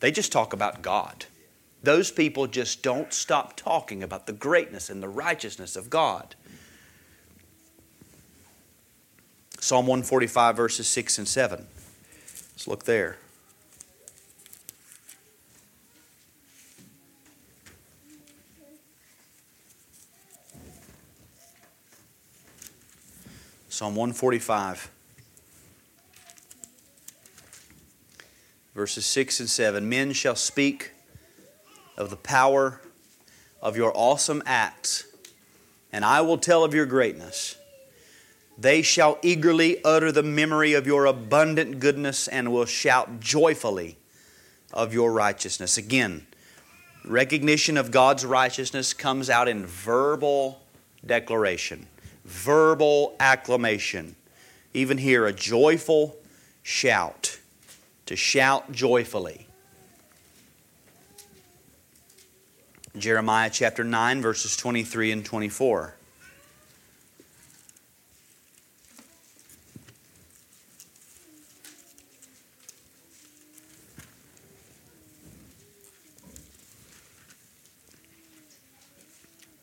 they 0.00 0.10
just 0.10 0.32
talk 0.32 0.52
about 0.52 0.82
God. 0.82 1.24
Those 1.82 2.10
people 2.10 2.46
just 2.46 2.82
don't 2.82 3.12
stop 3.12 3.56
talking 3.56 4.02
about 4.02 4.26
the 4.26 4.32
greatness 4.32 4.90
and 4.90 5.02
the 5.02 5.08
righteousness 5.08 5.76
of 5.76 5.88
God. 5.88 6.34
Psalm 9.62 9.86
145, 9.86 10.56
verses 10.56 10.88
6 10.88 11.18
and 11.18 11.28
7. 11.28 11.68
Let's 12.50 12.66
look 12.66 12.82
there. 12.82 13.16
Psalm 23.68 23.94
145, 23.94 24.90
verses 28.74 29.06
6 29.06 29.38
and 29.38 29.48
7. 29.48 29.88
Men 29.88 30.12
shall 30.12 30.34
speak 30.34 30.90
of 31.96 32.10
the 32.10 32.16
power 32.16 32.80
of 33.60 33.76
your 33.76 33.92
awesome 33.94 34.42
acts, 34.44 35.06
and 35.92 36.04
I 36.04 36.20
will 36.20 36.38
tell 36.38 36.64
of 36.64 36.74
your 36.74 36.84
greatness. 36.84 37.56
They 38.58 38.82
shall 38.82 39.18
eagerly 39.22 39.82
utter 39.84 40.12
the 40.12 40.22
memory 40.22 40.74
of 40.74 40.86
your 40.86 41.06
abundant 41.06 41.80
goodness 41.80 42.28
and 42.28 42.52
will 42.52 42.66
shout 42.66 43.20
joyfully 43.20 43.96
of 44.72 44.92
your 44.92 45.12
righteousness. 45.12 45.78
Again, 45.78 46.26
recognition 47.04 47.76
of 47.76 47.90
God's 47.90 48.24
righteousness 48.24 48.92
comes 48.92 49.30
out 49.30 49.48
in 49.48 49.66
verbal 49.66 50.62
declaration, 51.04 51.86
verbal 52.24 53.16
acclamation. 53.18 54.16
Even 54.74 54.98
here, 54.98 55.26
a 55.26 55.32
joyful 55.32 56.16
shout, 56.62 57.38
to 58.06 58.16
shout 58.16 58.72
joyfully. 58.72 59.46
Jeremiah 62.96 63.50
chapter 63.50 63.84
9, 63.84 64.20
verses 64.20 64.56
23 64.56 65.12
and 65.12 65.24
24. 65.24 65.94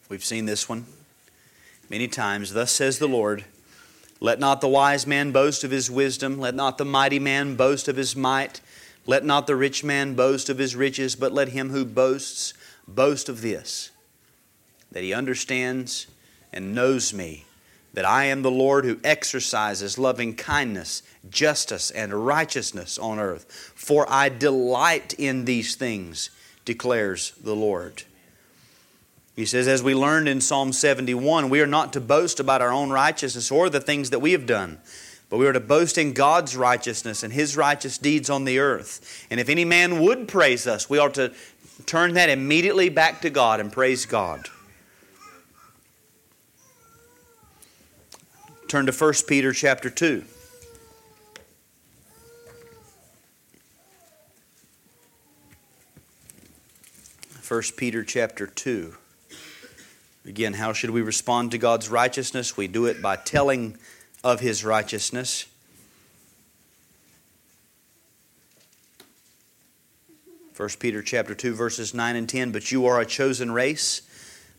We've 0.09 0.25
seen 0.25 0.45
this 0.45 0.67
one 0.67 0.87
many 1.87 2.07
times. 2.07 2.53
Thus 2.53 2.71
says 2.71 2.97
the 2.97 3.07
Lord 3.07 3.45
Let 4.19 4.39
not 4.39 4.59
the 4.59 4.67
wise 4.67 5.05
man 5.05 5.31
boast 5.31 5.63
of 5.63 5.69
his 5.69 5.91
wisdom, 5.91 6.39
let 6.39 6.55
not 6.55 6.79
the 6.79 6.85
mighty 6.85 7.19
man 7.19 7.55
boast 7.55 7.87
of 7.87 7.95
his 7.95 8.15
might, 8.15 8.59
let 9.05 9.23
not 9.23 9.45
the 9.45 9.55
rich 9.55 9.83
man 9.83 10.15
boast 10.15 10.49
of 10.49 10.57
his 10.57 10.75
riches, 10.75 11.15
but 11.15 11.31
let 11.31 11.49
him 11.49 11.69
who 11.69 11.85
boasts 11.85 12.53
boast 12.87 13.29
of 13.29 13.41
this 13.41 13.91
that 14.91 15.03
he 15.03 15.13
understands 15.13 16.07
and 16.51 16.73
knows 16.73 17.13
me, 17.13 17.45
that 17.93 18.05
I 18.05 18.25
am 18.25 18.41
the 18.41 18.49
Lord 18.49 18.85
who 18.85 18.99
exercises 19.03 19.99
loving 19.99 20.35
kindness, 20.35 21.03
justice, 21.29 21.91
and 21.91 22.25
righteousness 22.25 22.97
on 22.97 23.19
earth. 23.19 23.45
For 23.75 24.07
I 24.09 24.29
delight 24.29 25.13
in 25.13 25.45
these 25.45 25.75
things, 25.75 26.31
declares 26.65 27.33
the 27.43 27.55
Lord. 27.55 28.03
He 29.39 29.45
says, 29.45 29.69
as 29.69 29.81
we 29.81 29.95
learned 29.95 30.27
in 30.27 30.41
Psalm 30.41 30.73
71, 30.73 31.49
we 31.49 31.61
are 31.61 31.65
not 31.65 31.93
to 31.93 32.01
boast 32.01 32.41
about 32.41 32.61
our 32.61 32.73
own 32.73 32.89
righteousness 32.89 33.49
or 33.49 33.69
the 33.69 33.79
things 33.79 34.09
that 34.09 34.19
we 34.19 34.33
have 34.33 34.45
done, 34.45 34.79
but 35.29 35.37
we 35.37 35.47
are 35.47 35.53
to 35.53 35.61
boast 35.61 35.97
in 35.97 36.11
God's 36.11 36.57
righteousness 36.57 37.23
and 37.23 37.31
His 37.31 37.55
righteous 37.55 37.97
deeds 37.97 38.29
on 38.29 38.43
the 38.43 38.59
earth. 38.59 39.25
And 39.31 39.39
if 39.39 39.47
any 39.47 39.63
man 39.63 40.01
would 40.01 40.27
praise 40.27 40.67
us, 40.67 40.89
we 40.89 40.97
ought 40.97 41.13
to 41.13 41.33
turn 41.85 42.15
that 42.15 42.27
immediately 42.27 42.89
back 42.89 43.21
to 43.21 43.29
God 43.29 43.61
and 43.61 43.71
praise 43.71 44.05
God. 44.05 44.49
Turn 48.67 48.87
to 48.87 48.91
1 48.91 49.13
Peter 49.25 49.53
chapter 49.53 49.89
2. 49.89 50.25
1 57.47 57.61
Peter 57.77 58.03
chapter 58.03 58.45
2. 58.45 58.95
Again, 60.29 60.53
how 60.53 60.73
should 60.73 60.91
we 60.91 61.01
respond 61.01 61.49
to 61.51 61.57
God's 61.57 61.89
righteousness? 61.89 62.55
We 62.55 62.67
do 62.67 62.85
it 62.85 63.01
by 63.01 63.15
telling 63.15 63.75
of 64.23 64.39
his 64.39 64.63
righteousness. 64.63 65.47
First 70.53 70.79
Peter 70.79 71.01
chapter 71.01 71.33
2 71.33 71.55
verses 71.55 71.95
9 71.95 72.15
and 72.15 72.29
10, 72.29 72.51
but 72.51 72.71
you 72.71 72.85
are 72.85 72.99
a 72.99 73.07
chosen 73.07 73.51
race, 73.51 74.03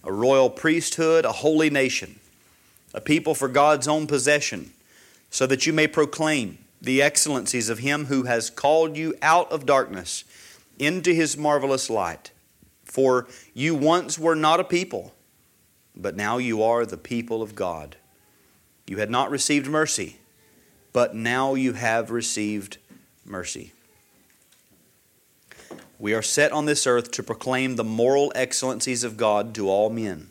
a 0.02 0.12
royal 0.12 0.50
priesthood, 0.50 1.24
a 1.24 1.30
holy 1.30 1.70
nation, 1.70 2.18
a 2.92 3.00
people 3.00 3.36
for 3.36 3.46
God's 3.46 3.86
own 3.86 4.08
possession, 4.08 4.72
so 5.30 5.46
that 5.46 5.66
you 5.66 5.72
may 5.72 5.86
proclaim 5.86 6.58
the 6.82 7.00
excellencies 7.00 7.68
of 7.68 7.78
him 7.78 8.06
who 8.06 8.24
has 8.24 8.50
called 8.50 8.96
you 8.96 9.14
out 9.22 9.52
of 9.52 9.66
darkness 9.66 10.24
into 10.80 11.12
his 11.12 11.36
marvelous 11.36 11.88
light. 11.88 12.32
For 12.84 13.28
you 13.54 13.76
once 13.76 14.18
were 14.18 14.34
not 14.34 14.58
a 14.58 14.64
people, 14.64 15.14
but 16.00 16.16
now 16.16 16.38
you 16.38 16.62
are 16.62 16.86
the 16.86 16.96
people 16.96 17.42
of 17.42 17.54
God. 17.54 17.96
You 18.86 18.98
had 18.98 19.10
not 19.10 19.30
received 19.30 19.68
mercy, 19.68 20.16
but 20.92 21.14
now 21.14 21.54
you 21.54 21.74
have 21.74 22.10
received 22.10 22.78
mercy. 23.24 23.72
We 25.98 26.14
are 26.14 26.22
set 26.22 26.52
on 26.52 26.64
this 26.64 26.86
earth 26.86 27.10
to 27.12 27.22
proclaim 27.22 27.76
the 27.76 27.84
moral 27.84 28.32
excellencies 28.34 29.04
of 29.04 29.16
God 29.16 29.54
to 29.56 29.68
all 29.68 29.90
men. 29.90 30.30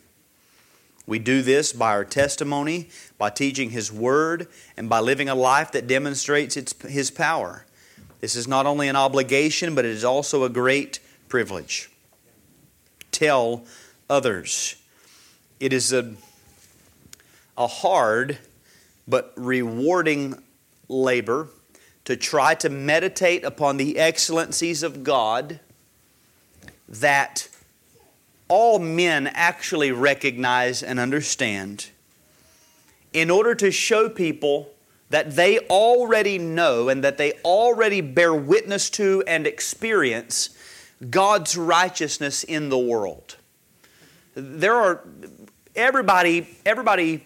We 1.05 1.19
do 1.19 1.41
this 1.41 1.73
by 1.73 1.91
our 1.91 2.05
testimony, 2.05 2.89
by 3.17 3.29
teaching 3.29 3.69
His 3.69 3.91
Word, 3.91 4.47
and 4.75 4.89
by 4.89 4.99
living 4.99 5.29
a 5.29 5.35
life 5.35 5.71
that 5.71 5.87
demonstrates 5.87 6.57
its, 6.57 6.73
His 6.83 7.11
power. 7.11 7.65
This 8.19 8.35
is 8.35 8.47
not 8.47 8.65
only 8.65 8.87
an 8.87 8.95
obligation, 8.95 9.75
but 9.75 9.85
it 9.85 9.91
is 9.91 10.03
also 10.03 10.43
a 10.43 10.49
great 10.49 10.99
privilege. 11.27 11.89
Tell 13.11 13.63
others 14.09 14.78
it 15.59 15.73
is 15.73 15.91
a, 15.93 16.13
a 17.57 17.67
hard 17.67 18.37
but 19.07 19.33
rewarding 19.35 20.41
labor 20.87 21.47
to 22.05 22.15
try 22.15 22.55
to 22.55 22.69
meditate 22.69 23.43
upon 23.43 23.77
the 23.77 23.97
excellencies 23.99 24.83
of 24.83 25.03
God 25.03 25.59
that 26.87 27.47
all 28.47 28.79
men 28.79 29.27
actually 29.27 29.91
recognize 29.91 30.81
and 30.81 30.99
understand 30.99 31.91
in 33.13 33.29
order 33.29 33.53
to 33.55 33.71
show 33.71 34.09
people 34.09 34.71
that 35.09 35.35
they 35.35 35.59
already 35.59 36.37
know 36.37 36.89
and 36.89 37.03
that 37.03 37.17
they 37.17 37.33
already 37.43 38.01
bear 38.01 38.33
witness 38.33 38.89
to 38.91 39.23
and 39.27 39.47
experience 39.47 40.49
God's 41.09 41.57
righteousness 41.57 42.43
in 42.43 42.69
the 42.69 42.77
world. 42.77 43.37
There 44.35 44.75
are 44.75 45.03
everybody, 45.79 46.47
everybody 46.65 47.25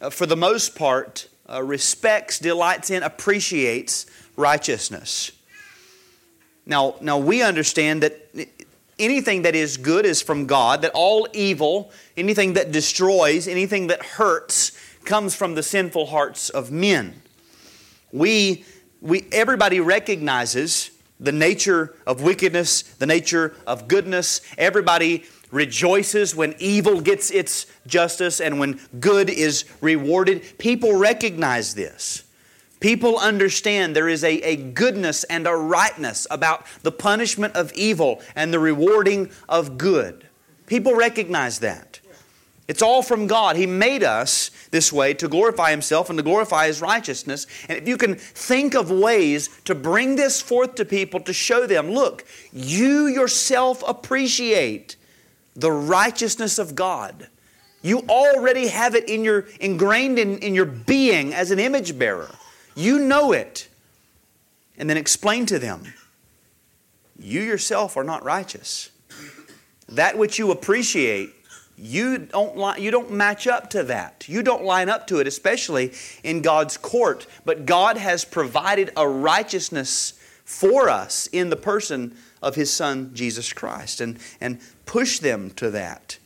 uh, 0.00 0.10
for 0.10 0.26
the 0.26 0.36
most 0.36 0.76
part, 0.76 1.28
uh, 1.48 1.62
respects, 1.62 2.38
delights 2.38 2.90
in, 2.90 3.02
appreciates 3.02 4.06
righteousness. 4.36 5.32
Now, 6.66 6.96
now 7.00 7.18
we 7.18 7.42
understand 7.42 8.02
that 8.02 8.28
anything 8.98 9.42
that 9.42 9.54
is 9.54 9.76
good 9.76 10.06
is 10.06 10.22
from 10.22 10.46
God, 10.46 10.82
that 10.82 10.92
all 10.94 11.26
evil, 11.32 11.92
anything 12.16 12.54
that 12.54 12.72
destroys, 12.72 13.48
anything 13.48 13.88
that 13.88 14.02
hurts, 14.04 14.72
comes 15.04 15.34
from 15.34 15.54
the 15.54 15.62
sinful 15.62 16.06
hearts 16.06 16.50
of 16.50 16.70
men. 16.70 17.22
We, 18.12 18.64
we, 19.00 19.26
everybody 19.32 19.80
recognizes 19.80 20.90
the 21.20 21.32
nature 21.32 21.94
of 22.06 22.22
wickedness, 22.22 22.82
the 22.82 23.06
nature 23.06 23.54
of 23.66 23.88
goodness. 23.88 24.40
Everybody 24.58 25.24
rejoices 25.54 26.34
when 26.34 26.54
evil 26.58 27.00
gets 27.00 27.30
its 27.30 27.66
justice 27.86 28.40
and 28.40 28.58
when 28.58 28.80
good 29.00 29.30
is 29.30 29.64
rewarded. 29.80 30.58
People 30.58 30.94
recognize 30.94 31.74
this. 31.74 32.24
People 32.80 33.18
understand 33.18 33.96
there 33.96 34.08
is 34.08 34.24
a, 34.24 34.34
a 34.42 34.56
goodness 34.56 35.24
and 35.24 35.46
a 35.46 35.54
rightness 35.54 36.26
about 36.30 36.66
the 36.82 36.92
punishment 36.92 37.56
of 37.56 37.72
evil 37.72 38.20
and 38.34 38.52
the 38.52 38.58
rewarding 38.58 39.30
of 39.48 39.78
good. 39.78 40.26
People 40.66 40.94
recognize 40.94 41.60
that. 41.60 42.00
It's 42.66 42.82
all 42.82 43.02
from 43.02 43.26
God. 43.26 43.56
He 43.56 43.66
made 43.66 44.02
us 44.02 44.50
this 44.70 44.92
way 44.92 45.12
to 45.14 45.28
glorify 45.28 45.70
Himself 45.70 46.08
and 46.08 46.18
to 46.18 46.22
glorify 46.22 46.66
His 46.66 46.80
righteousness. 46.80 47.46
And 47.68 47.78
if 47.78 47.86
you 47.86 47.96
can 47.96 48.14
think 48.14 48.74
of 48.74 48.90
ways 48.90 49.48
to 49.66 49.74
bring 49.74 50.16
this 50.16 50.40
forth 50.40 50.74
to 50.76 50.84
people 50.84 51.20
to 51.20 51.32
show 51.32 51.66
them, 51.66 51.90
look, 51.90 52.24
you 52.52 53.06
yourself 53.06 53.82
appreciate 53.86 54.96
the 55.54 55.70
righteousness 55.70 56.58
of 56.58 56.74
God. 56.74 57.28
You 57.82 58.00
already 58.08 58.68
have 58.68 58.94
it 58.94 59.08
in 59.08 59.24
your 59.24 59.46
ingrained 59.60 60.18
in, 60.18 60.38
in 60.38 60.54
your 60.54 60.64
being 60.64 61.34
as 61.34 61.50
an 61.50 61.58
image 61.58 61.98
bearer. 61.98 62.30
You 62.74 62.98
know 62.98 63.32
it. 63.32 63.68
And 64.76 64.90
then 64.90 64.96
explain 64.96 65.46
to 65.46 65.58
them, 65.58 65.84
you 67.18 67.40
yourself 67.42 67.96
are 67.96 68.04
not 68.04 68.24
righteous. 68.24 68.90
That 69.88 70.18
which 70.18 70.38
you 70.38 70.50
appreciate 70.50 71.30
you 71.76 72.18
don't, 72.18 72.56
li- 72.56 72.80
you 72.82 72.90
don't 72.90 73.10
match 73.10 73.46
up 73.46 73.70
to 73.70 73.82
that. 73.84 74.28
You 74.28 74.42
don't 74.42 74.64
line 74.64 74.88
up 74.88 75.06
to 75.08 75.18
it, 75.18 75.26
especially 75.26 75.92
in 76.22 76.40
God's 76.40 76.76
court. 76.76 77.26
But 77.44 77.66
God 77.66 77.96
has 77.96 78.24
provided 78.24 78.92
a 78.96 79.08
righteousness 79.08 80.12
for 80.44 80.88
us 80.88 81.26
in 81.32 81.50
the 81.50 81.56
person 81.56 82.16
of 82.42 82.54
His 82.54 82.72
Son, 82.72 83.10
Jesus 83.14 83.52
Christ, 83.52 84.00
and, 84.00 84.18
and 84.40 84.60
push 84.86 85.18
them 85.18 85.50
to 85.52 85.70
that. 85.70 86.18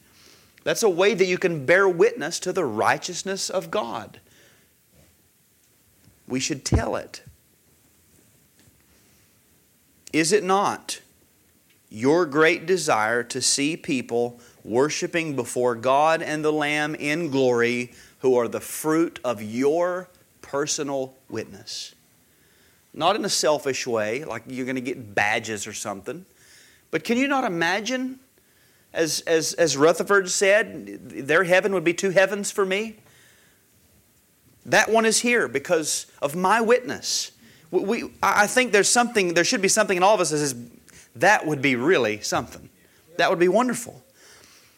That's 0.65 0.83
a 0.83 0.89
way 0.89 1.15
that 1.15 1.27
you 1.27 1.39
can 1.39 1.65
bear 1.65 1.89
witness 1.89 2.39
to 2.41 2.53
the 2.53 2.65
righteousness 2.65 3.49
of 3.49 3.71
God. 3.71 4.21
We 6.27 6.41
should 6.41 6.65
tell 6.65 6.97
it. 6.97 7.23
Is 10.13 10.33
it 10.33 10.45
not 10.45 11.01
your 11.91 12.27
great 12.27 12.67
desire 12.67 13.23
to 13.23 13.41
see 13.41 13.77
people 13.77 14.41
worshiping 14.65 15.35
before 15.35 15.75
God 15.75 16.23
and 16.23 16.45
the 16.45 16.53
Lamb 16.53 16.95
in 16.95 17.31
glory, 17.31 17.93
who 18.21 18.37
are 18.37 18.49
the 18.49 18.61
fruit 18.61 19.19
of 19.25 19.43
your 19.43 20.09
personal 20.43 21.15
witness. 21.29 21.95
Not 22.93 23.17
in 23.17 23.25
a 23.25 23.31
selfish 23.31 23.87
way, 23.87 24.25
like 24.25 24.43
you're 24.47 24.67
going 24.67 24.77
to 24.77 24.83
get 24.83 25.15
badges 25.15 25.67
or 25.67 25.73
something, 25.73 26.27
but 26.91 27.05
can 27.05 27.17
you 27.17 27.29
not 27.29 27.45
imagine, 27.45 28.19
as, 28.93 29.21
as, 29.23 29.55
as 29.55 29.77
Rutherford 29.77 30.31
said, 30.31 31.11
their 31.11 31.45
heaven 31.45 31.75
would 31.75 31.85
be 31.85 31.95
two 31.95 32.11
heavens 32.11 32.51
for 32.51 32.65
me? 32.65 32.97
That 34.67 34.91
one 34.91 35.07
is 35.07 35.21
here 35.21 35.49
because 35.49 36.07
of 36.21 36.35
my 36.35 36.61
witness. 36.61 37.33
We, 37.71 38.11
I 38.23 38.47
think 38.47 38.73
there's 38.73 38.89
something, 38.89 39.35
there 39.35 39.45
should 39.45 39.63
be 39.63 39.69
something 39.69 39.97
in 39.97 40.03
all 40.03 40.15
of 40.15 40.21
us 40.21 40.31
that 40.31 40.39
says, 40.39 40.55
that 41.17 41.47
would 41.47 41.61
be 41.61 41.77
really 41.77 42.21
something. 42.21 42.69
That 43.17 43.31
would 43.31 43.39
be 43.39 43.49
wonderful. 43.49 44.03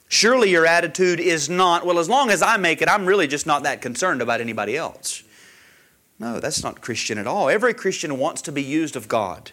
Surely 0.08 0.50
your 0.50 0.66
attitude 0.66 1.20
is 1.20 1.48
not, 1.48 1.86
well, 1.86 1.98
as 1.98 2.08
long 2.08 2.30
as 2.30 2.42
I 2.42 2.56
make 2.56 2.82
it, 2.82 2.88
I'm 2.88 3.06
really 3.06 3.28
just 3.28 3.46
not 3.46 3.62
that 3.62 3.80
concerned 3.80 4.20
about 4.20 4.40
anybody 4.40 4.76
else. 4.76 5.22
No, 6.18 6.40
that's 6.40 6.62
not 6.62 6.80
Christian 6.80 7.16
at 7.16 7.26
all. 7.26 7.48
Every 7.48 7.72
Christian 7.72 8.18
wants 8.18 8.42
to 8.42 8.52
be 8.52 8.62
used 8.62 8.96
of 8.96 9.08
God. 9.08 9.52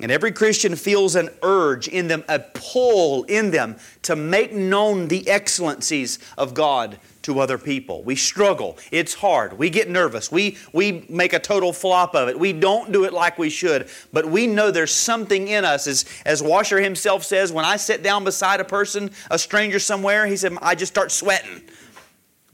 And 0.00 0.10
every 0.10 0.32
Christian 0.32 0.74
feels 0.74 1.14
an 1.16 1.28
urge 1.42 1.86
in 1.86 2.08
them, 2.08 2.24
a 2.28 2.38
pull 2.38 3.24
in 3.24 3.50
them 3.50 3.76
to 4.02 4.16
make 4.16 4.52
known 4.52 5.08
the 5.08 5.28
excellencies 5.28 6.18
of 6.38 6.54
God 6.54 6.98
to 7.22 7.38
other 7.38 7.58
people. 7.58 8.02
We 8.02 8.16
struggle. 8.16 8.78
It's 8.90 9.14
hard. 9.14 9.58
We 9.58 9.68
get 9.70 9.90
nervous. 9.90 10.32
We, 10.32 10.56
we 10.72 11.04
make 11.08 11.34
a 11.34 11.38
total 11.38 11.72
flop 11.72 12.14
of 12.14 12.28
it. 12.28 12.38
We 12.38 12.52
don't 12.52 12.90
do 12.90 13.04
it 13.04 13.12
like 13.12 13.38
we 13.38 13.50
should. 13.50 13.88
But 14.12 14.26
we 14.26 14.46
know 14.46 14.70
there's 14.70 14.92
something 14.92 15.46
in 15.46 15.64
us. 15.64 15.86
As, 15.86 16.04
as 16.24 16.42
Washer 16.42 16.80
himself 16.80 17.22
says, 17.22 17.52
when 17.52 17.66
I 17.66 17.76
sit 17.76 18.02
down 18.02 18.24
beside 18.24 18.60
a 18.60 18.64
person, 18.64 19.10
a 19.30 19.38
stranger 19.38 19.78
somewhere, 19.78 20.26
he 20.26 20.36
said, 20.36 20.56
I 20.62 20.74
just 20.74 20.92
start 20.92 21.12
sweating 21.12 21.62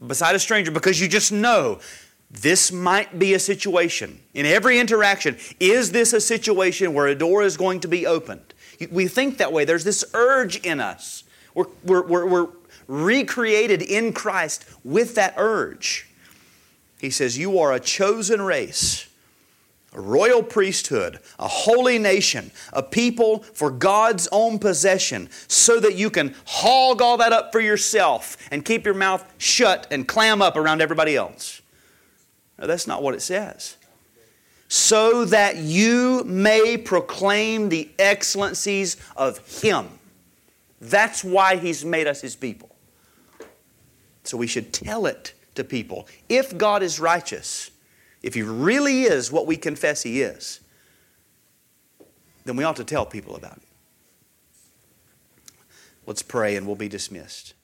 beside 0.07 0.35
a 0.35 0.39
stranger 0.39 0.71
because 0.71 1.01
you 1.01 1.09
just 1.09 1.33
know 1.33 1.81
this 2.31 2.71
might 2.71 3.19
be 3.19 3.35
a 3.35 3.39
situation. 3.39 4.21
In 4.35 4.45
every 4.45 4.79
interaction, 4.79 5.39
is 5.59 5.93
this 5.93 6.13
a 6.13 6.21
situation 6.21 6.93
where 6.93 7.07
a 7.07 7.15
door 7.15 7.43
is 7.43 7.57
going 7.57 7.81
to 7.81 7.89
be 7.89 8.07
opened? 8.07 8.55
We 8.91 9.09
think 9.09 9.39
that 9.39 9.53
way. 9.53 9.65
There's 9.65 9.85
this 9.85 10.05
urge 10.15 10.59
in 10.65 10.81
us. 10.81 11.25
We're, 11.55 11.67
we're, 11.85 12.27
we're, 12.27 12.49
recreated 12.89 13.83
in 13.83 14.13
Christ 14.13 14.65
with 14.83 15.15
that 15.15 15.35
urge. 15.37 16.09
He 16.99 17.11
says, 17.11 17.39
You 17.39 17.61
are 17.61 17.73
a 17.73 17.79
chosen 17.79 18.43
race, 18.43 19.07
a 19.93 20.01
royal 20.01 20.43
priesthood, 20.43 21.21
a 21.39 21.47
holy 21.47 21.99
nation, 21.99 22.51
a 22.73 22.83
people 22.83 23.41
for 23.41 23.71
God's 23.71 24.27
own 24.33 24.59
possession, 24.59 25.29
so 25.47 25.79
that 25.79 25.95
you 25.95 26.11
can 26.11 26.35
hog 26.47 27.01
all 27.01 27.19
that 27.19 27.33
up 27.33 27.53
for 27.53 27.61
yourself 27.61 28.37
and 28.51 28.65
keep 28.65 28.85
your 28.85 28.95
mouth 28.95 29.25
shut 29.39 29.87
and 29.91 30.09
clam 30.09 30.43
up 30.43 30.57
around 30.57 30.81
everybody 30.81 31.15
else. 31.15 31.58
No, 32.59 32.67
that's 32.67 32.87
not 32.87 33.03
what 33.03 33.15
it 33.15 33.23
says. 33.23 33.77
So 34.69 35.25
that 35.27 35.57
you 35.57 36.25
may 36.25 36.77
proclaim 36.77 37.69
the 37.69 37.91
excellencies 37.99 38.97
of 39.17 39.39
Him. 39.63 39.89
That's 40.81 41.25
why 41.25 41.57
He's 41.57 41.85
made 41.85 42.07
us 42.07 42.21
His 42.21 42.37
people. 42.37 42.75
So 44.25 44.37
we 44.37 44.47
should 44.47 44.73
tell 44.73 45.07
it 45.07 45.33
to 45.55 45.65
people. 45.65 46.07
If 46.29 46.59
God 46.59 46.83
is 46.83 47.01
righteous, 47.01 47.71
if 48.23 48.35
He 48.35 48.43
really 48.43 49.03
is 49.05 49.33
what 49.33 49.47
we 49.47 49.57
confess 49.57 50.03
He 50.03 50.21
is, 50.21 50.61
then 52.45 52.57
we 52.57 52.65
ought 52.65 52.77
to 52.77 52.85
tell 52.85 53.07
people 53.07 53.37
about 53.37 53.57
it. 53.57 53.63
Let's 56.07 56.23
pray 56.23 56.57
and 56.57 56.67
we'll 56.67 56.77
be 56.77 56.89
dismissed. 56.89 57.55